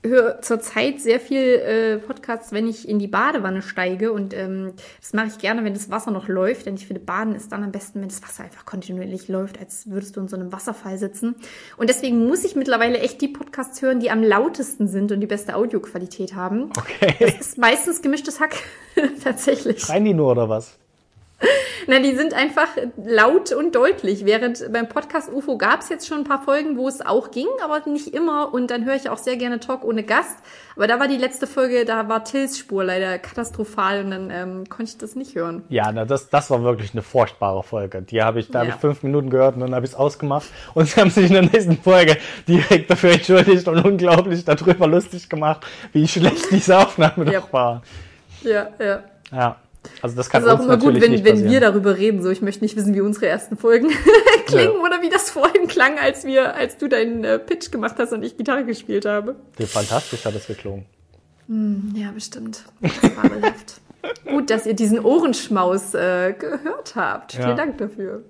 höre 0.02 0.40
zurzeit 0.40 1.00
sehr 1.00 1.20
viel 1.20 1.42
äh, 1.42 1.98
Podcasts, 1.98 2.52
wenn 2.52 2.68
ich 2.68 2.88
in 2.88 2.98
die 2.98 3.06
Badewanne 3.06 3.62
steige. 3.62 4.12
Und 4.12 4.34
ähm, 4.34 4.72
das 5.00 5.12
mache 5.12 5.28
ich 5.28 5.38
gerne, 5.38 5.64
wenn 5.64 5.74
das 5.74 5.90
Wasser 5.90 6.10
noch 6.10 6.28
läuft. 6.28 6.66
Denn 6.66 6.74
ich 6.74 6.86
finde, 6.86 7.00
Baden 7.00 7.34
ist 7.34 7.52
dann 7.52 7.64
am 7.64 7.72
besten, 7.72 8.00
wenn 8.00 8.08
das 8.08 8.22
Wasser 8.22 8.44
einfach 8.44 8.64
kontinuierlich 8.64 9.28
läuft, 9.28 9.58
als 9.58 9.88
würdest 9.90 10.16
du 10.16 10.20
in 10.20 10.28
so 10.28 10.36
einem 10.36 10.52
Wasserfall 10.52 10.98
sitzen. 10.98 11.36
Und 11.76 11.88
deswegen 11.88 12.26
muss 12.26 12.44
ich 12.44 12.56
mittlerweile 12.56 12.98
echt 12.98 13.20
die 13.20 13.28
Podcasts 13.28 13.82
hören, 13.82 14.00
die 14.00 14.10
am 14.10 14.22
lautesten 14.22 14.88
sind 14.88 15.12
und 15.12 15.20
die 15.20 15.26
beste 15.26 15.56
Audioqualität 15.56 16.34
haben. 16.34 16.70
okay. 16.78 17.14
Das 17.20 17.34
ist 17.40 17.58
meistens 17.58 18.02
gemischtes 18.02 18.40
Hack, 18.40 18.56
tatsächlich. 19.24 19.80
Schreien 19.80 20.04
die 20.04 20.14
nur 20.14 20.30
oder 20.30 20.48
was? 20.48 20.78
Na, 21.86 21.98
die 22.00 22.16
sind 22.16 22.32
einfach 22.34 22.66
laut 22.96 23.52
und 23.52 23.74
deutlich. 23.74 24.24
Während 24.24 24.72
beim 24.72 24.88
Podcast 24.88 25.30
UFO 25.30 25.56
gab 25.58 25.82
es 25.82 25.88
jetzt 25.90 26.08
schon 26.08 26.18
ein 26.18 26.24
paar 26.24 26.42
Folgen, 26.42 26.76
wo 26.78 26.88
es 26.88 27.04
auch 27.04 27.30
ging, 27.30 27.46
aber 27.62 27.82
nicht 27.88 28.14
immer. 28.14 28.52
Und 28.54 28.70
dann 28.70 28.84
höre 28.86 28.96
ich 28.96 29.08
auch 29.10 29.18
sehr 29.18 29.36
gerne 29.36 29.60
Talk 29.60 29.84
ohne 29.84 30.02
Gast. 30.02 30.38
Aber 30.74 30.86
da 30.86 30.98
war 30.98 31.08
die 31.08 31.16
letzte 31.18 31.46
Folge, 31.46 31.84
da 31.84 32.08
war 32.08 32.24
Tills 32.24 32.58
Spur 32.58 32.82
leider 32.84 33.18
katastrophal 33.18 34.02
und 34.04 34.10
dann 34.10 34.30
ähm, 34.30 34.68
konnte 34.68 34.90
ich 34.92 34.98
das 34.98 35.14
nicht 35.14 35.34
hören. 35.36 35.62
Ja, 35.68 35.92
na, 35.92 36.04
das, 36.06 36.28
das 36.30 36.50
war 36.50 36.62
wirklich 36.64 36.92
eine 36.92 37.02
furchtbare 37.02 37.62
Folge. 37.62 38.02
Die 38.02 38.22
habe 38.22 38.40
ich, 38.40 38.50
da 38.50 38.60
habe 38.60 38.70
Ja. 38.70 38.74
ich 38.74 38.80
fünf 38.80 39.02
Minuten 39.02 39.30
gehört 39.30 39.54
und 39.54 39.60
dann 39.60 39.74
habe 39.74 39.84
ich 39.86 39.92
es 39.92 39.96
ausgemacht. 39.96 40.46
Und 40.74 40.88
sie 40.88 41.00
haben 41.00 41.10
sich 41.10 41.26
in 41.26 41.34
der 41.34 41.42
nächsten 41.42 41.76
Folge 41.78 42.16
direkt 42.48 42.90
dafür 42.90 43.12
entschuldigt 43.12 43.68
und 43.68 43.84
unglaublich 43.84 44.44
darüber 44.44 44.86
lustig 44.86 45.28
gemacht, 45.28 45.64
wie 45.92 46.08
schlecht 46.08 46.50
diese 46.50 46.78
Aufnahme 46.78 47.30
Ja. 47.30 47.40
doch 47.40 47.52
war. 47.52 47.82
Ja, 48.42 48.68
ja. 48.80 49.02
Ja, 49.32 49.56
also 50.02 50.16
das 50.16 50.30
kann 50.30 50.42
Das 50.42 50.54
ist 50.54 50.60
auch 50.60 50.64
immer 50.64 50.76
gut, 50.76 51.00
wenn, 51.00 51.24
wenn 51.24 51.48
wir 51.48 51.60
darüber 51.60 51.96
reden. 51.96 52.22
So, 52.22 52.30
ich 52.30 52.42
möchte 52.42 52.64
nicht 52.64 52.76
wissen, 52.76 52.94
wie 52.94 53.00
unsere 53.00 53.26
ersten 53.26 53.56
Folgen 53.56 53.90
klingen 54.46 54.80
oder 54.80 55.02
wie 55.02 55.08
das 55.08 55.30
vorhin 55.30 55.66
klang, 55.66 55.98
als 55.98 56.24
wir, 56.24 56.54
als 56.54 56.76
du 56.76 56.88
deinen 56.88 57.24
äh, 57.24 57.38
Pitch 57.38 57.70
gemacht 57.70 57.96
hast 57.98 58.12
und 58.12 58.22
ich 58.22 58.36
Gitarre 58.36 58.64
gespielt 58.64 59.04
habe. 59.04 59.36
Wie 59.56 59.66
fantastisch 59.66 60.24
hat 60.24 60.34
das 60.34 60.46
geklungen. 60.46 60.86
Ja, 61.94 62.10
bestimmt. 62.12 62.64
Gut, 64.28 64.50
dass 64.50 64.66
ihr 64.66 64.74
diesen 64.74 64.98
Ohrenschmaus 65.04 65.94
äh, 65.94 66.32
gehört 66.32 66.96
habt. 66.96 67.34
Ja. 67.34 67.44
Vielen 67.44 67.56
Dank 67.56 67.78
dafür. 67.78 68.22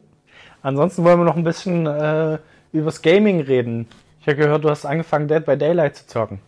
Ansonsten 0.62 1.04
wollen 1.04 1.20
wir 1.20 1.24
noch 1.24 1.36
ein 1.36 1.44
bisschen 1.44 1.86
äh, 1.86 2.38
übers 2.72 3.02
Gaming 3.02 3.40
reden. 3.40 3.86
Ich 4.20 4.26
habe 4.26 4.36
gehört, 4.36 4.64
du 4.64 4.70
hast 4.70 4.84
angefangen, 4.84 5.28
Dead 5.28 5.44
by 5.44 5.56
Daylight 5.56 5.96
zu 5.96 6.06
zocken. 6.06 6.40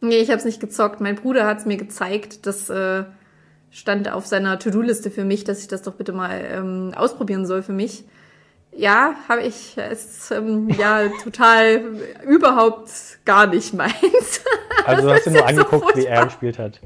Nee, 0.00 0.16
ich 0.16 0.28
habe 0.28 0.38
es 0.38 0.44
nicht 0.44 0.60
gezockt. 0.60 1.00
Mein 1.00 1.14
Bruder 1.14 1.46
hat 1.46 1.58
es 1.58 1.66
mir 1.66 1.76
gezeigt. 1.76 2.46
Das 2.46 2.68
äh, 2.68 3.04
stand 3.72 4.10
auf 4.12 4.26
seiner 4.26 4.58
To-Do-Liste 4.58 5.10
für 5.10 5.24
mich, 5.24 5.44
dass 5.44 5.60
ich 5.60 5.68
das 5.68 5.82
doch 5.82 5.94
bitte 5.94 6.12
mal 6.12 6.44
ähm, 6.52 6.92
ausprobieren 6.94 7.46
soll 7.46 7.62
für 7.62 7.72
mich. 7.72 8.04
Ja, 8.74 9.14
habe 9.28 9.42
ich. 9.42 9.76
Es 9.76 10.30
ähm, 10.30 10.68
ja 10.78 11.08
total 11.24 11.82
überhaupt 12.26 12.90
gar 13.24 13.46
nicht 13.46 13.74
meins. 13.74 14.42
Also 14.86 15.02
du 15.08 15.12
hast 15.12 15.26
dir 15.26 15.30
nur 15.30 15.40
jetzt 15.40 15.56
so 15.56 15.62
angeguckt, 15.62 15.96
wie 15.96 16.06
er 16.06 16.24
gespielt 16.26 16.58
hat. 16.58 16.80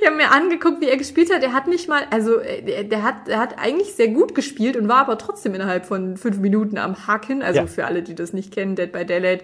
Ich 0.00 0.06
habe 0.06 0.16
mir 0.16 0.30
angeguckt, 0.32 0.80
wie 0.80 0.88
er 0.88 0.96
gespielt 0.96 1.32
hat. 1.32 1.42
Er 1.42 1.52
hat 1.52 1.66
nicht 1.66 1.88
mal, 1.88 2.02
also 2.10 2.38
äh, 2.38 2.62
der, 2.62 2.84
der 2.84 3.02
hat, 3.02 3.26
der 3.26 3.38
hat 3.38 3.58
eigentlich 3.58 3.94
sehr 3.94 4.08
gut 4.08 4.34
gespielt 4.34 4.76
und 4.76 4.88
war 4.88 4.98
aber 4.98 5.18
trotzdem 5.18 5.54
innerhalb 5.54 5.84
von 5.86 6.16
fünf 6.16 6.38
Minuten 6.38 6.78
am 6.78 7.06
Haken. 7.06 7.42
Also 7.42 7.60
Ja. 7.60 7.66
für 7.66 7.86
alle, 7.86 8.02
die 8.02 8.14
das 8.14 8.32
nicht 8.32 8.52
kennen, 8.52 8.76
Dead 8.76 8.90
by 8.90 9.04
Daylight. 9.04 9.42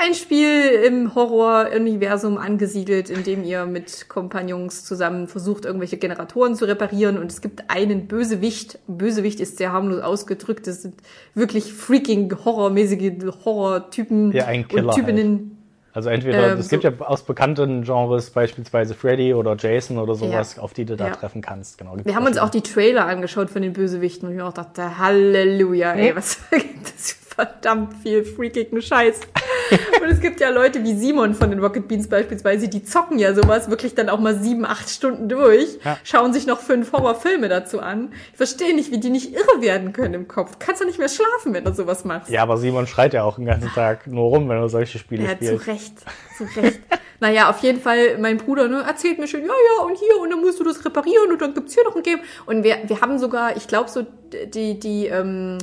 Ein 0.00 0.14
Spiel 0.14 0.64
im 0.86 1.14
Horror-Universum 1.16 2.38
angesiedelt, 2.38 3.10
in 3.10 3.24
dem 3.24 3.42
ihr 3.42 3.66
mit 3.66 4.08
Kompagnons 4.08 4.84
zusammen 4.84 5.26
versucht, 5.26 5.64
irgendwelche 5.64 5.96
Generatoren 5.96 6.54
zu 6.54 6.66
reparieren. 6.66 7.18
Und 7.18 7.32
es 7.32 7.40
gibt 7.40 7.64
einen 7.68 8.06
Bösewicht. 8.06 8.78
Bösewicht 8.86 9.40
ist 9.40 9.58
sehr 9.58 9.72
harmlos 9.72 10.00
ausgedrückt. 10.00 10.68
Das 10.68 10.82
sind 10.82 10.94
wirklich 11.34 11.72
freaking 11.72 12.32
horrormäßige 12.44 13.12
Horrortypen 13.44 14.30
Ja, 14.32 14.44
ein 14.46 14.68
Killer 14.68 14.84
und 14.90 14.94
Typinnen. 14.94 15.54
Also 15.92 16.10
entweder, 16.10 16.52
Ähm, 16.52 16.58
es 16.58 16.68
gibt 16.68 16.84
so- 16.84 16.90
ja 16.90 17.00
aus 17.00 17.22
bekannten 17.24 17.82
Genres 17.82 18.30
beispielsweise 18.30 18.94
Freddy 18.94 19.34
oder 19.34 19.56
Jason 19.58 19.98
oder 19.98 20.14
sowas, 20.14 20.56
Ja. 20.56 20.62
auf 20.62 20.74
die 20.74 20.84
du 20.84 20.96
da 20.96 21.08
Ja. 21.08 21.12
treffen 21.16 21.42
kannst. 21.42 21.76
Genau, 21.78 21.96
Wir 22.04 22.14
haben 22.14 22.26
uns 22.26 22.38
auch 22.38 22.50
die 22.50 22.60
Trailer 22.60 23.06
angeschaut 23.06 23.50
von 23.50 23.62
den 23.62 23.72
Bösewichten 23.72 24.28
und 24.28 24.36
ich 24.36 24.42
auch 24.42 24.52
dachte, 24.52 24.98
Halleluja, 24.98 25.94
ey, 25.94 26.14
was 26.14 26.38
gibt 26.52 26.86
es 26.96 27.12
für 27.12 27.34
verdammt 27.34 27.94
viel 28.02 28.24
freakigen 28.24 28.80
Scheiß. 28.80 29.20
und 30.02 30.08
es 30.08 30.20
gibt 30.20 30.40
ja 30.40 30.50
Leute 30.50 30.82
wie 30.84 30.94
Simon 30.94 31.34
von 31.34 31.50
den 31.50 31.58
Rocket 31.60 31.88
Beans 31.88 32.08
beispielsweise, 32.08 32.68
die 32.68 32.82
zocken 32.84 33.18
ja 33.18 33.34
sowas 33.34 33.68
wirklich 33.70 33.94
dann 33.94 34.08
auch 34.08 34.18
mal 34.20 34.38
sieben, 34.38 34.64
acht 34.64 34.88
Stunden 34.88 35.28
durch, 35.28 35.78
Ja. 35.84 35.98
schauen 36.04 36.32
sich 36.32 36.46
noch 36.46 36.60
fünf 36.60 36.92
Horrorfilme 36.92 37.48
dazu 37.48 37.80
an. 37.80 38.12
Ich 38.32 38.36
verstehe 38.36 38.74
nicht, 38.74 38.90
wie 38.90 38.98
die 38.98 39.10
nicht 39.10 39.34
irre 39.34 39.60
werden 39.60 39.92
können 39.92 40.14
im 40.14 40.28
Kopf. 40.28 40.52
Du 40.52 40.56
kannst 40.58 40.80
doch 40.80 40.86
nicht 40.86 40.98
mehr 40.98 41.08
schlafen, 41.08 41.52
wenn 41.54 41.64
du 41.64 41.72
sowas 41.74 42.04
machst. 42.04 42.30
Ja, 42.30 42.42
aber 42.42 42.56
Simon 42.56 42.86
schreit 42.86 43.12
ja 43.14 43.24
auch 43.24 43.36
den 43.36 43.46
ganzen 43.46 43.70
Tag 43.70 44.06
nur 44.06 44.24
rum, 44.30 44.48
wenn 44.48 44.56
er 44.58 44.68
solche 44.68 44.98
Spiele 44.98 45.24
Ja, 45.24 45.30
spielt. 45.30 45.60
zu 45.60 45.66
Recht, 45.70 45.92
zu 46.36 46.44
Recht. 46.60 46.80
naja, 47.20 47.50
auf 47.50 47.58
jeden 47.60 47.80
Fall, 47.80 48.18
mein 48.18 48.36
Bruder 48.38 48.68
ne, 48.68 48.82
erzählt 48.86 49.18
mir 49.18 49.26
schon, 49.26 49.40
ja, 49.40 49.46
ja, 49.48 49.84
und 49.84 49.96
hier, 49.98 50.18
und 50.20 50.30
dann 50.30 50.40
musst 50.40 50.58
du 50.60 50.64
das 50.64 50.84
reparieren, 50.84 51.32
und 51.32 51.40
dann 51.42 51.54
gibt's 51.54 51.74
hier 51.74 51.84
noch 51.84 51.96
ein 51.96 52.02
Game. 52.02 52.20
Und 52.46 52.62
wir, 52.64 52.76
wir 52.86 53.00
haben 53.00 53.18
sogar, 53.18 53.56
ich 53.56 53.66
glaube, 53.68 53.88
so 53.90 54.06
die, 54.54 54.78
die, 54.78 55.06
ähm, 55.06 55.58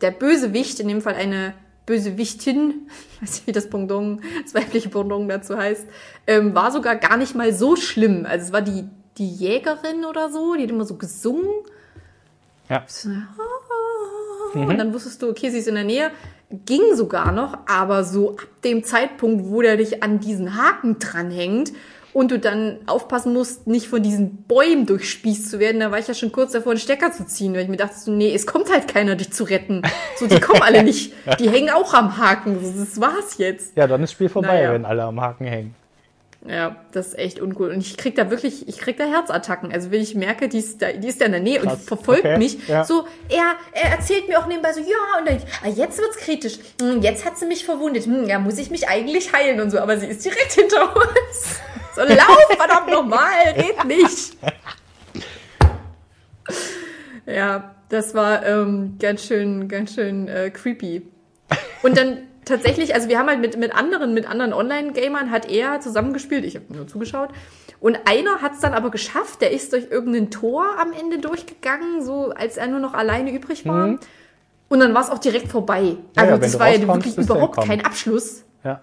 der 0.00 0.10
Bösewicht, 0.10 0.80
in 0.80 0.88
dem 0.88 1.00
Fall 1.00 1.14
eine 1.14 1.54
Bösewichtin, 1.90 2.88
ich 3.14 3.22
weiß 3.22 3.32
nicht, 3.32 3.46
wie 3.48 3.52
das 3.52 3.68
Pendant, 3.68 4.20
das 4.44 4.54
weibliche 4.54 4.88
Pendant 4.88 5.28
dazu 5.28 5.56
heißt, 5.56 5.86
ähm, 6.28 6.54
war 6.54 6.70
sogar 6.70 6.94
gar 6.94 7.16
nicht 7.16 7.34
mal 7.34 7.52
so 7.52 7.74
schlimm. 7.74 8.26
Also 8.26 8.46
es 8.46 8.52
war 8.52 8.62
die, 8.62 8.84
die 9.18 9.28
Jägerin 9.28 10.04
oder 10.08 10.30
so, 10.30 10.54
die 10.54 10.62
hat 10.62 10.70
immer 10.70 10.84
so 10.84 10.94
gesungen. 10.94 11.50
Ja. 12.68 12.84
So, 12.86 13.10
Und 14.54 14.78
dann 14.78 14.94
wusstest 14.94 15.20
du, 15.20 15.30
okay, 15.30 15.50
sie 15.50 15.58
ist 15.58 15.66
in 15.66 15.74
der 15.74 15.84
Nähe. 15.84 16.12
Ging 16.64 16.94
sogar 16.94 17.32
noch, 17.32 17.58
aber 17.66 18.04
so 18.04 18.32
ab 18.32 18.46
dem 18.62 18.84
Zeitpunkt, 18.84 19.50
wo 19.50 19.60
der 19.60 19.76
dich 19.76 20.02
an 20.04 20.20
diesen 20.20 20.56
Haken 20.56 20.98
dranhängt 21.00 21.72
und 22.12 22.30
du 22.30 22.38
dann 22.38 22.78
aufpassen 22.86 23.32
musst, 23.32 23.66
nicht 23.66 23.86
von 23.88 24.02
diesen 24.02 24.42
Bäumen 24.44 24.86
durchspießt 24.86 25.48
zu 25.50 25.58
werden, 25.60 25.80
da 25.80 25.90
war 25.90 25.98
ich 25.98 26.08
ja 26.08 26.14
schon 26.14 26.32
kurz 26.32 26.52
davor, 26.52 26.72
einen 26.72 26.80
Stecker 26.80 27.12
zu 27.12 27.24
ziehen, 27.26 27.54
weil 27.54 27.62
ich 27.62 27.68
mir 27.68 27.76
dachte, 27.76 27.94
so, 27.98 28.10
nee, 28.10 28.34
es 28.34 28.46
kommt 28.46 28.70
halt 28.72 28.88
keiner, 28.88 29.14
dich 29.16 29.32
zu 29.32 29.44
retten. 29.44 29.82
So, 30.16 30.26
die 30.26 30.40
kommen 30.40 30.62
alle 30.62 30.82
nicht. 30.82 31.12
Die 31.38 31.48
hängen 31.48 31.70
auch 31.70 31.94
am 31.94 32.16
Haken. 32.18 32.58
So, 32.64 32.84
das 32.84 33.00
war's 33.00 33.38
jetzt. 33.38 33.76
Ja, 33.76 33.86
dann 33.86 34.02
ist 34.02 34.12
Spiel 34.12 34.28
vorbei, 34.28 34.48
Naja. 34.56 34.72
wenn 34.72 34.84
alle 34.84 35.02
am 35.04 35.20
Haken 35.20 35.44
hängen. 35.46 35.74
Ja, 36.48 36.76
das 36.92 37.08
ist 37.08 37.18
echt 37.18 37.38
uncool. 37.38 37.68
Und 37.70 37.80
ich 37.80 37.98
krieg 37.98 38.14
da 38.16 38.30
wirklich, 38.30 38.66
ich 38.66 38.78
krieg 38.78 38.96
da 38.96 39.04
Herzattacken. 39.04 39.72
Also 39.72 39.90
wenn 39.90 40.00
ich 40.00 40.14
merke, 40.14 40.48
die 40.48 40.56
ist 40.58 40.80
da, 40.80 40.90
die 40.90 41.06
ist 41.08 41.20
da 41.20 41.26
in 41.26 41.32
der 41.32 41.40
Nähe 41.42 41.60
und 41.60 41.68
Krass. 41.68 41.84
verfolgt 41.84 42.24
Okay, 42.24 42.38
mich. 42.38 42.66
ja. 42.66 42.82
So, 42.82 43.04
er, 43.28 43.56
er 43.72 43.90
erzählt 43.90 44.26
mir 44.26 44.38
auch 44.40 44.46
nebenbei 44.46 44.72
so, 44.72 44.80
ja, 44.80 45.18
und 45.18 45.28
dann, 45.28 45.36
ah, 45.62 45.68
jetzt 45.68 45.98
wird's 45.98 46.16
kritisch. 46.16 46.58
Hm, 46.80 47.02
Jetzt 47.02 47.26
hat 47.26 47.36
sie 47.38 47.44
mich 47.44 47.66
verwundet. 47.66 48.06
Hm, 48.06 48.24
ja, 48.26 48.38
muss 48.38 48.56
ich 48.56 48.70
mich 48.70 48.88
eigentlich 48.88 49.34
heilen 49.34 49.60
und 49.60 49.68
so. 49.70 49.78
Aber 49.80 49.98
sie 49.98 50.06
ist 50.06 50.24
direkt 50.24 50.52
hinter 50.54 50.96
uns. 50.96 51.60
Lauf, 52.08 52.56
verdammt 52.56 52.90
nochmal, 52.90 53.30
red 53.56 53.84
nicht. 53.84 54.36
Ja, 57.26 57.74
das 57.88 58.14
war 58.14 58.44
ähm, 58.44 58.96
ganz 58.98 59.24
schön, 59.24 59.68
ganz 59.68 59.94
schön 59.94 60.28
äh, 60.28 60.50
creepy. 60.50 61.02
Und 61.82 61.96
dann 61.96 62.18
tatsächlich, 62.44 62.94
also 62.94 63.08
wir 63.08 63.18
haben 63.18 63.28
halt 63.28 63.40
mit, 63.40 63.56
mit 63.58 63.74
anderen, 63.74 64.14
mit 64.14 64.28
anderen 64.28 64.52
Online-Gamern 64.52 65.30
hat 65.30 65.48
er 65.48 65.80
zusammengespielt, 65.80 66.44
ich 66.44 66.56
habe 66.56 66.66
nur 66.70 66.86
zugeschaut. 66.86 67.30
Und 67.80 67.98
einer 68.04 68.42
hat 68.42 68.54
es 68.54 68.60
dann 68.60 68.74
aber 68.74 68.90
geschafft, 68.90 69.40
der 69.40 69.52
ist 69.52 69.72
durch 69.72 69.90
irgendein 69.90 70.30
Tor 70.30 70.64
am 70.78 70.92
Ende 70.92 71.18
durchgegangen, 71.18 72.02
so 72.04 72.30
als 72.30 72.56
er 72.56 72.66
nur 72.66 72.80
noch 72.80 72.94
alleine 72.94 73.32
übrig 73.32 73.66
war. 73.66 73.86
Mhm. 73.86 74.00
Und 74.68 74.80
dann 74.80 74.94
war 74.94 75.02
es 75.02 75.10
auch 75.10 75.18
direkt 75.18 75.48
vorbei. 75.48 75.96
Also 76.14 76.32
ja, 76.32 76.38
das 76.38 76.58
war 76.58 76.68
ja 76.68 76.86
wirklich 76.86 77.16
überhaupt 77.16 77.66
kein 77.66 77.84
Abschluss. 77.84 78.44
Ja. 78.62 78.82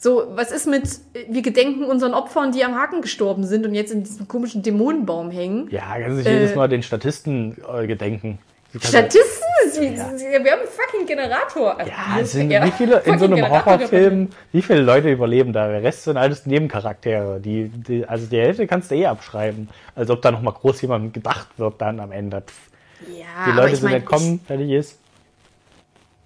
So, 0.00 0.28
was 0.30 0.52
ist 0.52 0.66
mit, 0.66 0.84
äh, 1.12 1.24
wir 1.28 1.42
gedenken 1.42 1.84
unseren 1.84 2.14
Opfern, 2.14 2.52
die 2.52 2.64
am 2.64 2.76
Haken 2.76 3.02
gestorben 3.02 3.44
sind 3.44 3.66
und 3.66 3.74
jetzt 3.74 3.90
in 3.90 4.04
diesem 4.04 4.28
komischen 4.28 4.62
Dämonenbaum 4.62 5.30
hängen? 5.30 5.68
Ja, 5.70 5.98
kannst 6.00 6.20
dich 6.20 6.26
Äh, 6.26 6.34
jedes 6.34 6.54
Mal 6.54 6.68
den 6.68 6.84
Statisten 6.84 7.56
äh, 7.72 7.86
gedenken. 7.86 8.38
Du 8.72 8.78
Statisten, 8.80 9.48
ist 9.66 9.80
wie, 9.80 9.96
wir 9.96 9.98
haben 10.52 10.60
einen 10.60 10.68
fucking 10.68 11.06
Generator. 11.06 11.78
Ja, 11.80 12.20
es 12.20 12.32
sind 12.32 12.50
Ja, 12.50 12.64
wie 12.64 12.70
viele 12.70 12.98
in 13.00 13.18
so 13.18 13.24
einem 13.24 13.48
Horrorfilm, 13.48 14.28
wie 14.52 14.62
viele 14.62 14.82
Leute 14.82 15.10
überleben 15.10 15.52
da? 15.54 15.66
Der 15.68 15.82
Rest 15.82 16.04
sind 16.04 16.16
alles 16.18 16.44
Nebencharaktere. 16.46 17.40
Die, 17.40 17.68
die, 17.68 18.04
also 18.06 18.26
die 18.26 18.36
Hälfte 18.38 18.66
kannst 18.66 18.90
du 18.90 18.94
eh 18.94 19.06
abschreiben. 19.06 19.68
Als 19.96 20.10
ob 20.10 20.20
da 20.22 20.30
nochmal 20.30 20.52
groß 20.52 20.82
jemand 20.82 21.14
gedacht 21.14 21.48
wird 21.56 21.80
dann 21.80 21.98
am 21.98 22.12
Ende. 22.12 22.42
Pff, 22.42 22.54
Ja, 23.08 23.24
Die 23.46 23.50
aber 23.52 23.62
Leute 23.62 23.74
ich 23.74 23.80
sind 23.80 23.92
entkommen, 23.92 24.40
fertig 24.46 24.70
ist. 24.70 24.98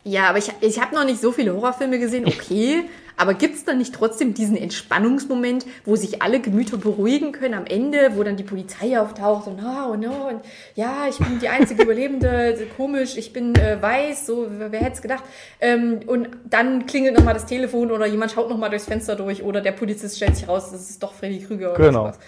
Ja, 0.04 0.28
aber 0.30 0.38
ich, 0.38 0.52
ich 0.60 0.80
habe 0.80 0.94
noch 0.96 1.04
nicht 1.04 1.20
so 1.20 1.30
viele 1.30 1.54
Horrorfilme 1.54 1.98
gesehen, 2.00 2.24
okay. 2.26 2.84
Aber 3.16 3.34
gibt's 3.34 3.64
dann 3.64 3.78
nicht 3.78 3.94
trotzdem 3.94 4.34
diesen 4.34 4.56
Entspannungsmoment, 4.56 5.66
wo 5.84 5.96
sich 5.96 6.22
alle 6.22 6.40
Gemüter 6.40 6.76
beruhigen 6.76 7.32
können 7.32 7.54
am 7.54 7.66
Ende, 7.66 8.12
wo 8.16 8.22
dann 8.22 8.36
die 8.36 8.42
Polizei 8.42 8.98
auftaucht 9.00 9.46
und 9.46 9.60
oh, 9.62 9.94
no, 9.96 10.28
und 10.28 10.40
ja, 10.74 11.06
ich 11.08 11.18
bin 11.18 11.38
die 11.38 11.48
einzige 11.48 11.82
Überlebende, 11.84 12.56
komisch, 12.76 13.16
ich 13.16 13.32
bin 13.32 13.54
äh, 13.56 13.80
weiß, 13.80 14.26
so, 14.26 14.46
wer, 14.50 14.72
wer 14.72 14.80
hätte 14.80 14.92
es 14.92 15.02
gedacht. 15.02 15.24
Ähm, 15.60 16.00
und 16.06 16.28
dann 16.48 16.86
klingelt 16.86 17.16
nochmal 17.16 17.34
das 17.34 17.46
Telefon 17.46 17.90
oder 17.90 18.06
jemand 18.06 18.32
schaut 18.32 18.48
nochmal 18.48 18.70
durchs 18.70 18.86
Fenster 18.86 19.16
durch 19.16 19.42
oder 19.42 19.60
der 19.60 19.72
Polizist 19.72 20.16
stellt 20.16 20.36
sich 20.36 20.48
raus, 20.48 20.70
das 20.70 20.90
ist 20.90 21.02
doch 21.02 21.12
Freddy 21.14 21.40
Krüger 21.40 21.74
oder 21.74 21.86
Genau. 21.86 22.00
sowas. 22.04 22.18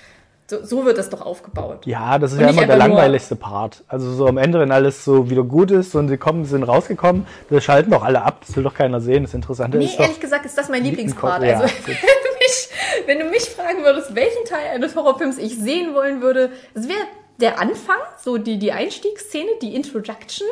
So, 0.46 0.62
so 0.62 0.84
wird 0.84 0.98
das 0.98 1.08
doch 1.08 1.22
aufgebaut. 1.24 1.86
Ja, 1.86 2.18
das 2.18 2.32
ist 2.32 2.38
Und 2.38 2.44
ja 2.44 2.50
immer 2.50 2.66
der 2.66 2.76
langweiligste 2.76 3.34
Part. 3.34 3.82
Also 3.88 4.12
so 4.12 4.26
am 4.26 4.36
Ende, 4.36 4.60
wenn 4.60 4.72
alles 4.72 5.02
so 5.04 5.30
wieder 5.30 5.42
gut 5.42 5.70
ist 5.70 5.94
und 5.94 6.08
sie 6.08 6.18
kommen, 6.18 6.44
sind 6.44 6.64
rausgekommen, 6.64 7.26
das 7.48 7.64
schalten 7.64 7.90
doch 7.90 8.02
alle 8.04 8.22
ab. 8.22 8.42
Das 8.46 8.54
will 8.54 8.62
doch 8.62 8.74
keiner 8.74 9.00
sehen. 9.00 9.22
Das 9.22 9.32
Interessante 9.32 9.78
Nee, 9.78 9.86
ist 9.86 9.94
doch, 9.94 10.00
ehrlich 10.00 10.20
gesagt 10.20 10.44
ist 10.44 10.58
das 10.58 10.68
mein 10.68 10.84
Lieblingspart. 10.84 11.42
Ja, 11.44 11.60
Also, 11.60 11.74
wenn 11.86 11.94
du, 11.94 12.38
mich, 12.38 12.68
wenn 13.06 13.18
du 13.20 13.24
mich 13.26 13.44
fragen 13.44 13.84
würdest, 13.84 14.14
welchen 14.14 14.44
Teil 14.44 14.74
eines 14.74 14.94
Horrorfilms 14.94 15.38
ich 15.38 15.58
sehen 15.58 15.94
wollen 15.94 16.20
würde, 16.20 16.50
es 16.74 16.88
wäre 16.88 17.00
der 17.40 17.58
Anfang, 17.58 17.96
so 18.22 18.36
die, 18.36 18.58
die 18.58 18.72
Einstiegsszene, 18.72 19.48
die 19.62 19.74
Introduction. 19.74 20.46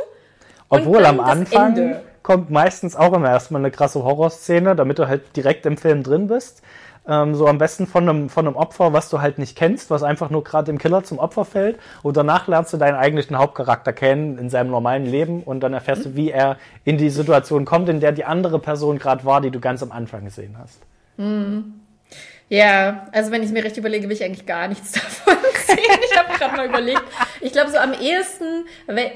Obwohl 0.71 1.05
am 1.05 1.21
Anfang 1.21 1.77
Ende. 1.77 2.03
kommt 2.23 2.51
meistens 2.51 2.97
auch 2.97 3.13
immer 3.13 3.29
erstmal 3.29 3.61
eine 3.61 3.71
krasse 3.71 4.03
Horrorszene, 4.03 4.75
damit 4.75 4.99
du 4.99 5.07
halt 5.07 5.37
direkt 5.37 5.67
im 5.67 5.77
Film 5.77 6.03
drin 6.03 6.29
bist. 6.29 6.63
Ähm, 7.09 7.35
so 7.35 7.49
am 7.49 7.59
besten 7.59 7.87
von 7.87 8.09
einem, 8.09 8.29
von 8.29 8.47
einem 8.47 8.57
Opfer, 8.57 8.93
was 8.93 9.09
du 9.11 9.21
halt 9.21 9.39
nicht 9.39 9.57
kennst, 9.57 9.91
was 9.91 10.03
einfach 10.03 10.31
nur 10.31 10.45
gerade 10.45 10.67
dem 10.67 10.79
Killer 10.79 11.03
zum 11.03 11.19
Opfer 11.19 11.45
fällt. 11.45 11.79
Und 12.03 12.17
danach 12.17 12.47
lernst 12.47 12.73
du 12.73 12.77
deinen 12.77 12.95
eigentlichen 12.95 13.37
Hauptcharakter 13.37 13.93
kennen 13.93 14.39
in 14.39 14.51
seinem 14.51 14.71
normalen 14.71 15.07
Leben 15.07 15.43
und 15.43 15.61
dann 15.61 15.73
erfährst 15.73 16.05
du, 16.05 16.15
wie 16.15 16.31
er 16.31 16.59
in 16.85 16.99
die 16.99 17.11
Situation 17.11 17.65
kommt, 17.65 17.89
in 17.89 18.01
der 18.01 18.13
die 18.13 18.25
andere 18.25 18.59
Person 18.61 18.99
gerade 18.99 19.25
war, 19.25 19.41
die 19.41 19.51
du 19.51 19.59
ganz 19.59 19.83
am 19.83 19.91
Anfang 19.91 20.25
gesehen 20.25 20.57
hast. 20.59 20.81
Ja, 22.49 23.09
also 23.13 23.31
wenn 23.31 23.43
ich 23.43 23.51
mir 23.51 23.65
recht 23.65 23.77
überlege, 23.79 24.09
will 24.09 24.17
ich 24.17 24.23
eigentlich 24.23 24.47
gar 24.47 24.69
nichts 24.69 24.93
davon 24.93 25.39
sehen. 25.67 25.79
Ich 26.05 26.19
habe 26.19 26.39
gerade 26.39 26.57
mal 26.57 26.67
überlegt. 26.69 27.03
Ich 27.41 27.53
glaube, 27.53 27.71
so 27.71 27.79
am 27.79 27.95
ehesten, 27.95 28.67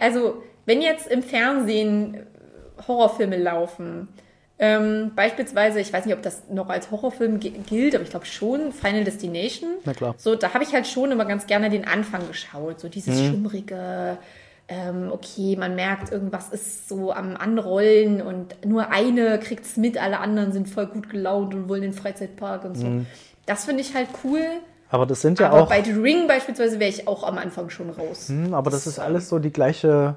also 0.00 0.42
wenn 0.64 0.82
jetzt 0.82 1.06
im 1.06 1.22
Fernsehen 1.22 2.26
Horrorfilme 2.88 3.36
laufen, 3.36 4.08
ähm, 4.58 5.12
beispielsweise, 5.14 5.80
ich 5.80 5.92
weiß 5.92 6.06
nicht, 6.06 6.14
ob 6.14 6.22
das 6.22 6.44
noch 6.50 6.68
als 6.70 6.90
Horrorfilm 6.90 7.40
gi- 7.40 7.50
gilt, 7.66 7.94
aber 7.94 8.04
ich 8.04 8.10
glaube 8.10 8.24
schon, 8.26 8.72
Final 8.72 9.04
Destination. 9.04 9.68
Na 9.84 9.92
klar. 9.92 10.14
So, 10.16 10.34
da 10.34 10.54
habe 10.54 10.64
ich 10.64 10.72
halt 10.72 10.86
schon 10.86 11.12
immer 11.12 11.26
ganz 11.26 11.46
gerne 11.46 11.68
den 11.68 11.86
Anfang 11.86 12.26
geschaut. 12.26 12.80
So 12.80 12.88
dieses 12.88 13.18
schummrige, 13.26 14.16
ähm, 14.68 15.10
okay, 15.12 15.56
man 15.56 15.74
merkt, 15.74 16.10
irgendwas 16.10 16.48
ist 16.48 16.88
so 16.88 17.12
am 17.12 17.36
Anrollen 17.36 18.20
und 18.22 18.64
nur 18.64 18.90
eine 18.90 19.38
kriegt's 19.38 19.76
mit, 19.76 19.98
alle 20.02 20.18
anderen 20.20 20.52
sind 20.52 20.68
voll 20.68 20.86
gut 20.86 21.10
gelaunt 21.10 21.54
und 21.54 21.68
wollen 21.68 21.82
den 21.82 21.92
Freizeitpark 21.92 22.64
und 22.64 22.76
so. 22.76 22.86
Das 23.44 23.64
finde 23.66 23.82
ich 23.82 23.94
halt 23.94 24.08
cool. 24.24 24.40
Aber 24.88 25.04
das 25.04 25.20
sind 25.20 25.38
ja 25.38 25.50
aber 25.50 25.62
auch. 25.64 25.68
bei 25.68 25.82
The 25.82 25.92
Ring 25.92 26.26
beispielsweise 26.28 26.78
wäre 26.80 26.90
ich 26.90 27.06
auch 27.08 27.24
am 27.24 27.38
Anfang 27.38 27.70
schon 27.70 27.90
raus. 27.90 28.28
Hm, 28.28 28.54
aber 28.54 28.70
das 28.70 28.86
ist 28.86 28.98
alles 28.98 29.28
so 29.28 29.38
die 29.38 29.52
gleiche. 29.52 30.16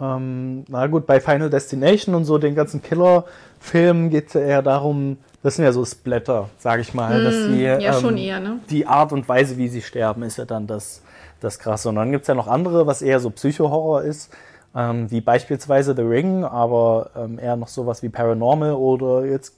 Ähm, 0.00 0.64
na 0.68 0.86
gut, 0.86 1.06
bei 1.06 1.20
Final 1.20 1.50
Destination 1.50 2.14
und 2.14 2.24
so 2.24 2.38
den 2.38 2.54
ganzen 2.54 2.82
Killer-Filmen 2.82 4.10
geht 4.10 4.28
es 4.28 4.34
ja 4.34 4.40
eher 4.40 4.62
darum, 4.62 5.18
das 5.42 5.56
sind 5.56 5.64
ja 5.64 5.72
so 5.72 5.84
Splatter, 5.84 6.48
sage 6.58 6.82
ich 6.82 6.94
mal, 6.94 7.22
dass 7.22 7.34
die, 7.34 7.62
ja, 7.62 7.78
ähm, 7.78 8.00
schon 8.00 8.16
eher, 8.16 8.40
ne? 8.40 8.60
die 8.68 8.86
Art 8.86 9.12
und 9.12 9.28
Weise, 9.28 9.56
wie 9.56 9.68
sie 9.68 9.82
sterben, 9.82 10.22
ist 10.22 10.38
ja 10.38 10.44
dann 10.44 10.66
das, 10.66 11.02
das 11.40 11.58
Krasse. 11.58 11.88
Und 11.88 11.96
dann 11.96 12.12
gibt's 12.12 12.28
ja 12.28 12.34
noch 12.34 12.48
andere, 12.48 12.86
was 12.86 13.02
eher 13.02 13.20
so 13.20 13.30
Psycho-Horror 13.30 14.02
ist, 14.02 14.32
ähm, 14.74 15.10
wie 15.10 15.20
beispielsweise 15.20 15.94
The 15.94 16.02
Ring, 16.02 16.44
aber 16.44 17.10
ähm, 17.16 17.38
eher 17.38 17.56
noch 17.56 17.68
sowas 17.68 18.02
wie 18.02 18.08
Paranormal 18.08 18.74
oder 18.74 19.24
jetzt 19.24 19.54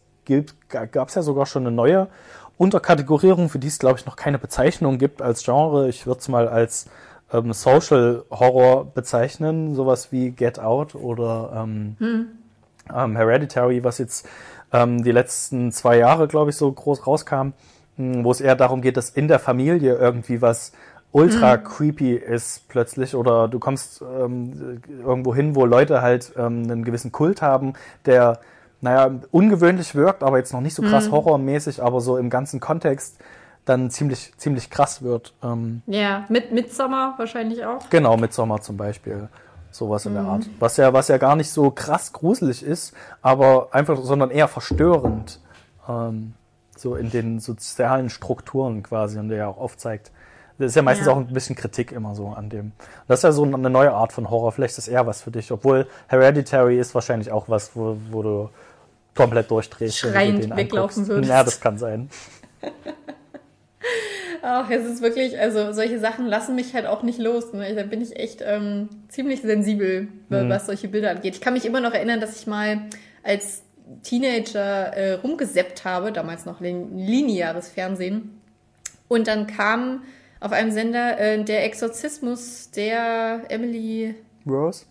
gab 0.69 1.09
es 1.09 1.15
ja 1.17 1.23
sogar 1.23 1.47
schon 1.47 1.67
eine 1.67 1.75
neue 1.75 2.07
Unterkategorierung, 2.59 3.49
für 3.49 3.59
die 3.59 3.67
es, 3.67 3.79
glaube 3.79 3.99
ich, 3.99 4.07
noch 4.07 4.15
keine 4.15 4.39
Bezeichnung 4.39 4.99
gibt 4.99 5.21
als 5.21 5.45
Genre. 5.45 5.89
Ich 5.89 6.07
würde 6.07 6.21
es 6.21 6.29
mal 6.29 6.49
als 6.49 6.87
ähm, 7.33 7.53
Social 7.53 8.25
Horror 8.31 8.85
bezeichnen, 8.87 9.75
sowas 9.75 10.13
wie 10.13 10.31
Get 10.31 10.59
Out 10.59 10.95
oder 10.95 11.53
ähm, 11.55 11.97
ähm, 12.95 13.17
Hereditary, 13.17 13.85
was 13.85 13.99
jetzt 13.99 14.29
ähm, 14.73 15.03
die 15.03 15.13
letzten 15.13 15.73
zwei 15.73 15.99
Jahre, 15.99 16.29
glaube 16.29 16.51
ich, 16.51 16.57
so 16.57 16.71
groß 16.71 17.07
rauskam, 17.07 17.53
mh, 17.97 18.25
wo 18.25 18.31
es 18.31 18.41
eher 18.41 18.57
darum 18.57 18.83
geht, 18.83 18.97
dass 18.97 19.11
in 19.11 19.29
der 19.29 19.39
Familie 19.39 19.95
irgendwie 19.95 20.43
was 20.43 20.73
ultra 21.13 21.59
creepy 21.59 22.15
ist 22.15 22.69
plötzlich 22.69 23.15
oder 23.15 23.47
du 23.47 23.59
kommst 23.59 24.03
ähm, 24.03 24.81
irgendwo 25.05 25.35
hin, 25.35 25.55
wo 25.55 25.67
Leute 25.67 26.01
halt 26.01 26.33
ähm, 26.37 26.63
einen 26.63 26.85
gewissen 26.85 27.13
Kult 27.13 27.43
haben, 27.43 27.75
der 28.07 28.41
naja, 28.81 29.13
ungewöhnlich 29.31 29.95
wirkt, 29.95 30.25
aber 30.25 30.39
jetzt 30.39 30.53
noch 30.53 30.61
nicht 30.61 30.75
so 30.75 30.83
krass 30.83 31.11
horrormäßig, 31.11 31.83
aber 31.83 32.01
so 32.01 32.17
im 32.17 32.31
ganzen 32.31 32.59
Kontext 32.59 33.17
dann 33.65 33.91
ziemlich, 33.91 34.33
ziemlich 34.37 34.71
krass 34.71 35.03
wird. 35.03 35.35
Ähm, 35.43 35.83
Ja, 35.87 36.25
mit 36.29 36.53
Midsommer 36.53 37.15
wahrscheinlich 37.17 37.65
auch. 37.65 37.89
Genau, 37.91 38.17
Midsommar 38.17 38.61
zum 38.61 38.77
Beispiel. 38.77 39.29
Sowas 39.71 40.05
in 40.05 40.15
der 40.15 40.25
Art. 40.25 40.45
Was 40.59 40.77
ja, 40.77 40.93
was 40.93 41.09
ja 41.09 41.17
gar 41.17 41.35
nicht 41.37 41.51
so 41.51 41.71
krass 41.71 42.13
gruselig 42.13 42.63
ist, 42.63 42.93
aber 43.23 43.69
einfach, 43.73 43.97
sondern 44.03 44.31
eher 44.31 44.49
verstörend. 44.49 45.41
Ähm, 45.89 46.35
so 46.77 46.97
in 46.97 47.11
den 47.11 47.39
sozialen 47.41 48.11
Strukturen 48.11 48.83
quasi 48.83 49.19
und 49.19 49.29
der 49.29 49.39
ja 49.39 49.47
auch 49.47 49.59
aufzeigt. 49.59 50.11
Das 50.59 50.67
ist 50.69 50.75
ja 50.75 50.83
meistens 50.83 51.07
Ja. 51.07 51.13
auch 51.13 51.17
ein 51.17 51.27
bisschen 51.33 51.57
Kritik 51.57 51.93
immer 51.93 52.15
so 52.15 52.29
an 52.29 52.51
dem. 52.51 52.73
Das 53.09 53.21
ist 53.21 53.23
ja 53.25 53.33
so 53.33 53.45
eine 53.45 53.71
neue 53.71 53.93
Art 53.93 54.13
von 54.13 54.29
Horror. 54.29 54.53
Vielleicht 54.53 54.73
ist 54.73 54.79
das 54.87 54.89
eher 54.89 55.07
was 55.07 55.23
für 55.23 55.31
dich. 55.31 55.51
Obwohl 55.53 55.87
Hereditary 56.09 56.79
ist 56.79 56.95
wahrscheinlich 56.95 57.31
auch 57.33 57.49
was, 57.49 57.75
wo, 57.75 57.97
wo 58.11 58.23
du 58.23 58.51
komplett 59.15 59.51
durchdrehst. 59.51 59.97
Schreiend 59.99 60.55
weglaufen 60.57 61.03
anguckst. 61.03 61.09
würdest. 61.09 61.31
Ja, 61.31 61.45
das 61.45 61.61
kann 61.61 61.79
sein. 61.79 62.11
Ach, 64.45 64.69
es 64.71 64.85
ist 64.85 65.03
wirklich, 65.03 65.39
also 65.39 65.73
solche 65.73 66.01
Sachen 66.01 66.27
lassen 66.27 66.57
mich 66.57 66.75
halt 66.75 66.87
auch 66.87 67.03
nicht 67.05 67.19
los. 67.21 67.53
Ne? 67.53 67.75
Da 67.77 67.85
bin 67.85 68.01
ich 68.03 68.17
echt 68.17 68.43
ähm, 68.45 68.89
ziemlich 69.09 69.41
sensibel, 69.43 70.09
wa- 70.29 70.43
was 70.49 70.67
solche 70.67 70.89
Bilder 70.89 71.11
angeht. 71.13 71.35
Ich 71.37 71.41
kann 71.41 71.55
mich 71.55 71.65
immer 71.65 71.81
noch 71.81 71.95
erinnern, 71.95 72.21
dass 72.21 72.37
ich 72.41 72.47
mal 72.49 72.83
als 73.23 73.63
Teenager 74.03 74.97
äh, 74.97 75.13
rumgeseppt 75.15 75.85
habe, 75.85 76.13
damals 76.13 76.45
noch 76.45 76.61
lin 76.61 76.99
lineares 76.99 77.69
Fernsehen. 77.69 78.41
Und 79.09 79.29
dann 79.29 79.47
kam 79.47 80.03
auf 80.41 80.51
einem 80.53 80.73
Sender 80.73 81.19
äh, 81.21 81.43
der 81.45 81.65
Exorzismus 81.65 82.71
der 82.73 83.43
Emily 83.49 84.15
Rose? 84.47 84.87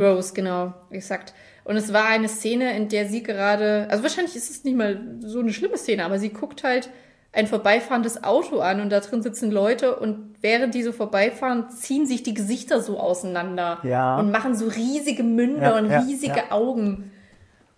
Rose, 0.00 0.32
genau, 0.34 0.72
exakt. 0.90 1.34
Und 1.64 1.76
es 1.76 1.92
war 1.92 2.06
eine 2.06 2.28
Szene, 2.28 2.76
in 2.76 2.88
der 2.88 3.06
sie 3.08 3.22
gerade, 3.22 3.86
also 3.90 4.02
wahrscheinlich 4.02 4.36
ist 4.36 4.50
es 4.50 4.64
nicht 4.64 4.76
mal 4.76 5.00
so 5.20 5.40
eine 5.40 5.52
schlimme 5.52 5.76
Szene, 5.76 6.04
aber 6.04 6.18
sie 6.18 6.28
guckt 6.30 6.62
halt 6.64 6.88
ein 7.34 7.46
vorbeifahrendes 7.46 8.22
Auto 8.24 8.60
an 8.60 8.80
und 8.80 8.90
da 8.90 9.00
drin 9.00 9.22
sitzen 9.22 9.50
Leute 9.50 9.96
und 9.96 10.36
während 10.40 10.74
die 10.74 10.82
so 10.82 10.92
vorbeifahren, 10.92 11.70
ziehen 11.70 12.06
sich 12.06 12.22
die 12.22 12.34
Gesichter 12.34 12.80
so 12.80 12.98
auseinander 12.98 13.78
Ja. 13.82 14.18
und 14.18 14.30
machen 14.30 14.54
so 14.54 14.68
riesige 14.68 15.22
Münder 15.22 15.72
Ja, 15.72 15.78
und 15.78 15.90
riesige 16.06 16.36
ja. 16.36 16.50
Augen. 16.52 17.10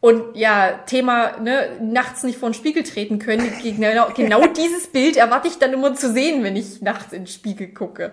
Und 0.01 0.37
ja, 0.37 0.81
Thema, 0.87 1.39
ne, 1.41 1.69
nachts 1.81 2.23
nicht 2.23 2.39
vor 2.39 2.51
den 2.51 2.55
Spiegel 2.55 2.83
treten 2.83 3.19
können. 3.19 3.51
Genau, 3.63 4.09
genau 4.15 4.47
dieses 4.47 4.89
Bild 4.89 5.17
erwarte 5.17 5.49
ich 5.49 5.59
dann 5.59 5.73
immer 5.73 5.95
zu 5.95 6.13
sehen, 6.13 6.45
wenn 6.45 6.55
ich 6.55 6.83
nachts 6.83 7.13
in 7.13 7.23
den 7.23 7.27
Spiegel 7.27 7.69
gucke. 7.69 8.13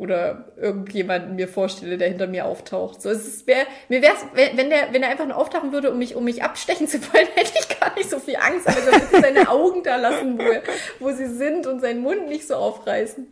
Oder 0.00 0.46
irgendjemanden 0.56 1.36
mir 1.36 1.46
vorstelle, 1.46 1.98
der 1.98 2.08
hinter 2.08 2.26
mir 2.26 2.46
auftaucht. 2.46 3.02
So, 3.02 3.10
es 3.10 3.28
ist, 3.28 3.46
wär, 3.46 3.66
mir 3.90 4.00
wär's, 4.00 4.24
wenn 4.32 4.70
der, 4.70 4.94
wenn 4.94 5.02
er 5.02 5.10
einfach 5.10 5.26
nur 5.26 5.36
auftauchen 5.36 5.72
würde, 5.72 5.90
um 5.90 5.98
mich, 5.98 6.14
um 6.16 6.24
mich 6.24 6.42
abstechen 6.42 6.88
zu 6.88 7.02
wollen, 7.02 7.26
hätte 7.34 7.52
ich 7.60 7.78
gar 7.78 7.94
nicht 7.94 8.08
so 8.08 8.18
viel 8.18 8.36
Angst. 8.36 8.66
Aber 8.66 8.78
er 8.78 9.10
würde 9.10 9.20
seine 9.20 9.50
Augen 9.50 9.82
da 9.82 9.96
lassen, 9.96 10.38
wo, 10.38 10.42
er, 10.42 10.62
wo 11.00 11.10
sie 11.10 11.26
sind 11.26 11.66
und 11.66 11.80
seinen 11.80 12.00
Mund 12.00 12.28
nicht 12.30 12.48
so 12.48 12.54
aufreißen. 12.54 13.26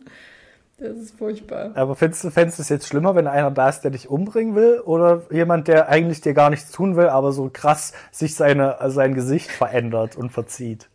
Das 0.77 0.95
ist 0.95 1.17
furchtbar. 1.17 1.71
Aber 1.73 1.95
fändest 1.95 2.23
du, 2.23 2.29
fändest 2.29 2.59
du 2.59 2.61
es 2.61 2.69
jetzt 2.69 2.87
schlimmer, 2.87 3.15
wenn 3.15 3.25
einer 3.25 3.49
da 3.49 3.67
ist, 3.67 3.81
der 3.81 3.89
dich 3.89 4.07
umbringen 4.07 4.53
will? 4.53 4.79
Oder 4.81 5.23
jemand, 5.31 5.67
der 5.67 5.89
eigentlich 5.89 6.21
dir 6.21 6.35
gar 6.35 6.51
nichts 6.51 6.69
tun 6.69 6.95
will, 6.95 7.07
aber 7.07 7.31
so 7.31 7.49
krass 7.51 7.93
sich 8.11 8.35
seine, 8.35 8.77
sein 8.89 9.15
Gesicht 9.15 9.49
verändert 9.49 10.15
und 10.15 10.29
verzieht? 10.29 10.87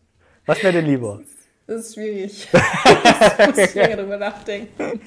Was 0.47 0.63
wäre 0.63 0.75
dir 0.75 0.83
lieber? 0.83 1.21
Das 1.67 1.87
ist 1.87 1.95
schwierig. 1.95 2.49
da 3.39 3.47
muss 3.49 3.59
ich 3.59 3.75
länger 3.75 3.97
drüber 3.97 4.19
nachdenken. 4.19 5.01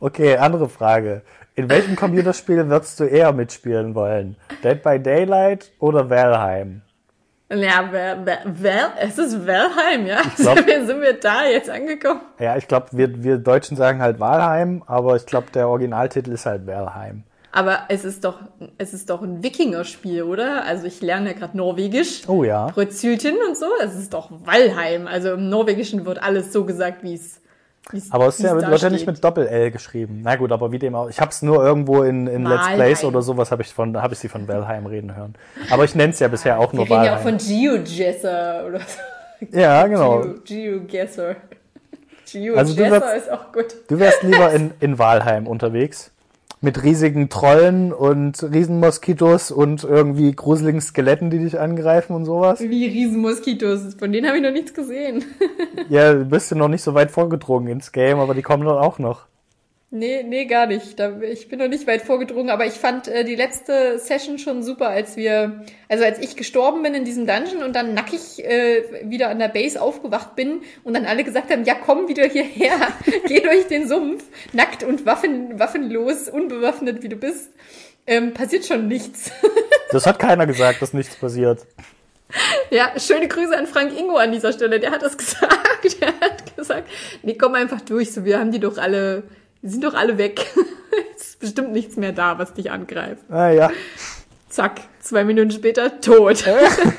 Okay, 0.00 0.36
andere 0.36 0.68
Frage. 0.68 1.22
In 1.54 1.68
welchem 1.68 1.94
Computerspiel 1.94 2.68
würdest 2.68 2.98
du 3.00 3.04
eher 3.04 3.32
mitspielen 3.32 3.94
wollen? 3.94 4.36
Dead 4.64 4.82
by 4.82 4.98
Daylight 4.98 5.70
oder 5.78 6.08
Valheim? 6.08 6.80
Ja, 7.52 7.88
wer, 7.90 8.24
wer, 8.44 8.92
es 9.00 9.18
ist 9.18 9.46
Valheim, 9.46 10.06
ja. 10.06 10.22
glaub- 10.36 10.58
sind 10.58 11.00
wir 11.02 11.14
da 11.20 11.44
jetzt 11.44 11.68
angekommen? 11.68 12.20
Ja, 12.38 12.56
ich 12.56 12.66
glaube, 12.66 12.86
wir, 12.92 13.22
wir 13.22 13.38
Deutschen 13.38 13.76
sagen 13.76 14.00
halt 14.00 14.20
Valheim, 14.20 14.82
aber 14.86 15.16
ich 15.16 15.26
glaube, 15.26 15.48
der 15.52 15.68
Originaltitel 15.68 16.32
ist 16.32 16.46
halt 16.46 16.66
Valheim. 16.66 17.24
Aber 17.52 17.80
es 17.88 18.04
ist 18.04 18.24
doch, 18.24 18.38
es 18.78 18.94
ist 18.94 19.10
doch 19.10 19.22
ein 19.22 19.42
Wikingerspiel, 19.42 20.22
oder? 20.22 20.64
Also 20.64 20.86
ich 20.86 21.02
lerne 21.02 21.32
ja 21.32 21.36
gerade 21.36 21.56
Norwegisch. 21.56 22.22
Oh 22.28 22.44
ja. 22.44 22.68
Brötzelchen 22.68 23.36
und 23.48 23.56
so. 23.56 23.66
Es 23.82 23.96
ist 23.96 24.14
doch 24.14 24.30
Valheim. 24.30 25.08
Also 25.08 25.32
im 25.32 25.48
Norwegischen 25.48 26.06
wird 26.06 26.22
alles 26.22 26.52
so 26.52 26.64
gesagt, 26.64 27.02
wie 27.02 27.14
es, 27.14 27.40
Aber 28.10 28.26
es 28.28 28.38
ist 28.38 28.44
ja, 28.44 28.54
nicht 28.90 29.02
steht. 29.02 29.06
mit 29.06 29.24
Doppel-L 29.24 29.70
geschrieben. 29.70 30.20
Na 30.22 30.36
gut, 30.36 30.52
aber 30.52 30.72
wie 30.72 30.78
dem 30.78 30.94
auch. 30.94 31.08
Ich 31.10 31.20
habe 31.20 31.30
es 31.30 31.42
nur 31.42 31.64
irgendwo 31.64 32.02
in, 32.02 32.26
in 32.26 32.44
Let's 32.44 32.60
Valheim. 32.62 32.76
Plays 32.76 33.04
oder 33.04 33.22
sowas, 33.22 33.50
habe 33.50 33.62
ich, 33.62 33.72
von- 33.72 34.00
hab 34.00 34.12
ich 34.12 34.18
sie 34.18 34.28
von 34.28 34.46
Valheim 34.48 34.86
reden 34.86 35.16
hören. 35.16 35.34
Aber 35.70 35.84
ich 35.84 35.94
nenne 35.94 36.12
es 36.12 36.18
ja 36.20 36.28
bisher 36.28 36.58
auch 36.58 36.72
Wir 36.72 36.78
nur 36.78 36.84
reden 36.86 37.04
ja 37.04 37.16
auch 37.16 37.24
Valheim. 37.24 37.38
von 37.40 37.48
GeoGesser 37.48 38.64
oder 38.68 38.80
so. 38.80 39.56
Ja, 39.58 39.86
genau. 39.86 40.20
Geo, 40.20 40.34
GeoGesser. 40.44 41.36
Also 42.56 42.74
du 42.74 42.82
GeoGesser 42.82 42.90
wirst- 43.00 43.16
ist 43.16 43.32
auch 43.32 43.52
gut. 43.52 43.66
Du 43.88 43.98
wärst 43.98 44.22
lieber 44.22 44.52
in, 44.52 44.72
in 44.80 44.98
Walheim 44.98 45.46
unterwegs. 45.46 46.12
Mit 46.62 46.82
riesigen 46.82 47.30
Trollen 47.30 47.90
und 47.90 48.42
Riesenmoskitos 48.42 49.50
und 49.50 49.82
irgendwie 49.82 50.30
gruseligen 50.30 50.82
Skeletten, 50.82 51.30
die 51.30 51.38
dich 51.38 51.58
angreifen 51.58 52.14
und 52.14 52.26
sowas. 52.26 52.60
Wie 52.60 52.84
Riesenmoskitos. 52.84 53.94
Von 53.94 54.12
denen 54.12 54.26
habe 54.26 54.36
ich 54.36 54.42
noch 54.42 54.52
nichts 54.52 54.74
gesehen. 54.74 55.24
Ja, 55.88 56.12
du 56.12 56.26
bist 56.26 56.50
ja 56.50 56.56
noch 56.58 56.68
nicht 56.68 56.82
so 56.82 56.92
weit 56.94 57.10
vorgedrungen 57.10 57.68
ins 57.68 57.92
Game, 57.92 58.18
aber 58.18 58.34
die 58.34 58.42
kommen 58.42 58.64
dann 58.66 58.76
auch 58.76 58.98
noch. 58.98 59.29
Nee, 59.92 60.22
nee, 60.22 60.44
gar 60.44 60.66
nicht. 60.66 61.00
Da, 61.00 61.20
ich 61.20 61.48
bin 61.48 61.58
noch 61.58 61.66
nicht 61.66 61.84
weit 61.88 62.02
vorgedrungen, 62.02 62.50
aber 62.50 62.64
ich 62.64 62.74
fand 62.74 63.08
äh, 63.08 63.24
die 63.24 63.34
letzte 63.34 63.98
Session 63.98 64.38
schon 64.38 64.62
super, 64.62 64.88
als 64.88 65.16
wir, 65.16 65.64
also 65.88 66.04
als 66.04 66.20
ich 66.20 66.36
gestorben 66.36 66.84
bin 66.84 66.94
in 66.94 67.04
diesem 67.04 67.26
Dungeon 67.26 67.64
und 67.64 67.74
dann 67.74 67.92
nackig 67.92 68.44
äh, 68.44 68.84
wieder 69.10 69.30
an 69.30 69.40
der 69.40 69.48
Base 69.48 69.82
aufgewacht 69.82 70.36
bin 70.36 70.60
und 70.84 70.94
dann 70.94 71.06
alle 71.06 71.24
gesagt 71.24 71.50
haben, 71.50 71.64
ja 71.64 71.74
komm 71.74 72.06
wieder 72.06 72.24
hierher, 72.24 72.76
geh 73.26 73.40
durch 73.40 73.66
den 73.66 73.88
Sumpf, 73.88 74.22
nackt 74.52 74.84
und 74.84 75.06
waffen, 75.06 75.58
waffenlos, 75.58 76.28
unbewaffnet 76.28 77.02
wie 77.02 77.08
du 77.08 77.16
bist, 77.16 77.50
ähm, 78.06 78.32
passiert 78.32 78.66
schon 78.66 78.86
nichts. 78.86 79.32
Das 79.92 80.06
hat 80.06 80.20
keiner 80.20 80.46
gesagt, 80.46 80.80
dass 80.82 80.92
nichts 80.92 81.16
passiert. 81.16 81.66
Ja, 82.70 82.92
schöne 82.96 83.26
Grüße 83.26 83.58
an 83.58 83.66
Frank 83.66 83.98
Ingo 83.98 84.14
an 84.18 84.30
dieser 84.30 84.52
Stelle. 84.52 84.78
Der 84.78 84.92
hat 84.92 85.02
das 85.02 85.18
gesagt. 85.18 86.00
Der 86.00 86.08
hat 86.20 86.56
gesagt, 86.56 86.88
nee, 87.24 87.34
komm 87.34 87.54
einfach 87.54 87.80
durch. 87.80 88.12
So, 88.12 88.24
wir 88.24 88.38
haben 88.38 88.52
die 88.52 88.60
doch 88.60 88.78
alle, 88.78 89.24
die 89.62 89.68
sind 89.68 89.84
doch 89.84 89.94
alle 89.94 90.18
weg. 90.18 90.46
Es 91.14 91.28
ist 91.28 91.40
bestimmt 91.40 91.72
nichts 91.72 91.96
mehr 91.96 92.12
da, 92.12 92.38
was 92.38 92.54
dich 92.54 92.70
angreift. 92.70 93.22
Ah 93.30 93.50
ja. 93.50 93.70
Zack, 94.48 94.80
zwei 95.00 95.22
Minuten 95.22 95.50
später 95.50 96.00
tot. 96.00 96.44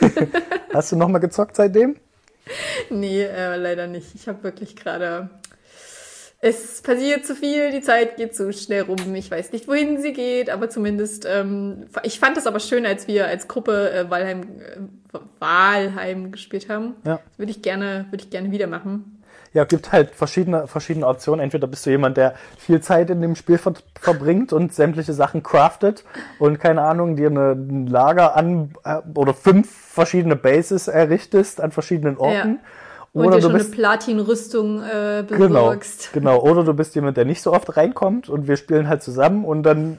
Hast 0.74 0.92
du 0.92 0.96
noch 0.96 1.10
mal 1.10 1.20
gezockt 1.20 1.58
seitdem? 1.58 1.98
Nee, 2.90 3.24
äh, 3.24 3.58
leider 3.58 3.88
nicht. 3.88 4.16
Ich 4.16 4.28
habe 4.28 4.44
wirklich 4.44 4.76
gerade. 4.76 5.30
Es 6.40 6.82
passiert 6.82 7.26
zu 7.26 7.36
viel, 7.36 7.72
die 7.72 7.82
Zeit 7.82 8.16
geht 8.16 8.36
zu 8.36 8.52
schnell 8.54 8.84
rum. 8.84 9.14
Ich 9.14 9.30
weiß 9.30 9.52
nicht, 9.52 9.68
wohin 9.68 10.02
sie 10.02 10.14
geht, 10.14 10.50
aber 10.50 10.70
zumindest. 10.70 11.28
Ähm, 11.30 11.88
ich 12.04 12.20
fand 12.20 12.38
es 12.38 12.48
aber 12.48 12.60
schön, 12.60 12.86
als 12.86 13.08
wir 13.08 13.28
als 13.28 13.48
Gruppe 13.48 13.92
äh, 13.92 14.10
Walheim, 14.10 14.44
äh, 14.44 15.20
Walheim 15.40 16.32
gespielt 16.32 16.70
haben. 16.70 16.96
Ja. 17.06 17.18
Das 17.18 17.40
würde 17.40 17.52
ich 17.52 17.62
gerne, 17.62 18.06
würde 18.12 18.24
ich 18.24 18.30
gerne 18.30 18.52
wieder 18.52 18.68
machen. 18.68 19.21
Ja, 19.54 19.66
gibt 19.66 19.92
halt 19.92 20.12
verschiedene, 20.12 20.68
verschiedene 20.68 21.06
Optionen. 21.08 21.42
Entweder 21.42 21.68
bist 21.68 21.86
du 21.86 21.90
jemand, 21.90 22.16
der 22.16 22.36
viel 22.58 22.80
Zeit 22.82 23.10
in 23.10 23.22
dem 23.22 23.36
Spiel 23.36 23.58
ver 23.58 23.74
verbringt 24.00 24.54
und 24.54 24.74
sämtliche 24.74 25.14
Sachen 25.14 25.44
craftet 25.44 26.06
und 26.40 26.60
keine 26.60 26.82
Ahnung, 26.82 27.16
dir 27.16 27.30
eine, 27.30 27.52
ein 27.52 27.88
Lager 27.88 28.36
an 28.36 28.74
äh, 28.86 28.98
oder 29.14 29.34
fünf 29.34 29.70
verschiedene 29.70 30.36
Bases 30.36 30.88
errichtest 30.88 31.62
an 31.62 31.72
verschiedenen 31.72 32.18
Orten. 32.18 32.60
Und 33.14 33.26
Oder 33.26 33.36
dir 33.36 33.42
du 33.42 33.48
schon 33.48 33.54
bist 33.58 33.68
eine 33.68 33.76
Platin-Rüstung 33.76 34.82
äh, 34.84 35.26
genau, 35.28 35.48
besorgst. 35.48 36.14
genau. 36.14 36.40
Oder 36.40 36.64
du 36.64 36.74
bist 36.74 36.96
jemand, 36.96 37.18
der 37.18 37.26
nicht 37.26 37.42
so 37.42 37.52
oft 37.52 37.76
reinkommt 37.76 38.30
und 38.30 38.48
wir 38.48 38.56
spielen 38.56 38.88
halt 38.88 39.04
zusammen 39.04 39.44
und 39.44 39.64
dann 39.64 39.98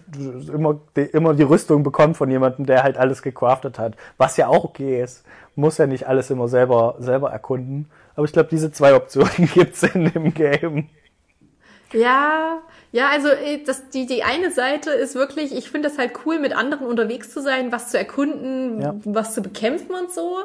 immer 0.51 0.81
die, 0.97 1.03
immer 1.03 1.35
die 1.35 1.43
Rüstung 1.43 1.83
bekommt 1.83 2.17
von 2.17 2.31
jemandem, 2.31 2.65
der 2.65 2.83
halt 2.83 2.97
alles 2.97 3.21
gecraftet 3.21 3.79
hat. 3.79 3.97
Was 4.17 4.39
ja 4.39 4.49
auch 4.49 4.65
okay 4.65 5.03
ist. 5.03 5.25
Muss 5.57 5.77
ja 5.77 5.87
nicht 5.87 6.09
alles 6.09 6.31
immer 6.31 6.49
selber 6.49 6.95
selber 7.01 7.31
erkunden. 7.31 7.91
Aber 8.17 8.25
ich 8.27 8.33
glaube, 8.33 8.49
diese 8.51 8.71
zwei 8.73 8.95
Optionen 8.95 9.51
gibt's 9.55 9.83
in 9.83 10.11
dem 10.13 10.35
Game. 10.35 10.89
Ja, 11.93 12.63
ja, 12.91 13.09
also 13.11 13.29
äh, 13.29 13.63
das, 13.65 13.89
die, 13.91 14.07
die 14.07 14.23
eine 14.23 14.51
Seite 14.51 14.91
ist 14.91 15.15
wirklich, 15.15 15.55
ich 15.55 15.71
finde 15.71 15.89
das 15.89 15.99
halt 15.99 16.13
cool, 16.25 16.39
mit 16.39 16.55
anderen 16.57 16.87
unterwegs 16.87 17.31
zu 17.33 17.41
sein, 17.43 17.71
was 17.73 17.91
zu 17.91 17.99
erkunden, 17.99 18.81
Ja. 18.81 18.95
was 19.05 19.35
zu 19.35 19.43
bekämpfen 19.43 19.95
und 19.95 20.11
so. 20.13 20.39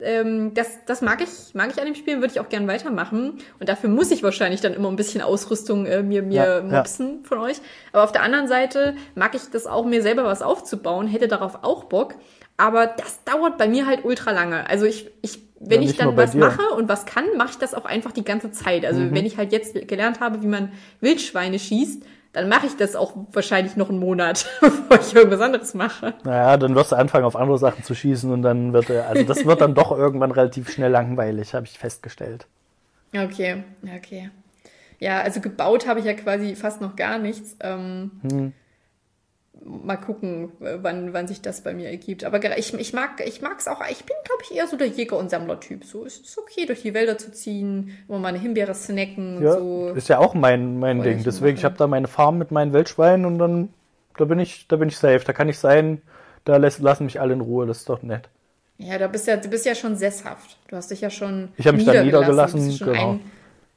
Ähm, 0.00 0.54
das, 0.54 0.68
das 0.86 1.02
mag 1.02 1.20
ich, 1.22 1.54
mag 1.54 1.70
ich 1.72 1.78
an 1.80 1.86
dem 1.86 1.96
Spiel, 1.96 2.16
würde 2.20 2.28
ich 2.32 2.38
auch 2.40 2.48
gern 2.48 2.68
weitermachen. 2.68 3.38
Und 3.58 3.68
dafür 3.68 3.90
muss 3.90 4.10
ich 4.12 4.22
wahrscheinlich 4.22 4.60
dann 4.60 4.74
immer 4.74 4.88
ein 4.88 4.96
bisschen 4.96 5.22
Ausrüstung 5.22 5.86
äh, 5.86 6.02
mir, 6.04 6.22
mir 6.22 6.34
Ja, 6.44 6.56
ja. 6.58 6.62
mopsen 6.62 7.24
von 7.24 7.38
euch. 7.38 7.56
Aber 7.92 8.04
auf 8.04 8.12
der 8.12 8.22
anderen 8.22 8.46
Seite 8.46 8.94
mag 9.16 9.34
ich 9.34 9.42
das 9.52 9.66
auch, 9.66 9.84
mir 9.84 10.02
selber 10.02 10.24
was 10.24 10.40
aufzubauen, 10.42 11.08
hätte 11.08 11.26
darauf 11.26 11.62
auch 11.62 11.84
Bock. 11.84 12.14
Aber 12.56 12.86
das 12.86 13.22
dauert 13.24 13.56
bei 13.58 13.68
mir 13.68 13.86
halt 13.86 14.04
ultra 14.04 14.30
lange. 14.32 14.68
Also 14.68 14.84
ich, 14.84 15.10
ich 15.22 15.47
wenn 15.60 15.82
Ja, 15.82 15.90
ich 15.90 15.96
dann 15.96 16.16
was 16.16 16.32
dir. 16.32 16.40
mache 16.40 16.62
und 16.76 16.88
was 16.88 17.06
kann, 17.06 17.24
mache 17.36 17.50
ich 17.50 17.58
das 17.58 17.74
auch 17.74 17.84
einfach 17.84 18.12
die 18.12 18.24
ganze 18.24 18.50
Zeit. 18.52 18.84
Also 18.84 19.00
Mhm. 19.00 19.14
wenn 19.14 19.26
ich 19.26 19.36
halt 19.36 19.52
jetzt 19.52 19.74
gelernt 19.88 20.20
habe, 20.20 20.42
wie 20.42 20.46
man 20.46 20.72
Wildschweine 21.00 21.58
schießt, 21.58 22.02
dann 22.32 22.48
mache 22.48 22.66
ich 22.66 22.76
das 22.76 22.94
auch 22.94 23.14
wahrscheinlich 23.32 23.76
noch 23.76 23.88
einen 23.88 23.98
Monat, 23.98 24.46
bevor 24.60 25.00
ich 25.00 25.14
irgendwas 25.14 25.40
anderes 25.40 25.74
mache. 25.74 26.14
Naja, 26.24 26.56
dann 26.56 26.74
wirst 26.74 26.92
du 26.92 26.96
anfangen, 26.96 27.24
auf 27.24 27.36
andere 27.36 27.58
Sachen 27.58 27.82
zu 27.82 27.94
schießen 27.94 28.30
und 28.30 28.42
dann 28.42 28.72
wird 28.72 28.90
er, 28.90 29.08
also 29.08 29.24
das 29.24 29.44
wird 29.44 29.60
dann 29.60 29.74
doch 29.74 29.90
irgendwann 29.90 30.30
relativ 30.30 30.70
schnell 30.70 30.90
langweilig, 30.90 31.54
habe 31.54 31.66
ich 31.66 31.78
festgestellt. 31.78 32.46
Okay, 33.14 33.64
okay. 33.96 34.30
Ja, 35.00 35.20
also 35.22 35.40
gebaut 35.40 35.86
habe 35.86 36.00
ich 36.00 36.06
ja 36.06 36.12
quasi 36.14 36.54
fast 36.54 36.80
noch 36.80 36.96
gar 36.96 37.18
nichts. 37.18 37.56
Ähm, 37.60 38.10
Hm. 38.22 38.52
Mal 39.64 39.96
gucken, 39.96 40.52
wann, 40.60 41.12
wann 41.12 41.26
sich 41.26 41.42
das 41.42 41.62
bei 41.62 41.74
mir 41.74 41.88
ergibt. 41.90 42.24
Aber 42.24 42.42
ich, 42.58 42.72
ich 42.74 42.92
mag 42.92 43.20
ich 43.26 43.42
mag's 43.42 43.66
auch. 43.66 43.80
Ich 43.90 44.04
bin, 44.04 44.16
glaube 44.24 44.42
ich, 44.44 44.56
eher 44.56 44.66
so 44.66 44.76
der 44.76 44.86
Jäger- 44.86 45.18
und 45.18 45.30
Sammlertyp. 45.30 45.84
So 45.84 46.04
es 46.06 46.18
ist 46.18 46.38
okay, 46.38 46.64
durch 46.64 46.82
die 46.82 46.94
Wälder 46.94 47.18
zu 47.18 47.32
ziehen, 47.32 47.98
immer 48.08 48.18
mal 48.18 48.28
eine 48.28 48.38
Himbeere 48.38 48.74
snacken 48.74 49.42
Ja, 49.42 49.54
so. 49.54 49.90
ist 49.90 50.08
ja 50.08 50.18
auch 50.18 50.34
mein, 50.34 50.78
mein 50.78 51.02
Ding. 51.02 51.18
ich 51.18 51.24
Deswegen, 51.24 51.56
ich 51.56 51.62
machen. 51.64 51.72
habe 51.72 51.78
da 51.78 51.86
meine 51.86 52.08
Farm 52.08 52.38
mit 52.38 52.50
meinen 52.50 52.72
Wildschweinen 52.72 53.26
und 53.26 53.38
dann, 53.38 53.68
da 54.16 54.24
bin 54.26 54.38
ich, 54.38 54.66
da 54.68 54.76
bin 54.76 54.88
ich 54.88 54.96
safe. 54.96 55.20
Da 55.24 55.32
kann 55.32 55.48
ich 55.48 55.58
sein, 55.58 56.02
da 56.44 56.56
lässt, 56.56 56.78
lassen 56.80 57.04
mich 57.04 57.20
alle 57.20 57.34
in 57.34 57.40
Ruhe, 57.40 57.66
das 57.66 57.78
ist 57.78 57.88
doch 57.88 58.02
nett. 58.02 58.28
Ja, 58.78 58.96
da 58.96 59.08
bist 59.08 59.26
ja, 59.26 59.36
du 59.36 59.48
bist 59.48 59.66
ja 59.66 59.74
schon 59.74 59.96
sesshaft. 59.96 60.56
Du 60.68 60.76
hast 60.76 60.90
dich 60.90 61.00
ja 61.00 61.10
schon 61.10 61.48
Ich 61.56 61.66
hab 61.66 61.74
mich 61.74 61.84
dann 61.84 62.04
niedergelassen. 62.04 62.78
genau. 62.78 63.10
ein, 63.12 63.20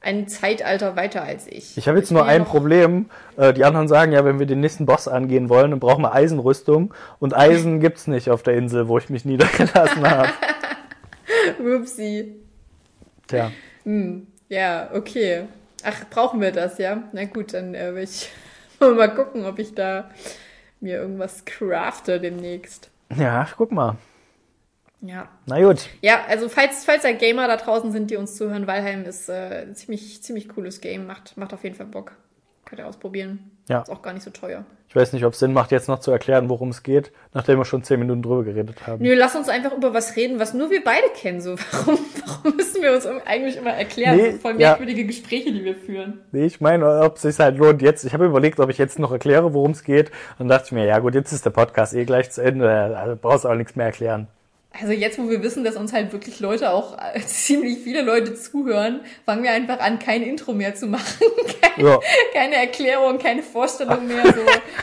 ein 0.02 0.28
Zeitalter 0.28 0.96
weiter 0.96 1.22
als 1.22 1.46
ich. 1.46 1.76
Ich 1.76 1.88
habe 1.88 1.98
jetzt 1.98 2.08
bin 2.08 2.18
nur 2.18 2.26
ein 2.26 2.44
Problem. 2.44 3.06
Äh, 3.36 3.52
die 3.52 3.64
anderen 3.64 3.88
sagen 3.88 4.12
ja, 4.12 4.24
wenn 4.24 4.38
wir 4.38 4.46
den 4.46 4.60
nächsten 4.60 4.86
Boss 4.86 5.08
angehen 5.08 5.48
wollen, 5.48 5.70
dann 5.70 5.80
brauchen 5.80 6.02
wir 6.02 6.12
Eisenrüstung. 6.12 6.92
Und 7.18 7.36
Eisen 7.36 7.80
gibt's 7.80 8.06
nicht 8.06 8.30
auf 8.30 8.42
der 8.42 8.54
Insel, 8.54 8.88
wo 8.88 8.98
ich 8.98 9.08
mich 9.10 9.24
niedergelassen 9.24 10.08
habe. 10.08 10.30
Upsi. 11.76 12.36
Tja. 13.26 13.50
Ja, 14.48 14.90
okay. 14.92 15.44
Ach, 15.84 16.04
brauchen 16.10 16.40
wir 16.40 16.52
das, 16.52 16.78
ja? 16.78 17.02
Na 17.12 17.24
gut, 17.24 17.54
dann 17.54 17.74
äh, 17.74 17.94
will 17.94 18.04
ich 18.04 18.30
mal 18.80 19.14
gucken, 19.14 19.44
ob 19.44 19.58
ich 19.58 19.74
da 19.74 20.10
mir 20.80 20.96
irgendwas 20.96 21.44
crafte 21.44 22.20
demnächst. 22.20 22.90
Ja, 23.16 23.46
guck 23.56 23.72
mal. 23.72 23.96
Ja. 25.02 25.28
Na 25.46 25.60
gut. 25.60 25.88
Ja, 26.00 26.24
also 26.28 26.48
falls, 26.48 26.84
falls 26.84 27.02
da 27.02 27.12
Gamer 27.12 27.48
da 27.48 27.56
draußen 27.56 27.90
sind, 27.92 28.10
die 28.10 28.16
uns 28.16 28.36
zuhören, 28.36 28.66
Valheim 28.66 29.04
ist 29.04 29.28
äh, 29.28 29.66
ein 29.66 29.74
ziemlich, 29.74 30.22
ziemlich 30.22 30.48
cooles 30.48 30.80
Game. 30.80 31.06
Macht, 31.06 31.36
macht 31.36 31.52
auf 31.52 31.64
jeden 31.64 31.74
Fall 31.74 31.86
Bock. 31.86 32.12
Könnt 32.64 32.80
ihr 32.80 32.86
ausprobieren. 32.86 33.50
Ja. 33.68 33.82
Ist 33.82 33.90
auch 33.90 34.02
gar 34.02 34.12
nicht 34.12 34.22
so 34.22 34.30
teuer. 34.30 34.64
Ich 34.88 34.96
weiß 34.96 35.14
nicht, 35.14 35.24
ob 35.24 35.32
es 35.32 35.38
Sinn 35.38 35.54
macht, 35.54 35.72
jetzt 35.72 35.88
noch 35.88 36.00
zu 36.00 36.10
erklären, 36.10 36.48
worum 36.50 36.68
es 36.68 36.82
geht, 36.82 37.12
nachdem 37.32 37.58
wir 37.58 37.64
schon 37.64 37.82
zehn 37.82 37.98
Minuten 37.98 38.22
drüber 38.22 38.44
geredet 38.44 38.86
haben. 38.86 39.02
Nö, 39.02 39.14
lass 39.14 39.34
uns 39.34 39.48
einfach 39.48 39.72
über 39.72 39.94
was 39.94 40.16
reden, 40.16 40.38
was 40.38 40.52
nur 40.52 40.70
wir 40.70 40.84
beide 40.84 41.08
kennen. 41.16 41.40
So, 41.40 41.56
warum, 41.72 41.98
warum 42.26 42.56
müssen 42.56 42.82
wir 42.82 42.92
uns 42.92 43.06
eigentlich 43.06 43.56
immer 43.56 43.70
erklären? 43.70 44.16
Nee, 44.16 44.32
voll 44.32 44.60
ja. 44.60 44.68
merkwürdige 44.68 45.06
Gespräche, 45.06 45.50
die 45.52 45.64
wir 45.64 45.74
führen. 45.74 46.20
Nee, 46.32 46.44
ich 46.44 46.60
meine, 46.60 47.00
ob 47.00 47.16
es 47.16 47.22
sich 47.22 47.38
halt 47.38 47.56
lohnt 47.56 47.80
jetzt. 47.80 48.04
Ich 48.04 48.12
habe 48.12 48.26
überlegt, 48.26 48.60
ob 48.60 48.68
ich 48.68 48.78
jetzt 48.78 48.98
noch 48.98 49.12
erkläre, 49.12 49.54
worum 49.54 49.70
es 49.70 49.82
geht. 49.82 50.10
Und 50.38 50.48
dachte 50.48 50.66
ich 50.66 50.72
mir, 50.72 50.84
ja 50.84 50.98
gut, 50.98 51.14
jetzt 51.14 51.32
ist 51.32 51.46
der 51.46 51.50
Podcast 51.50 51.94
eh 51.94 52.04
gleich 52.04 52.30
zu 52.30 52.42
Ende. 52.42 52.96
Also 52.96 53.16
brauchst 53.20 53.46
auch 53.46 53.54
nichts 53.54 53.74
mehr 53.74 53.86
erklären. 53.86 54.28
Also 54.80 54.92
jetzt, 54.92 55.18
wo 55.18 55.28
wir 55.28 55.42
wissen, 55.42 55.64
dass 55.64 55.76
uns 55.76 55.92
halt 55.92 56.12
wirklich 56.12 56.40
Leute 56.40 56.70
auch 56.70 56.96
äh, 56.98 57.20
ziemlich 57.26 57.78
viele 57.80 58.00
Leute 58.02 58.34
zuhören, 58.34 59.00
fangen 59.26 59.42
wir 59.42 59.50
einfach 59.52 59.80
an, 59.80 59.98
kein 59.98 60.22
Intro 60.22 60.52
mehr 60.54 60.74
zu 60.74 60.86
machen. 60.86 61.04
Keine, 61.76 61.88
Ja. 61.88 62.00
keine 62.34 62.56
Erklärung, 62.56 63.18
keine 63.18 63.42
Vorstellung 63.42 64.06
mehr. 64.06 64.24
So, 64.26 64.40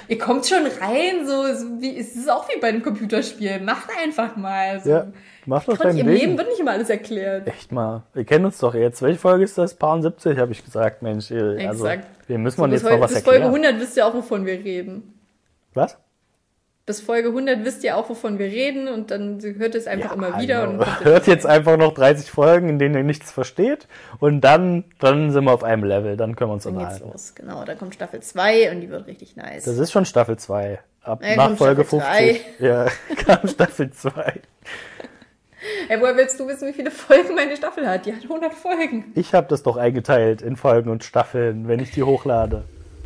ihr 0.07 0.17
kommt 0.17 0.47
schon 0.47 0.65
rein, 0.65 1.25
so, 1.27 1.43
so 1.53 1.81
wie, 1.81 1.97
es 1.97 2.15
ist 2.15 2.29
auch 2.29 2.47
wie 2.49 2.59
bei 2.59 2.69
einem 2.69 2.81
Computerspiel. 2.81 3.59
Macht 3.59 3.89
einfach 4.01 4.35
mal. 4.37 4.79
So. 4.81 4.89
Ja, 4.89 5.07
mach 5.45 5.65
doch 5.65 5.77
dein 5.77 5.97
im 5.97 6.07
Ding. 6.07 6.15
Leben 6.15 6.37
wird 6.37 6.47
nicht 6.49 6.59
immer 6.59 6.71
alles 6.71 6.89
erklärt. 6.89 7.47
Echt 7.47 7.71
mal. 7.71 8.03
Wir 8.13 8.23
kennen 8.25 8.45
uns 8.45 8.57
doch 8.57 8.73
jetzt. 8.73 9.01
Welche 9.03 9.19
Folge 9.19 9.43
ist 9.43 9.57
das? 9.57 9.75
Paar 9.75 10.01
70, 10.01 10.37
habe 10.39 10.51
ich 10.51 10.63
gesagt, 10.65 11.01
Mensch. 11.03 11.29
äh, 11.31 11.67
Also, 11.67 11.85
Exakt. 11.85 12.07
wir 12.27 12.37
müssen 12.39 12.55
So, 12.57 12.61
mal 12.63 12.69
bis 12.69 12.75
jetzt 12.77 12.83
mal 12.83 12.89
Folge, 12.91 13.03
was 13.03 13.13
bis 13.13 13.23
Folge 13.23 13.39
erklären. 13.43 13.65
100 13.65 13.81
wisst 13.81 13.97
ihr 13.97 14.05
auch, 14.07 14.13
wovon 14.15 14.45
wir 14.45 14.53
reden. 14.53 15.19
Was? 15.75 15.97
Bis 16.89 17.01
Folge 17.01 17.27
100 17.27 17.65
wisst 17.65 17.83
ihr 17.83 17.95
auch, 17.95 18.09
wovon 18.09 18.39
wir 18.39 18.47
reden 18.47 18.87
und 18.87 19.11
dann 19.11 19.39
hört 19.59 19.75
es 19.75 19.85
einfach 19.85 20.15
immer 20.15 20.41
wieder. 20.41 20.65
genau. 20.65 20.71
Und 20.71 20.79
dann 20.79 20.99
Hört 21.03 21.27
jetzt 21.27 21.45
einfach 21.45 21.77
noch 21.77 21.93
30 21.93 22.31
Folgen, 22.31 22.67
in 22.67 22.79
denen 22.79 22.95
ihr 22.95 23.03
nichts 23.03 23.31
versteht. 23.31 23.87
Und 24.17 24.41
dann, 24.41 24.85
dann 24.97 25.29
sind 25.29 25.43
wir 25.43 25.51
auf 25.53 25.63
einem 25.63 25.83
Level. 25.83 26.17
Dann 26.17 26.35
können 26.35 26.49
wir 26.49 26.55
uns 26.55 26.63
dann 26.63 26.79
geht's 26.79 26.93
unterhalten. 26.93 27.11
los. 27.11 27.35
Genau, 27.35 27.63
da 27.63 27.75
kommt 27.75 27.93
Staffel 27.93 28.21
2 28.21 28.71
und 28.71 28.81
die 28.81 28.89
wird 28.89 29.05
richtig 29.05 29.35
nice. 29.35 29.65
Das 29.65 29.77
ist 29.77 29.91
schon 29.91 30.05
Staffel 30.05 30.37
2. 30.37 30.79
Ab 31.03 31.21
Ja, 31.23 31.35
nach 31.35 31.55
Folge 31.55 31.85
Staffel 31.85 32.33
50. 32.33 32.45
Ja, 32.57 32.87
kam 33.23 33.47
Staffel 33.47 33.91
2. 33.91 34.33
Ey, 35.89 36.01
woher 36.01 36.17
willst 36.17 36.39
du 36.39 36.47
wissen, 36.47 36.69
wie 36.69 36.73
viele 36.73 36.89
Folgen 36.89 37.35
meine 37.35 37.55
Staffel 37.55 37.87
hat? 37.87 38.07
Die 38.07 38.15
hat 38.15 38.23
100 38.23 38.51
Folgen. 38.51 39.11
Ich 39.13 39.35
habe 39.35 39.45
das 39.47 39.61
doch 39.61 39.77
eingeteilt 39.77 40.41
in 40.41 40.55
Folgen 40.55 40.89
und 40.89 41.03
Staffeln, 41.03 41.67
wenn 41.67 41.81
ich 41.81 41.91
die 41.91 42.01
hochlade. 42.01 42.63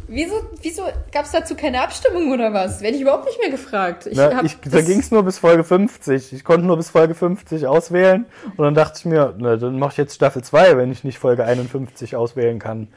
Wieso, 0.08 0.36
wieso 0.62 0.84
gab 1.12 1.26
es 1.26 1.32
dazu 1.32 1.56
keine 1.56 1.82
Abstimmung 1.82 2.32
oder 2.32 2.54
was? 2.54 2.82
Werde 2.82 2.96
ich 2.96 3.02
überhaupt 3.02 3.26
nicht 3.26 3.40
mehr 3.40 3.50
gefragt. 3.50 4.08
Ich 4.08 4.18
Na, 4.18 4.44
ich, 4.44 4.60
da 4.60 4.82
ging 4.82 5.00
es 5.00 5.12
nur 5.12 5.24
bis 5.24 5.38
Folge 5.38 5.64
50. 5.64 6.34
Ich 6.34 6.44
konnte 6.44 6.66
nur 6.66 6.78
bis 6.78 6.90
Folge 6.90 7.16
50 7.16 7.68
auswählen. 7.68 8.26
Und 8.58 8.66
dann 8.66 8.76
dachte 8.76 9.00
ich 9.00 9.06
mir, 9.06 9.34
na, 9.38 9.56
dann 9.56 9.80
mache 9.80 9.92
ich 9.94 9.98
jetzt 9.98 10.16
Staffel 10.16 10.44
2, 10.44 10.78
wenn 10.78 10.92
ich 10.92 11.04
nicht 11.04 11.20
Folge 11.20 11.46
51 11.46 12.16
auswählen 12.16 12.60
kann. 12.60 12.90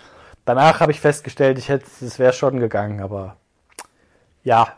Danach 0.44 0.80
habe 0.80 0.92
ich 0.92 1.00
festgestellt, 1.00 1.59
ich 1.59 1.68
hätte, 1.68 1.86
es 2.00 2.18
wäre 2.18 2.32
schon 2.32 2.61
gegangen, 2.61 3.00
aber 3.00 3.36
ja, 4.44 4.76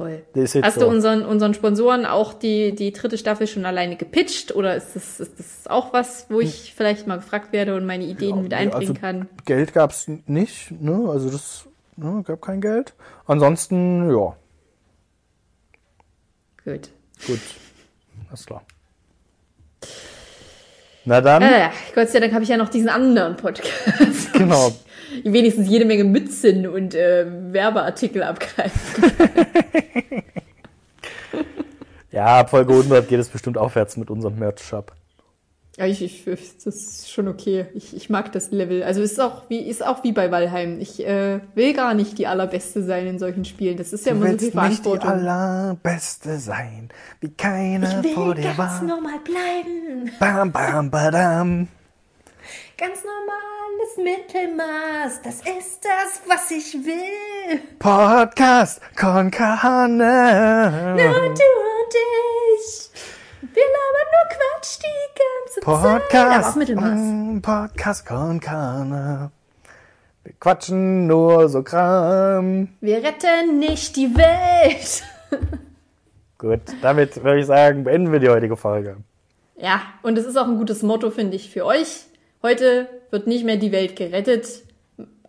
Toll. 0.00 0.22
Hast 0.62 0.74
so. 0.76 0.80
du 0.80 0.86
unseren, 0.86 1.26
unseren 1.26 1.52
Sponsoren 1.52 2.06
auch 2.06 2.32
die, 2.32 2.74
die 2.74 2.92
dritte 2.92 3.18
Staffel 3.18 3.46
schon 3.46 3.66
alleine 3.66 3.96
gepitcht? 3.96 4.54
Oder 4.54 4.74
ist 4.74 4.96
das, 4.96 5.20
ist 5.20 5.38
das 5.38 5.66
auch 5.66 5.92
was, 5.92 6.26
wo 6.30 6.40
ich 6.40 6.74
vielleicht 6.74 7.06
mal 7.06 7.16
gefragt 7.16 7.52
werde 7.52 7.76
und 7.76 7.84
meine 7.84 8.04
Ideen 8.04 8.42
mit 8.42 8.52
nee, 8.52 8.56
einbringen 8.56 8.90
also- 8.90 9.00
kann? 9.00 9.28
Geld 9.44 9.74
gab's 9.74 10.08
nicht, 10.26 10.70
ne? 10.80 11.08
Also 11.10 11.28
das 11.30 11.66
ne, 11.96 12.22
gab 12.26 12.40
kein 12.40 12.60
Geld. 12.60 12.94
Ansonsten, 13.26 14.10
ja, 14.10 14.36
Gut. 16.64 16.90
gut. 17.26 17.40
Alles 18.28 18.46
klar. 18.46 18.62
Na 21.04 21.20
dann, 21.20 21.42
Äh, 21.42 21.70
Gott 21.94 22.08
sei 22.10 22.20
Dank 22.20 22.32
habe 22.32 22.42
ich 22.42 22.50
ja 22.50 22.56
noch 22.56 22.68
diesen 22.68 22.88
anderen 22.88 23.36
Podcast. 23.36 24.32
genau. 24.32 24.72
Wenigstens 25.24 25.68
jede 25.68 25.84
Menge 25.84 26.04
Mützen 26.04 26.66
und 26.66 26.94
äh, 26.94 27.26
Werbeartikel 27.52 28.22
abgreifen. 28.22 29.12
Ja, 32.12 32.40
ab 32.40 32.50
Folge 32.50 32.72
100 32.72 33.06
geht 33.08 33.20
es 33.20 33.28
bestimmt 33.28 33.56
aufwärts 33.56 33.96
mit 33.96 34.10
unserem 34.10 34.36
Merch-Shop. 34.36 34.92
Ja, 35.80 35.86
ich, 35.86 36.02
ich, 36.02 36.24
das 36.62 36.66
ist 36.66 37.10
schon 37.10 37.26
okay. 37.26 37.64
Ich, 37.72 37.96
ich 37.96 38.10
mag 38.10 38.32
das 38.32 38.50
Level. 38.50 38.82
Also 38.82 39.00
es 39.00 39.12
ist 39.12 39.18
auch 39.18 39.48
wie, 39.48 39.60
ist 39.60 39.82
auch 39.82 40.04
wie 40.04 40.12
bei 40.12 40.30
Valheim. 40.30 40.78
Ich 40.78 41.02
äh, 41.06 41.40
will 41.54 41.72
gar 41.72 41.94
nicht 41.94 42.18
die 42.18 42.26
allerbeste 42.26 42.82
sein 42.82 43.06
in 43.06 43.18
solchen 43.18 43.46
Spielen. 43.46 43.78
Das 43.78 43.94
ist 43.94 44.04
ja 44.04 44.12
immer 44.12 44.26
so 44.26 44.26
viel 44.26 44.32
willst 44.32 44.42
nicht 44.42 44.52
die 44.52 44.58
Verantwortung. 44.58 45.08
allerbeste 45.08 46.38
sein, 46.38 46.90
wie 47.20 47.30
keiner 47.30 48.04
ich 48.04 48.12
vor 48.12 48.36
will 48.36 48.42
dir 48.42 48.52
ganz 48.52 48.58
war. 48.58 48.82
normal 48.82 49.20
bleiben. 49.24 50.10
Bam, 50.20 50.52
bam, 50.52 50.90
badam. 50.90 51.68
Ganz 52.76 52.98
normales 53.02 53.96
Mittelmaß. 53.96 55.22
Das 55.22 55.36
ist 55.36 55.80
das, 55.82 56.20
was 56.26 56.50
ich 56.50 56.74
will. 56.74 57.58
Podcast 57.78 58.82
con. 58.96 59.30
Nur 59.30 61.20
du 61.30 61.48
und 61.72 61.94
ich. 62.58 62.90
Wir 63.40 63.62
labern 63.62 64.08
nur 64.12 64.36
Quatsch 64.36 64.78
die 64.78 65.18
ganze 65.18 65.60
Zeit. 65.60 65.68
Aber 65.68 66.00
Podcast, 66.00 66.56
Mittelmaß. 66.56 66.98
mm, 66.98 67.40
Podcast 67.40 68.06
con 68.06 68.40
Carne. 68.40 69.30
Wir 70.24 70.34
quatschen 70.38 71.06
nur 71.06 71.48
so 71.48 71.62
Kram. 71.62 72.68
Wir 72.80 72.98
retten 73.02 73.58
nicht 73.58 73.96
die 73.96 74.14
Welt. 74.14 75.02
Gut, 76.38 76.60
damit 76.82 77.22
würde 77.22 77.40
ich 77.40 77.46
sagen, 77.46 77.84
beenden 77.84 78.12
wir 78.12 78.18
die 78.20 78.28
heutige 78.28 78.56
Folge. 78.56 78.98
Ja, 79.56 79.82
und 80.02 80.16
es 80.18 80.26
ist 80.26 80.36
auch 80.36 80.46
ein 80.46 80.56
gutes 80.58 80.82
Motto, 80.82 81.10
finde 81.10 81.36
ich, 81.36 81.50
für 81.50 81.64
euch. 81.64 82.04
Heute 82.42 82.88
wird 83.10 83.26
nicht 83.26 83.44
mehr 83.44 83.56
die 83.56 83.72
Welt 83.72 83.96
gerettet. 83.96 84.62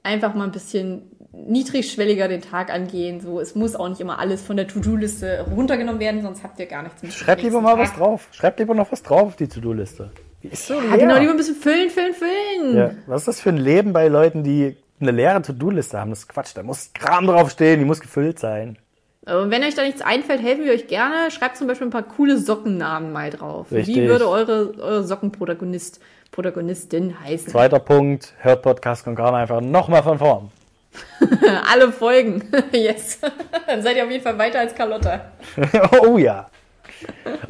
Einfach 0.03 0.33
mal 0.33 0.45
ein 0.45 0.51
bisschen 0.51 1.10
niedrigschwelliger 1.33 2.27
den 2.27 2.41
Tag 2.41 2.71
angehen. 2.71 3.21
So, 3.21 3.39
es 3.39 3.55
muss 3.55 3.75
auch 3.75 3.87
nicht 3.89 4.01
immer 4.01 4.19
alles 4.19 4.41
von 4.41 4.57
der 4.57 4.67
To-Do-Liste 4.67 5.45
runtergenommen 5.55 5.99
werden, 5.99 6.21
sonst 6.21 6.43
habt 6.43 6.59
ihr 6.59 6.65
gar 6.65 6.83
nichts 6.83 7.01
mit. 7.01 7.13
Schreibt 7.13 7.41
lieber 7.43 7.61
mal 7.61 7.77
was 7.77 7.93
drauf. 7.93 8.27
Schreibt 8.31 8.59
lieber 8.59 8.73
noch 8.73 8.91
was 8.91 9.01
drauf 9.03 9.27
auf 9.27 9.35
die 9.35 9.47
To-Do-Liste. 9.47 10.11
Die 10.43 10.49
ist 10.49 10.67
so 10.67 10.73
Ja, 10.73 10.97
genau, 10.97 11.17
lieber 11.17 11.31
ein 11.31 11.37
bisschen 11.37 11.55
füllen, 11.55 11.89
füllen, 11.89 12.13
füllen. 12.13 12.77
Ja, 12.77 12.91
was 13.07 13.21
ist 13.21 13.27
das 13.27 13.41
für 13.41 13.49
ein 13.49 13.57
Leben 13.57 13.93
bei 13.93 14.07
Leuten, 14.07 14.43
die 14.43 14.75
eine 14.99 15.11
leere 15.11 15.41
To-Do-Liste 15.41 15.99
haben? 15.99 16.09
Das 16.09 16.19
ist 16.19 16.29
Quatsch. 16.29 16.51
Da 16.55 16.63
muss 16.63 16.91
Kram 16.93 17.27
draufstehen, 17.27 17.79
die 17.79 17.85
muss 17.85 18.01
gefüllt 18.01 18.39
sein. 18.39 18.77
Und 19.25 19.51
wenn 19.51 19.63
euch 19.63 19.75
da 19.75 19.83
nichts 19.83 20.01
einfällt, 20.01 20.41
helfen 20.41 20.65
wir 20.65 20.73
euch 20.73 20.87
gerne. 20.87 21.29
Schreibt 21.29 21.55
zum 21.55 21.67
Beispiel 21.67 21.87
ein 21.87 21.91
paar 21.91 22.03
coole 22.03 22.39
Sockennamen 22.39 23.11
mal 23.11 23.29
drauf. 23.29 23.71
Richtig. 23.71 23.95
Wie 23.95 24.07
würde 24.07 24.27
eure, 24.27 24.73
eure 24.79 25.03
Sockenprotagonist, 25.03 26.01
Protagonistin 26.31 27.19
heißen? 27.23 27.49
Zweiter 27.49 27.79
Punkt, 27.79 28.33
hört 28.39 28.63
Podcast 28.63 29.03
con 29.03 29.15
Carne 29.15 29.37
einfach 29.37 29.61
nochmal 29.61 30.01
von 30.01 30.17
vorn. 30.17 30.51
Alle 31.71 31.91
Folgen. 31.91 32.43
yes. 32.71 33.19
Dann 33.67 33.81
seid 33.81 33.97
ihr 33.97 34.03
auf 34.03 34.11
jeden 34.11 34.23
Fall 34.23 34.37
weiter 34.37 34.59
als 34.59 34.75
Carlotta. 34.75 35.31
oh 36.01 36.17
ja. 36.17 36.49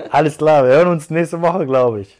Alles 0.09 0.37
klar, 0.37 0.63
wir 0.63 0.71
hören 0.71 0.89
uns 0.89 1.09
nächste 1.09 1.41
Woche, 1.41 1.65
glaube 1.65 2.01
ich. 2.01 2.17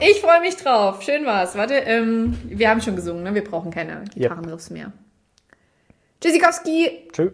Ich 0.00 0.20
freue 0.20 0.40
mich 0.40 0.56
drauf. 0.56 1.02
Schön 1.02 1.24
war's. 1.24 1.56
Warte, 1.56 1.74
ähm, 1.74 2.36
wir 2.44 2.68
haben 2.68 2.80
schon 2.80 2.96
gesungen, 2.96 3.22
ne? 3.22 3.34
Wir 3.34 3.44
brauchen 3.44 3.70
keine 3.70 4.00
Yep. 4.00 4.14
Gitarrenriffs 4.14 4.70
mehr. 4.70 4.92
Tschüssikowski! 6.20 7.08
Tschüss. 7.12 7.32